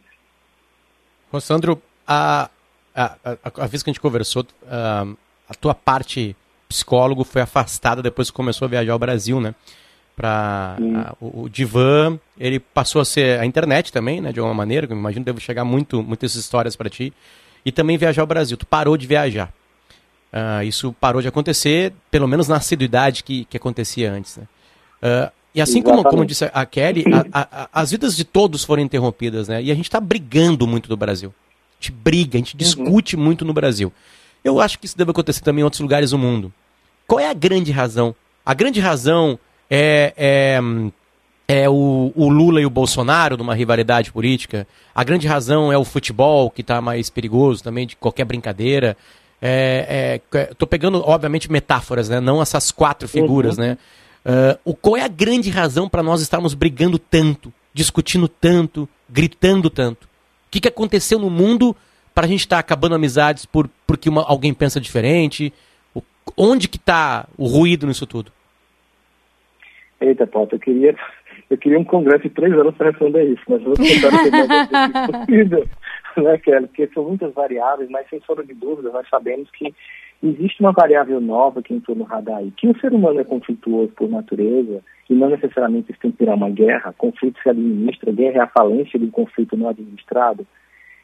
Rossandro, 1.30 1.80
a, 2.06 2.48
a, 2.94 3.16
a, 3.24 3.64
a 3.64 3.66
vez 3.66 3.82
que 3.82 3.90
a 3.90 3.92
gente 3.92 4.00
conversou, 4.00 4.46
a, 4.66 5.06
a 5.48 5.54
tua 5.54 5.74
parte 5.74 6.34
psicólogo 6.68 7.24
foi 7.24 7.42
afastada 7.42 8.02
depois 8.02 8.30
que 8.30 8.36
começou 8.36 8.66
a 8.66 8.68
viajar 8.68 8.92
ao 8.92 8.98
Brasil, 8.98 9.40
né? 9.40 9.54
Para 10.16 10.76
o, 11.20 11.42
o 11.42 11.48
Divan, 11.48 12.18
ele 12.38 12.58
passou 12.58 13.00
a 13.00 13.04
ser 13.04 13.38
a 13.38 13.46
internet 13.46 13.92
também, 13.92 14.20
né? 14.20 14.32
De 14.32 14.40
alguma 14.40 14.54
maneira, 14.54 14.86
que 14.86 14.92
eu 14.92 14.96
imagino 14.96 15.24
deve 15.24 15.40
chegar 15.40 15.64
muito, 15.64 16.02
muitas 16.02 16.34
histórias 16.34 16.74
para 16.74 16.90
ti. 16.90 17.12
E 17.64 17.70
também 17.70 17.96
viajar 17.96 18.22
ao 18.22 18.26
Brasil. 18.26 18.56
Tu 18.56 18.66
parou 18.66 18.96
de 18.96 19.06
viajar. 19.06 19.52
Uh, 20.32 20.62
isso 20.64 20.92
parou 21.00 21.22
de 21.22 21.28
acontecer, 21.28 21.92
pelo 22.10 22.28
menos 22.28 22.48
na 22.48 22.56
assiduidade 22.56 23.24
que, 23.24 23.44
que 23.46 23.56
acontecia 23.56 24.12
antes, 24.12 24.36
né? 24.36 24.44
Uh, 25.02 25.32
e 25.54 25.60
assim 25.60 25.82
como, 25.82 26.04
como 26.04 26.24
disse 26.24 26.48
a 26.52 26.66
Kelly, 26.66 27.04
a, 27.32 27.48
a, 27.62 27.68
as 27.72 27.90
vidas 27.90 28.14
de 28.14 28.24
todos 28.24 28.62
foram 28.62 28.82
interrompidas, 28.82 29.48
né? 29.48 29.62
E 29.62 29.72
a 29.72 29.74
gente 29.74 29.86
está 29.86 29.98
brigando 29.98 30.66
muito 30.66 30.88
no 30.88 30.96
Brasil. 30.96 31.34
A 31.72 31.82
gente 31.82 31.92
briga, 31.92 32.36
a 32.36 32.38
gente 32.38 32.54
uhum. 32.54 32.58
discute 32.58 33.16
muito 33.16 33.44
no 33.44 33.52
Brasil. 33.52 33.92
Eu 34.44 34.60
acho 34.60 34.78
que 34.78 34.86
isso 34.86 34.96
deve 34.96 35.10
acontecer 35.10 35.42
também 35.42 35.62
em 35.62 35.64
outros 35.64 35.80
lugares 35.80 36.10
do 36.10 36.18
mundo. 36.18 36.52
Qual 37.06 37.18
é 37.18 37.28
a 37.28 37.34
grande 37.34 37.72
razão? 37.72 38.14
A 38.44 38.54
grande 38.54 38.80
razão 38.80 39.38
é, 39.70 40.12
é, 40.16 40.60
é 41.48 41.68
o, 41.68 42.12
o, 42.14 42.28
Lula 42.28 42.60
e 42.60 42.66
o 42.66 42.70
Bolsonaro 42.70 43.36
numa 43.36 43.54
rivalidade 43.54 44.12
política. 44.12 44.66
A 44.94 45.02
grande 45.02 45.26
razão 45.26 45.72
é 45.72 45.78
o 45.78 45.84
futebol, 45.84 46.50
que 46.50 46.60
está 46.60 46.80
mais 46.80 47.10
perigoso 47.10 47.64
também 47.64 47.86
de 47.86 47.96
qualquer 47.96 48.24
brincadeira. 48.24 48.96
É, 49.40 50.20
é, 50.32 50.44
tô 50.54 50.66
pegando, 50.66 51.00
obviamente, 51.06 51.50
metáforas, 51.50 52.08
né? 52.08 52.20
Não 52.20 52.42
essas 52.42 52.70
quatro 52.70 53.08
figuras, 53.08 53.56
uhum. 53.56 53.64
né? 53.64 53.78
Uh, 54.24 54.58
o, 54.64 54.74
qual 54.74 54.96
é 54.96 55.02
a 55.02 55.08
grande 55.08 55.48
razão 55.48 55.88
para 55.88 56.02
nós 56.02 56.20
estarmos 56.20 56.54
brigando 56.54 56.98
tanto, 56.98 57.52
discutindo 57.72 58.28
tanto, 58.28 58.88
gritando 59.08 59.70
tanto? 59.70 60.04
O 60.04 60.50
que, 60.50 60.60
que 60.60 60.68
aconteceu 60.68 61.18
no 61.18 61.30
mundo 61.30 61.74
para 62.14 62.26
a 62.26 62.28
gente 62.28 62.40
estar 62.40 62.56
tá 62.56 62.60
acabando 62.60 62.94
amizades 62.94 63.46
por, 63.46 63.70
porque 63.86 64.08
uma, 64.08 64.24
alguém 64.24 64.52
pensa 64.52 64.80
diferente? 64.80 65.52
O, 65.94 66.02
onde 66.36 66.68
que 66.68 66.76
está 66.76 67.28
o 67.36 67.46
ruído 67.46 67.86
nisso 67.86 68.06
tudo? 68.06 68.32
Eita, 70.00 70.26
Paulo, 70.26 70.48
eu 70.52 70.58
queria, 70.58 70.96
eu 71.48 71.56
queria 71.56 71.78
um 71.78 71.84
congresso 71.84 72.24
de 72.24 72.30
três 72.30 72.52
anos 72.52 72.74
para 72.74 72.90
responder 72.90 73.24
isso, 73.24 73.42
mas 73.48 73.62
vou 73.62 73.74
tentar 73.74 74.10
possível, 75.06 75.68
né, 76.16 76.38
Kelly? 76.38 76.66
Porque 76.66 76.88
são 76.88 77.04
muitas 77.04 77.32
variáveis, 77.32 77.90
mas 77.90 78.08
sem 78.08 78.20
sombra 78.20 78.44
de 78.44 78.54
dúvida, 78.54 78.90
nós 78.90 79.08
sabemos 79.08 79.50
que 79.50 79.74
existe 80.22 80.60
uma 80.60 80.72
variável 80.72 81.20
nova 81.20 81.62
que 81.62 81.74
entrou 81.74 81.96
no 81.96 82.04
radar 82.04 82.38
aí, 82.38 82.50
que 82.50 82.68
o 82.68 82.78
ser 82.80 82.92
humano 82.92 83.20
é 83.20 83.24
conflituoso 83.24 83.92
por 83.92 84.08
natureza 84.08 84.82
e 85.08 85.14
não 85.14 85.30
necessariamente 85.30 85.90
isso 85.90 86.00
tem 86.00 86.10
que 86.10 86.18
virar 86.18 86.34
uma 86.34 86.50
guerra, 86.50 86.94
conflito 86.96 87.40
se 87.42 87.48
administra, 87.48 88.12
guerra 88.12 88.38
é 88.38 88.40
a 88.40 88.48
falência 88.48 88.98
de 88.98 89.06
um 89.06 89.10
conflito 89.10 89.56
não 89.56 89.68
administrado, 89.68 90.46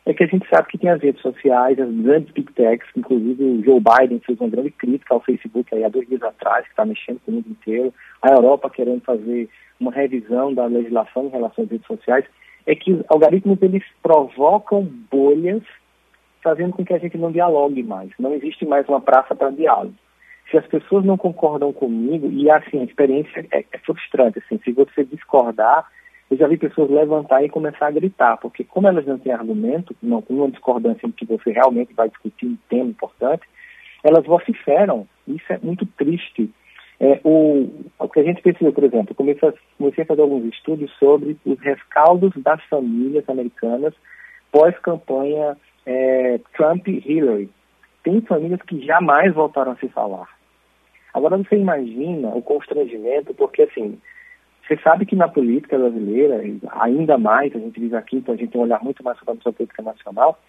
é 0.06 0.12
que 0.12 0.22
a 0.22 0.26
gente 0.26 0.46
sabe 0.48 0.68
que 0.68 0.76
tem 0.76 0.90
as 0.90 1.00
redes 1.00 1.22
sociais, 1.22 1.78
as 1.80 1.90
grandes 1.90 2.30
big 2.32 2.52
techs, 2.52 2.86
inclusive 2.94 3.42
o 3.42 3.64
Joe 3.64 3.80
Biden 3.80 4.20
fez 4.20 4.38
uma 4.38 4.50
grande 4.50 4.70
crítica 4.70 5.14
ao 5.14 5.20
Facebook 5.20 5.74
aí 5.74 5.82
há 5.82 5.88
dois 5.88 6.06
dias 6.06 6.22
atrás, 6.22 6.64
que 6.64 6.72
está 6.72 6.84
mexendo 6.84 7.20
com 7.24 7.30
o 7.30 7.34
mundo 7.36 7.48
inteiro, 7.48 7.94
a 8.20 8.30
Europa 8.30 8.68
querendo 8.68 9.00
fazer 9.00 9.48
uma 9.80 9.92
revisão 9.92 10.52
da 10.52 10.66
legislação 10.66 11.26
em 11.26 11.30
relação 11.30 11.64
às 11.64 11.70
redes 11.70 11.86
sociais, 11.86 12.24
é 12.66 12.74
que 12.74 12.92
os 12.92 13.04
algoritmos 13.08 13.60
eles 13.62 13.84
provocam 14.02 14.84
bolhas 15.10 15.62
fazendo 16.42 16.74
com 16.74 16.84
que 16.84 16.92
a 16.92 16.98
gente 16.98 17.16
não 17.16 17.32
dialogue 17.32 17.82
mais. 17.82 18.10
Não 18.18 18.34
existe 18.34 18.66
mais 18.66 18.86
uma 18.88 19.00
praça 19.00 19.34
para 19.34 19.50
diálogo. 19.50 19.94
Se 20.50 20.58
as 20.58 20.66
pessoas 20.66 21.04
não 21.04 21.16
concordam 21.16 21.72
comigo, 21.72 22.30
e 22.30 22.50
assim, 22.50 22.80
a 22.80 22.84
experiência 22.84 23.46
é, 23.50 23.64
é 23.72 23.78
frustrante, 23.78 24.38
assim, 24.38 24.60
se 24.62 24.72
você 24.72 25.04
discordar, 25.04 25.86
eu 26.30 26.36
já 26.36 26.46
vi 26.46 26.56
pessoas 26.56 26.90
levantar 26.90 27.42
e 27.42 27.48
começar 27.48 27.86
a 27.86 27.90
gritar, 27.90 28.36
porque 28.38 28.62
como 28.62 28.86
elas 28.86 29.06
não 29.06 29.18
têm 29.18 29.32
argumento, 29.32 29.96
não 30.02 30.20
com 30.20 30.34
uma 30.34 30.50
discordância 30.50 31.06
em 31.06 31.12
que 31.12 31.24
você 31.24 31.50
realmente 31.50 31.94
vai 31.94 32.08
discutir 32.08 32.46
um 32.46 32.58
tema 32.68 32.90
importante, 32.90 33.42
elas 34.02 34.24
vociferam. 34.26 35.08
Isso 35.26 35.50
é 35.50 35.58
muito 35.62 35.86
triste. 35.86 36.50
É, 37.04 37.20
o, 37.22 37.68
o 37.98 38.08
que 38.08 38.20
a 38.20 38.22
gente 38.22 38.40
percebeu, 38.40 38.72
por 38.72 38.82
exemplo, 38.82 39.14
comecei 39.14 39.46
a, 39.46 39.52
comecei 39.76 40.04
a 40.04 40.06
fazer 40.06 40.22
alguns 40.22 40.46
estudos 40.46 40.90
sobre 40.98 41.36
os 41.44 41.60
rescaldos 41.60 42.32
das 42.36 42.64
famílias 42.64 43.28
americanas 43.28 43.92
pós-campanha 44.50 45.54
é, 45.84 46.40
Trump 46.56 46.88
e 46.88 47.02
Hillary. 47.04 47.50
Tem 48.02 48.22
famílias 48.22 48.62
que 48.62 48.80
jamais 48.86 49.34
voltaram 49.34 49.72
a 49.72 49.76
se 49.76 49.86
falar. 49.88 50.26
Agora 51.12 51.36
você 51.36 51.56
imagina 51.56 52.28
o 52.28 52.40
constrangimento, 52.40 53.34
porque 53.34 53.62
assim, 53.64 53.98
você 54.66 54.78
sabe 54.78 55.04
que 55.04 55.14
na 55.14 55.28
política 55.28 55.76
brasileira, 55.76 56.42
ainda 56.80 57.18
mais, 57.18 57.54
a 57.54 57.58
gente 57.58 57.78
vive 57.78 57.96
aqui, 57.96 58.16
então 58.16 58.34
a 58.34 58.38
gente 58.38 58.50
tem 58.50 58.58
um 58.58 58.64
olhar 58.64 58.82
muito 58.82 59.04
mais 59.04 59.18
sobre 59.18 59.32
a 59.32 59.34
nossa 59.34 59.52
política 59.52 59.82
nacional, 59.82 60.40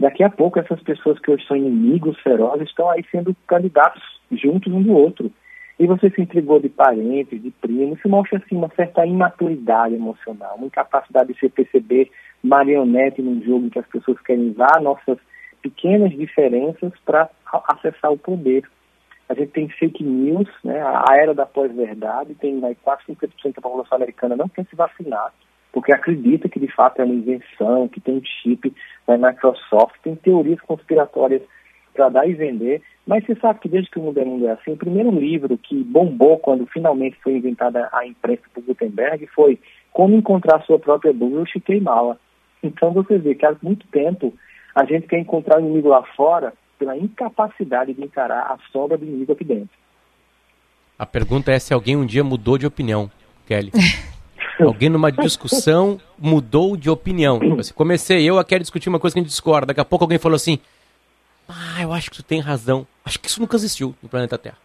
daqui 0.00 0.24
a 0.24 0.30
pouco 0.30 0.58
essas 0.58 0.80
pessoas 0.82 1.18
que 1.18 1.30
hoje 1.30 1.46
são 1.46 1.54
inimigos 1.54 2.18
ferozes 2.20 2.66
estão 2.66 2.88
aí 2.88 3.04
sendo 3.10 3.36
candidatos 3.46 4.02
juntos 4.32 4.72
um 4.72 4.82
do 4.82 4.94
outro. 4.94 5.30
E 5.78 5.86
você 5.86 6.10
se 6.10 6.20
entregou 6.20 6.58
de 6.58 6.68
parentes, 6.68 7.40
de 7.40 7.50
primos, 7.50 7.98
isso 7.98 8.08
mostra 8.08 8.38
assim 8.38 8.56
uma 8.56 8.68
certa 8.74 9.06
imaturidade 9.06 9.94
emocional, 9.94 10.56
uma 10.56 10.66
incapacidade 10.66 11.32
de 11.32 11.38
se 11.38 11.48
perceber 11.48 12.10
marionete 12.42 13.22
num 13.22 13.40
jogo 13.42 13.66
em 13.66 13.70
que 13.70 13.78
as 13.78 13.86
pessoas 13.86 14.20
querem 14.22 14.50
usar 14.50 14.80
nossas 14.80 15.18
pequenas 15.62 16.10
diferenças 16.10 16.92
para 17.04 17.28
acessar 17.68 18.12
o 18.12 18.18
poder. 18.18 18.64
A 19.28 19.34
gente 19.34 19.52
tem 19.52 19.68
fake 19.68 20.02
news, 20.02 20.48
né, 20.64 20.80
a 20.82 21.14
era 21.16 21.34
da 21.34 21.46
pós-verdade, 21.46 22.34
tem 22.34 22.54
né, 22.54 22.74
quase 22.82 23.02
50% 23.08 23.54
da 23.54 23.62
população 23.62 23.96
americana 23.96 24.34
não 24.34 24.48
quer 24.48 24.64
se 24.66 24.74
vacinar, 24.74 25.32
porque 25.72 25.92
acredita 25.92 26.48
que 26.48 26.58
de 26.58 26.72
fato 26.74 27.00
é 27.00 27.04
uma 27.04 27.14
invenção, 27.14 27.88
que 27.88 28.00
tem 28.00 28.22
chip 28.24 28.72
da 29.06 29.18
Microsoft, 29.18 29.96
tem 30.02 30.16
teorias 30.16 30.60
conspiratórias 30.62 31.42
para 31.92 32.08
dar 32.08 32.28
e 32.28 32.32
vender, 32.32 32.82
mas 33.08 33.24
você 33.24 33.34
sabe 33.36 33.60
que 33.60 33.70
desde 33.70 33.90
que 33.90 33.98
o 33.98 34.02
mundo 34.02 34.20
é 34.20 34.24
mundo 34.24 34.46
é 34.46 34.52
assim, 34.52 34.72
o 34.72 34.76
primeiro 34.76 35.10
livro 35.10 35.56
que 35.56 35.82
bombou 35.82 36.38
quando 36.38 36.66
finalmente 36.66 37.16
foi 37.22 37.38
inventada 37.38 37.88
a 37.90 38.06
imprensa 38.06 38.42
por 38.52 38.62
Gutenberg 38.62 39.26
foi 39.28 39.58
Como 39.90 40.14
Encontrar 40.14 40.62
Sua 40.66 40.78
Própria 40.78 41.10
Bullshit 41.10 41.58
Queimá-la. 41.60 42.18
Então 42.62 42.92
você 42.92 43.16
vê 43.16 43.34
que 43.34 43.46
há 43.46 43.56
muito 43.62 43.86
tempo 43.86 44.34
a 44.74 44.84
gente 44.84 45.06
quer 45.06 45.18
encontrar 45.18 45.56
o 45.56 45.60
inimigo 45.60 45.88
lá 45.88 46.02
fora 46.14 46.52
pela 46.78 46.98
incapacidade 46.98 47.94
de 47.94 48.04
encarar 48.04 48.42
a 48.42 48.58
sombra 48.70 48.98
do 48.98 49.06
inimigo 49.06 49.32
aqui 49.32 49.42
dentro. 49.42 49.70
A 50.98 51.06
pergunta 51.06 51.50
é 51.50 51.58
se 51.58 51.72
alguém 51.72 51.96
um 51.96 52.04
dia 52.04 52.22
mudou 52.22 52.58
de 52.58 52.66
opinião, 52.66 53.10
Kelly. 53.46 53.72
alguém 54.60 54.90
numa 54.90 55.10
discussão 55.10 55.98
mudou 56.18 56.76
de 56.76 56.90
opinião. 56.90 57.40
Assim, 57.58 57.72
comecei 57.72 58.28
eu 58.28 58.38
a 58.38 58.44
querer 58.44 58.60
discutir 58.60 58.90
uma 58.90 59.00
coisa 59.00 59.14
que 59.14 59.20
a 59.20 59.22
gente 59.22 59.30
discorda. 59.30 59.68
Daqui 59.68 59.80
a 59.80 59.84
pouco 59.84 60.04
alguém 60.04 60.18
falou 60.18 60.36
assim: 60.36 60.58
Ah, 61.48 61.82
eu 61.82 61.92
acho 61.92 62.10
que 62.10 62.16
tu 62.16 62.22
tem 62.22 62.40
razão. 62.40 62.86
Acho 63.04 63.18
que 63.18 63.28
isso 63.28 63.40
nunca 63.40 63.56
existiu 63.56 63.94
no 64.02 64.08
planeta 64.08 64.36
Terra. 64.36 64.58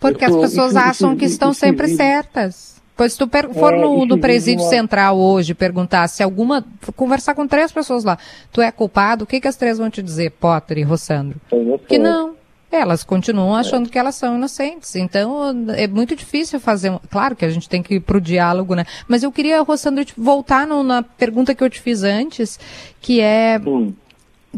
Porque 0.00 0.24
as 0.24 0.34
pessoas 0.34 0.74
acham 0.74 1.16
que 1.16 1.26
estão 1.26 1.52
sempre 1.52 1.88
certas. 1.88 2.76
Pois 2.96 3.12
se 3.12 3.18
tu 3.18 3.28
for 3.52 3.74
é, 3.74 3.78
no, 3.78 4.06
no 4.06 4.18
presídio 4.18 4.64
central 4.64 5.18
hoje 5.18 5.52
perguntar 5.52 6.08
se 6.08 6.22
alguma. 6.22 6.64
conversar 6.96 7.34
com 7.34 7.46
três 7.46 7.70
pessoas 7.70 8.04
lá, 8.04 8.18
tu 8.50 8.62
é 8.62 8.72
culpado, 8.72 9.24
o 9.24 9.26
que, 9.26 9.38
que 9.38 9.46
as 9.46 9.56
três 9.56 9.76
vão 9.76 9.90
te 9.90 10.02
dizer, 10.02 10.30
Potter 10.30 10.78
e 10.78 10.82
Rossandro? 10.82 11.38
Que 11.86 11.98
não. 11.98 12.34
Elas 12.72 13.04
continuam 13.04 13.54
achando 13.54 13.88
que 13.88 13.98
elas 13.98 14.16
são 14.16 14.36
inocentes. 14.36 14.96
Então, 14.96 15.54
é 15.76 15.86
muito 15.86 16.16
difícil 16.16 16.58
fazer. 16.58 16.90
Claro 17.10 17.36
que 17.36 17.44
a 17.44 17.50
gente 17.50 17.68
tem 17.68 17.82
que 17.82 17.96
ir 17.96 18.00
pro 18.00 18.20
diálogo, 18.20 18.74
né? 18.74 18.84
Mas 19.06 19.22
eu 19.22 19.30
queria, 19.30 19.60
Rossandro, 19.62 20.04
voltar 20.16 20.66
no, 20.66 20.82
na 20.82 21.02
pergunta 21.02 21.54
que 21.54 21.62
eu 21.62 21.70
te 21.70 21.80
fiz 21.80 22.02
antes, 22.02 22.58
que 23.00 23.20
é. 23.20 23.60
Hum. 23.64 23.92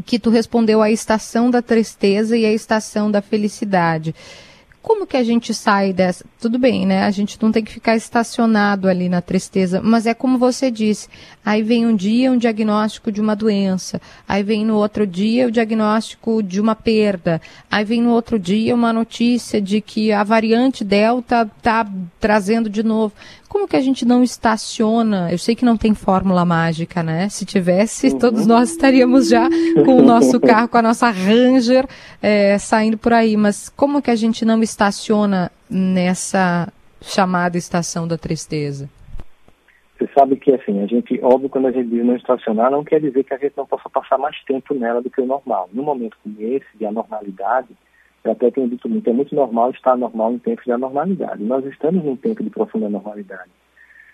Que 0.04 0.18
tu 0.18 0.30
respondeu 0.30 0.80
a 0.80 0.90
estação 0.90 1.50
da 1.50 1.60
tristeza 1.60 2.36
e 2.36 2.46
a 2.46 2.52
estação 2.52 3.10
da 3.10 3.20
felicidade. 3.20 4.14
Como 4.80 5.06
que 5.06 5.16
a 5.16 5.24
gente 5.24 5.52
sai 5.52 5.92
dessa? 5.92 6.24
Tudo 6.40 6.58
bem, 6.58 6.86
né? 6.86 7.04
A 7.04 7.10
gente 7.10 7.36
não 7.42 7.50
tem 7.50 7.64
que 7.64 7.72
ficar 7.72 7.96
estacionado 7.96 8.88
ali 8.88 9.08
na 9.08 9.20
tristeza, 9.20 9.80
mas 9.82 10.06
é 10.06 10.14
como 10.14 10.38
você 10.38 10.70
disse. 10.70 11.08
Aí 11.44 11.62
vem 11.62 11.86
um 11.86 11.96
dia 11.96 12.30
um 12.30 12.36
diagnóstico 12.36 13.10
de 13.10 13.20
uma 13.20 13.34
doença, 13.34 14.00
aí 14.28 14.42
vem 14.42 14.64
no 14.64 14.76
outro 14.76 15.06
dia 15.06 15.46
o 15.46 15.50
diagnóstico 15.50 16.42
de 16.42 16.60
uma 16.60 16.76
perda, 16.76 17.40
aí 17.70 17.84
vem 17.84 18.02
no 18.02 18.10
outro 18.10 18.38
dia 18.38 18.74
uma 18.74 18.92
notícia 18.92 19.60
de 19.60 19.80
que 19.80 20.12
a 20.12 20.22
variante 20.22 20.84
Delta 20.84 21.50
está 21.58 21.86
trazendo 22.20 22.68
de 22.68 22.82
novo. 22.82 23.14
Como 23.48 23.66
que 23.66 23.76
a 23.76 23.80
gente 23.80 24.04
não 24.04 24.22
estaciona? 24.22 25.32
Eu 25.32 25.38
sei 25.38 25.54
que 25.54 25.64
não 25.64 25.76
tem 25.76 25.94
fórmula 25.94 26.44
mágica, 26.44 27.02
né? 27.02 27.30
Se 27.30 27.46
tivesse, 27.46 28.08
uhum. 28.08 28.18
todos 28.18 28.46
nós 28.46 28.70
estaríamos 28.70 29.28
já 29.28 29.48
com 29.86 29.96
o 29.96 30.02
nosso 30.02 30.38
carro, 30.40 30.68
com 30.68 30.76
a 30.76 30.82
nossa 30.82 31.08
Ranger, 31.08 31.88
é, 32.20 32.58
saindo 32.58 32.98
por 32.98 33.14
aí. 33.14 33.38
Mas 33.38 33.70
como 33.70 34.02
que 34.02 34.10
a 34.10 34.16
gente 34.16 34.44
não 34.44 34.62
estaciona 34.68 35.50
nessa 35.68 36.72
chamada 37.00 37.56
estação 37.56 38.06
da 38.06 38.18
tristeza? 38.18 38.88
Você 39.98 40.08
sabe 40.14 40.36
que, 40.36 40.52
assim, 40.52 40.80
a 40.82 40.86
gente, 40.86 41.18
óbvio, 41.22 41.48
quando 41.48 41.66
a 41.66 41.72
gente 41.72 41.88
diz 41.88 42.04
não 42.04 42.14
estacionar, 42.14 42.70
não 42.70 42.84
quer 42.84 43.00
dizer 43.00 43.24
que 43.24 43.34
a 43.34 43.38
gente 43.38 43.56
não 43.56 43.66
possa 43.66 43.88
passar 43.90 44.16
mais 44.16 44.36
tempo 44.44 44.72
nela 44.74 45.02
do 45.02 45.10
que 45.10 45.20
o 45.20 45.26
normal. 45.26 45.68
Num 45.72 45.82
momento 45.82 46.16
como 46.22 46.36
esse, 46.40 46.66
de 46.76 46.86
anormalidade, 46.86 47.68
eu 48.22 48.32
até 48.32 48.50
tenho 48.50 48.68
dito 48.68 48.88
muito, 48.88 49.08
é 49.10 49.12
muito 49.12 49.34
normal 49.34 49.70
estar 49.70 49.96
normal 49.96 50.32
em 50.32 50.38
tempos 50.38 50.64
de 50.64 50.72
anormalidade. 50.72 51.42
Nós 51.42 51.64
estamos 51.64 52.04
num 52.04 52.16
tempo 52.16 52.44
de 52.44 52.50
profunda 52.50 52.88
normalidade. 52.88 53.50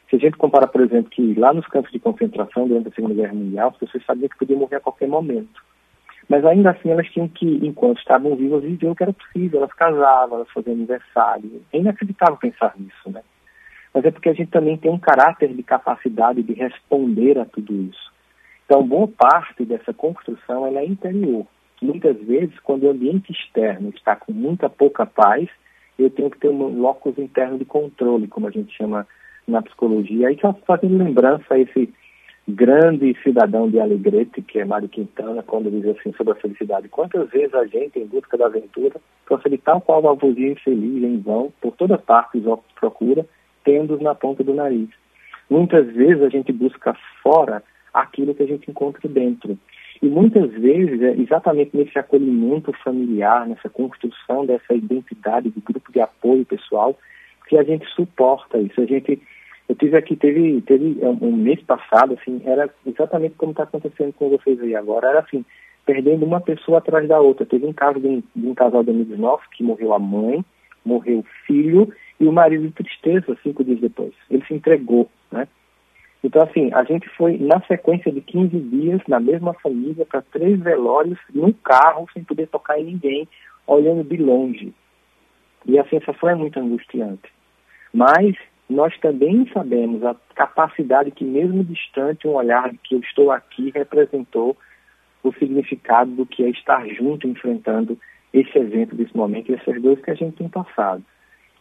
Se 0.08 0.16
a 0.16 0.18
gente 0.18 0.38
compara, 0.38 0.66
por 0.66 0.80
exemplo, 0.80 1.10
que 1.10 1.34
lá 1.34 1.52
nos 1.52 1.66
campos 1.66 1.90
de 1.90 1.98
concentração, 1.98 2.68
durante 2.68 2.88
a 2.88 2.92
Segunda 2.92 3.14
Guerra 3.14 3.34
Mundial, 3.34 3.68
as 3.70 3.76
pessoas 3.76 4.04
sabiam 4.06 4.28
que 4.28 4.38
podiam 4.38 4.60
morrer 4.60 4.76
a 4.76 4.80
qualquer 4.80 5.08
momento. 5.08 5.62
Mas 6.28 6.44
ainda 6.44 6.70
assim 6.70 6.90
elas 6.90 7.06
tinham 7.08 7.28
que, 7.28 7.46
enquanto 7.66 7.98
estavam 7.98 8.34
vivas, 8.36 8.62
viver 8.62 8.88
o 8.88 8.94
que 8.94 9.02
era 9.02 9.12
possível. 9.12 9.60
Elas 9.60 9.72
casavam, 9.72 10.38
elas 10.38 10.50
faziam 10.50 10.74
aniversário. 10.74 11.62
É 11.72 11.78
inacreditável 11.78 12.36
pensar 12.36 12.74
nisso, 12.78 13.10
né? 13.10 13.22
Mas 13.92 14.04
é 14.04 14.10
porque 14.10 14.28
a 14.28 14.34
gente 14.34 14.50
também 14.50 14.76
tem 14.76 14.90
um 14.90 14.98
caráter 14.98 15.54
de 15.54 15.62
capacidade 15.62 16.42
de 16.42 16.52
responder 16.52 17.38
a 17.38 17.44
tudo 17.44 17.72
isso. 17.74 18.12
Então, 18.64 18.86
boa 18.86 19.06
parte 19.06 19.64
dessa 19.64 19.92
construção 19.92 20.66
ela 20.66 20.80
é 20.80 20.86
interior. 20.86 21.46
Muitas 21.82 22.16
vezes, 22.18 22.58
quando 22.60 22.84
o 22.84 22.90
ambiente 22.90 23.30
externo 23.30 23.90
está 23.90 24.16
com 24.16 24.32
muita 24.32 24.70
pouca 24.70 25.04
paz, 25.04 25.48
eu 25.98 26.10
tenho 26.10 26.30
que 26.30 26.38
ter 26.38 26.48
um 26.48 26.80
locus 26.80 27.18
interno 27.18 27.58
de 27.58 27.64
controle, 27.64 28.26
como 28.26 28.46
a 28.48 28.50
gente 28.50 28.74
chama 28.74 29.06
na 29.46 29.62
psicologia. 29.62 30.28
Aí 30.28 30.38
só 30.40 30.52
fazendo 30.66 30.96
lembrança 30.96 31.58
esse 31.58 31.92
grande 32.46 33.16
cidadão 33.22 33.70
de 33.70 33.80
Alegrete, 33.80 34.42
que 34.42 34.58
é 34.58 34.64
Mário 34.64 34.88
Quintana, 34.88 35.42
quando 35.42 35.70
diz 35.70 35.96
assim 35.96 36.12
sobre 36.12 36.34
a 36.34 36.36
felicidade. 36.36 36.88
Quantas 36.88 37.30
vezes 37.30 37.54
a 37.54 37.66
gente, 37.66 37.98
em 37.98 38.06
busca 38.06 38.36
da 38.36 38.46
aventura, 38.46 39.00
prossegue 39.24 39.58
tal 39.58 39.80
qual 39.80 40.00
uma 40.00 40.12
avulsia 40.12 40.52
infeliz, 40.52 41.02
em 41.02 41.18
vão, 41.18 41.52
por 41.60 41.74
toda 41.74 41.96
parte 41.96 42.42
procura, 42.78 43.26
tendo-os 43.64 44.00
na 44.00 44.14
ponta 44.14 44.44
do 44.44 44.52
nariz. 44.52 44.88
Muitas 45.48 45.86
vezes 45.94 46.22
a 46.22 46.28
gente 46.28 46.52
busca 46.52 46.94
fora 47.22 47.62
aquilo 47.92 48.34
que 48.34 48.42
a 48.42 48.46
gente 48.46 48.70
encontra 48.70 49.08
dentro. 49.08 49.58
E 50.02 50.06
muitas 50.06 50.50
vezes 50.50 51.00
é 51.00 51.12
exatamente 51.12 51.74
nesse 51.74 51.98
acolhimento 51.98 52.72
familiar, 52.84 53.46
nessa 53.46 53.70
construção 53.70 54.44
dessa 54.44 54.74
identidade 54.74 55.48
de 55.48 55.60
grupo 55.60 55.90
de 55.90 56.00
apoio 56.00 56.44
pessoal, 56.44 56.98
que 57.48 57.56
a 57.56 57.62
gente 57.62 57.86
suporta 57.94 58.58
isso. 58.58 58.80
A 58.80 58.86
gente 58.86 59.20
eu 59.68 59.74
tive 59.74 59.96
aqui, 59.96 60.14
teve, 60.16 60.60
teve 60.62 60.98
é, 61.00 61.08
um 61.08 61.34
mês 61.34 61.62
passado, 61.62 62.18
assim, 62.20 62.42
era 62.44 62.68
exatamente 62.84 63.34
como 63.36 63.52
está 63.52 63.62
acontecendo 63.62 64.12
com 64.12 64.28
vocês 64.28 64.60
aí 64.60 64.74
agora, 64.74 65.08
era 65.08 65.20
assim, 65.20 65.44
perdendo 65.86 66.24
uma 66.24 66.40
pessoa 66.40 66.78
atrás 66.78 67.08
da 67.08 67.20
outra. 67.20 67.46
Teve 67.46 67.66
um 67.66 67.72
caso 67.72 67.98
de 67.98 68.06
um, 68.06 68.22
de 68.36 68.46
um 68.46 68.54
casal 68.54 68.82
de 68.84 68.90
amigos 68.90 69.18
nossos 69.18 69.46
que 69.48 69.62
morreu 69.62 69.94
a 69.94 69.98
mãe, 69.98 70.44
morreu 70.84 71.20
o 71.20 71.26
filho 71.46 71.92
e 72.20 72.26
o 72.26 72.32
marido 72.32 72.66
de 72.66 72.72
tristeza 72.72 73.36
cinco 73.42 73.64
dias 73.64 73.80
depois. 73.80 74.12
Ele 74.30 74.44
se 74.44 74.54
entregou, 74.54 75.08
né? 75.32 75.48
Então, 76.22 76.42
assim, 76.42 76.72
a 76.72 76.82
gente 76.84 77.06
foi 77.10 77.36
na 77.36 77.60
sequência 77.62 78.10
de 78.10 78.20
15 78.22 78.58
dias, 78.58 79.00
na 79.06 79.20
mesma 79.20 79.52
família, 79.54 80.06
para 80.06 80.22
três 80.22 80.58
velórios, 80.58 81.18
num 81.34 81.52
carro, 81.52 82.06
sem 82.14 82.24
poder 82.24 82.48
tocar 82.48 82.80
em 82.80 82.84
ninguém, 82.84 83.28
olhando 83.66 84.02
de 84.04 84.16
longe. 84.16 84.72
E 85.66 85.78
a 85.78 85.86
sensação 85.88 86.30
é 86.30 86.34
muito 86.34 86.58
angustiante. 86.58 87.30
Mas 87.92 88.36
nós 88.68 88.96
também 88.98 89.48
sabemos 89.52 90.02
a 90.02 90.16
capacidade 90.34 91.10
que, 91.10 91.24
mesmo 91.24 91.62
distante, 91.64 92.26
um 92.26 92.34
olhar 92.34 92.72
que 92.82 92.94
eu 92.94 93.00
estou 93.00 93.30
aqui 93.30 93.70
representou 93.74 94.56
o 95.22 95.32
significado 95.34 96.10
do 96.10 96.26
que 96.26 96.42
é 96.44 96.50
estar 96.50 96.86
junto 96.88 97.28
enfrentando 97.28 97.98
esse 98.32 98.58
evento 98.58 98.94
desse 98.94 99.16
momento 99.16 99.50
e 99.50 99.54
essas 99.54 99.80
dores 99.80 100.02
que 100.02 100.10
a 100.10 100.14
gente 100.14 100.36
tem 100.36 100.48
passado. 100.48 101.02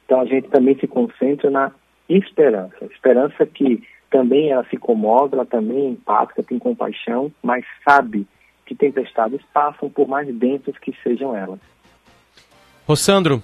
Então 0.06 0.22
a 0.22 0.26
gente 0.26 0.50
também 0.50 0.78
se 0.78 0.88
concentra 0.88 1.50
na 1.50 1.72
esperança. 2.10 2.86
Esperança 2.86 3.46
que 3.46 3.84
também 4.10 4.52
ela 4.52 4.66
se 4.70 4.78
comove, 4.78 5.36
ela 5.36 5.46
também 5.46 5.88
é 5.88 5.90
empática, 5.90 6.44
tem 6.44 6.60
compaixão, 6.60 7.32
mas 7.42 7.66
sabe 7.88 8.28
que 8.66 8.76
tempestades 8.76 9.42
passam 9.54 9.90
por 9.90 10.08
mais 10.08 10.28
densas 10.36 10.78
que 10.78 10.94
sejam 11.04 11.36
elas. 11.36 11.60
Rossandro, 12.86 13.42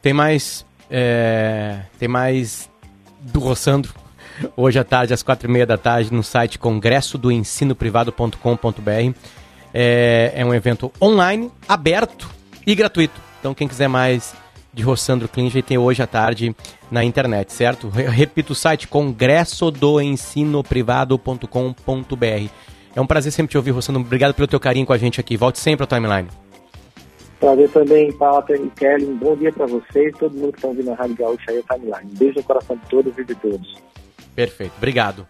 tem 0.00 0.12
mais 0.12 0.66
é, 0.90 1.82
tem 1.98 2.08
mais 2.08 2.70
do 3.32 3.40
Rossandro 3.40 4.06
hoje 4.56 4.78
à 4.78 4.84
tarde, 4.84 5.12
às 5.14 5.22
quatro 5.22 5.48
e 5.48 5.52
meia 5.52 5.66
da 5.66 5.78
tarde, 5.78 6.12
no 6.12 6.22
site 6.22 6.58
congresso 6.58 7.16
do 7.16 7.32
ensinoprivado.com.br. 7.32 9.14
É, 9.72 10.32
é 10.34 10.44
um 10.44 10.52
evento 10.54 10.92
online, 11.00 11.50
aberto 11.68 12.28
e 12.66 12.74
gratuito. 12.74 13.18
Então, 13.40 13.54
quem 13.54 13.66
quiser 13.68 13.88
mais 13.88 14.34
de 14.72 14.82
Rossandro 14.82 15.28
Klinger 15.28 15.62
tem 15.62 15.78
hoje 15.78 16.02
à 16.02 16.06
tarde 16.06 16.54
na 16.90 17.04
internet, 17.04 17.52
certo? 17.52 17.88
Repito 17.88 18.52
o 18.52 18.56
site 18.56 18.88
congresso 18.88 19.70
do 19.70 20.00
ensinoprivado.com.br. 20.00 22.50
É 22.94 23.00
um 23.00 23.06
prazer 23.06 23.32
sempre 23.32 23.50
te 23.50 23.56
ouvir, 23.56 23.70
Rossandro. 23.72 24.02
Obrigado 24.02 24.34
pelo 24.34 24.48
teu 24.48 24.60
carinho 24.60 24.86
com 24.86 24.92
a 24.92 24.98
gente 24.98 25.20
aqui. 25.20 25.36
Volte 25.36 25.58
sempre 25.58 25.82
ao 25.82 25.86
Timeline. 25.86 26.28
Prazer 27.38 27.70
também, 27.70 28.12
Paulo 28.12 28.44
e 28.50 28.70
Kelly. 28.70 29.06
Um 29.06 29.16
bom 29.16 29.36
dia 29.36 29.52
para 29.52 29.66
vocês, 29.66 30.12
todo 30.18 30.36
mundo 30.36 30.52
que 30.52 30.58
está 30.58 30.68
ouvindo 30.68 30.90
a 30.90 30.94
Rádio 30.94 31.16
Gaúcha 31.16 31.50
aí, 31.50 31.62
Timeline. 31.62 32.12
Beijo 32.18 32.36
no 32.36 32.42
coração 32.42 32.76
de 32.76 32.88
todos 32.88 33.18
e 33.18 33.24
de 33.24 33.34
todos. 33.34 33.74
Perfeito, 34.34 34.72
obrigado. 34.76 35.26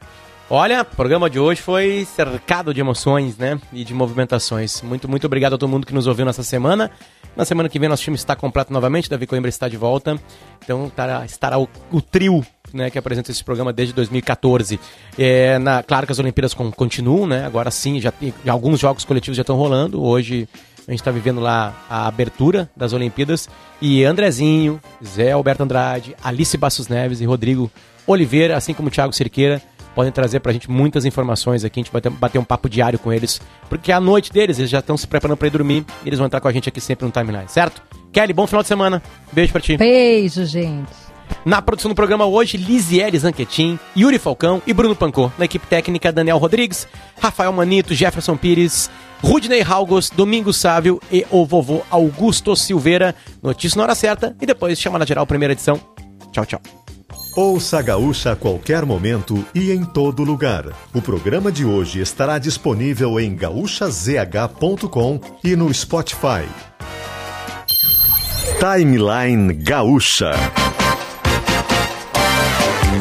Olha, 0.48 0.82
o 0.82 0.84
programa 0.84 1.28
de 1.28 1.40
hoje 1.40 1.60
foi 1.60 2.04
cercado 2.04 2.72
de 2.72 2.80
emoções, 2.80 3.36
né? 3.36 3.60
E 3.72 3.82
de 3.82 3.92
movimentações. 3.92 4.80
Muito, 4.80 5.08
muito 5.08 5.26
obrigado 5.26 5.54
a 5.54 5.58
todo 5.58 5.68
mundo 5.68 5.84
que 5.84 5.92
nos 5.92 6.06
ouviu 6.06 6.24
nessa 6.24 6.44
semana. 6.44 6.88
Na 7.34 7.44
semana 7.44 7.68
que 7.68 7.80
vem 7.80 7.88
nosso 7.88 8.04
time 8.04 8.14
está 8.14 8.36
completo 8.36 8.72
novamente, 8.72 9.10
Davi 9.10 9.26
Coimbra 9.26 9.48
está 9.48 9.68
de 9.68 9.76
volta. 9.76 10.16
Então 10.62 10.86
estará, 10.86 11.24
estará 11.24 11.58
o, 11.58 11.68
o 11.90 12.00
trio 12.00 12.46
né, 12.72 12.90
que 12.90 12.98
apresenta 12.98 13.32
esse 13.32 13.42
programa 13.42 13.72
desde 13.72 13.92
2014. 13.92 14.78
É, 15.18 15.58
na, 15.58 15.82
claro 15.82 16.06
que 16.06 16.12
as 16.12 16.18
Olimpíadas 16.20 16.54
con, 16.54 16.70
continuam, 16.70 17.26
né? 17.26 17.44
Agora 17.44 17.70
sim, 17.72 18.00
já 18.00 18.12
tem, 18.12 18.32
alguns 18.46 18.78
jogos 18.78 19.04
coletivos 19.04 19.36
já 19.36 19.42
estão 19.42 19.56
rolando. 19.56 20.00
Hoje 20.00 20.48
a 20.86 20.90
gente 20.92 21.00
está 21.00 21.10
vivendo 21.10 21.40
lá 21.40 21.74
a 21.90 22.06
abertura 22.06 22.70
das 22.76 22.92
Olimpíadas. 22.92 23.48
E 23.80 24.04
Andrezinho, 24.04 24.80
Zé 25.04 25.32
Alberto 25.32 25.62
Andrade, 25.62 26.14
Alice 26.22 26.56
Bassos 26.56 26.88
Neves 26.88 27.20
e 27.20 27.24
Rodrigo 27.24 27.70
Oliveira, 28.06 28.56
assim 28.56 28.72
como 28.72 28.88
Thiago 28.88 29.12
Cerqueira, 29.12 29.60
podem 29.96 30.12
trazer 30.12 30.40
pra 30.40 30.52
gente 30.52 30.70
muitas 30.70 31.04
informações 31.04 31.64
aqui. 31.64 31.80
A 31.80 31.82
gente 31.82 31.92
vai 31.92 32.00
ter, 32.00 32.10
bater 32.10 32.38
um 32.38 32.44
papo 32.44 32.68
diário 32.68 32.98
com 32.98 33.12
eles. 33.12 33.40
Porque 33.68 33.90
é 33.90 33.94
a 33.94 34.00
noite 34.00 34.32
deles, 34.32 34.58
eles 34.58 34.70
já 34.70 34.78
estão 34.78 34.96
se 34.96 35.06
preparando 35.06 35.36
para 35.36 35.48
ir 35.48 35.50
dormir. 35.50 35.84
E 36.04 36.08
eles 36.08 36.18
vão 36.18 36.26
entrar 36.26 36.40
com 36.40 36.48
a 36.48 36.52
gente 36.52 36.68
aqui 36.68 36.80
sempre 36.80 37.04
no 37.04 37.10
timeline, 37.10 37.48
certo? 37.48 37.82
Kelly, 38.12 38.32
bom 38.32 38.46
final 38.46 38.62
de 38.62 38.68
semana. 38.68 39.02
Beijo 39.32 39.52
pra 39.52 39.60
ti. 39.60 39.76
Beijo, 39.76 40.44
gente. 40.44 41.06
Na 41.44 41.60
produção 41.60 41.88
do 41.88 41.94
programa 41.94 42.24
hoje, 42.26 42.56
Lisiele 42.56 43.18
Zanquetin, 43.18 43.78
Yuri 43.96 44.18
Falcão 44.18 44.62
e 44.66 44.72
Bruno 44.72 44.94
Pancô. 44.94 45.30
Na 45.38 45.44
equipe 45.44 45.66
técnica, 45.66 46.12
Daniel 46.12 46.38
Rodrigues, 46.38 46.86
Rafael 47.20 47.52
Manito, 47.52 47.94
Jefferson 47.94 48.36
Pires, 48.36 48.90
Rudney 49.22 49.62
Halgos, 49.62 50.10
Domingos 50.10 50.56
Sávio 50.56 51.00
e 51.10 51.26
o 51.30 51.44
vovô 51.44 51.82
Augusto 51.90 52.54
Silveira. 52.54 53.14
Notícia 53.42 53.78
na 53.78 53.84
hora 53.84 53.94
certa 53.94 54.36
e 54.40 54.46
depois 54.46 54.80
chamada 54.80 55.06
geral, 55.06 55.26
primeira 55.26 55.52
edição. 55.52 55.80
Tchau, 56.32 56.44
tchau. 56.44 56.60
Ouça 57.36 57.80
a 57.80 57.82
Gaúcha 57.82 58.32
a 58.32 58.36
qualquer 58.36 58.86
momento 58.86 59.44
e 59.54 59.70
em 59.70 59.84
todo 59.84 60.24
lugar. 60.24 60.64
O 60.94 61.02
programa 61.02 61.52
de 61.52 61.66
hoje 61.66 62.00
estará 62.00 62.38
disponível 62.38 63.20
em 63.20 63.36
gaúchazh.com 63.36 65.20
e 65.44 65.54
no 65.54 65.72
Spotify. 65.72 66.48
Timeline 68.58 69.52
Gaúcha. 69.52 70.32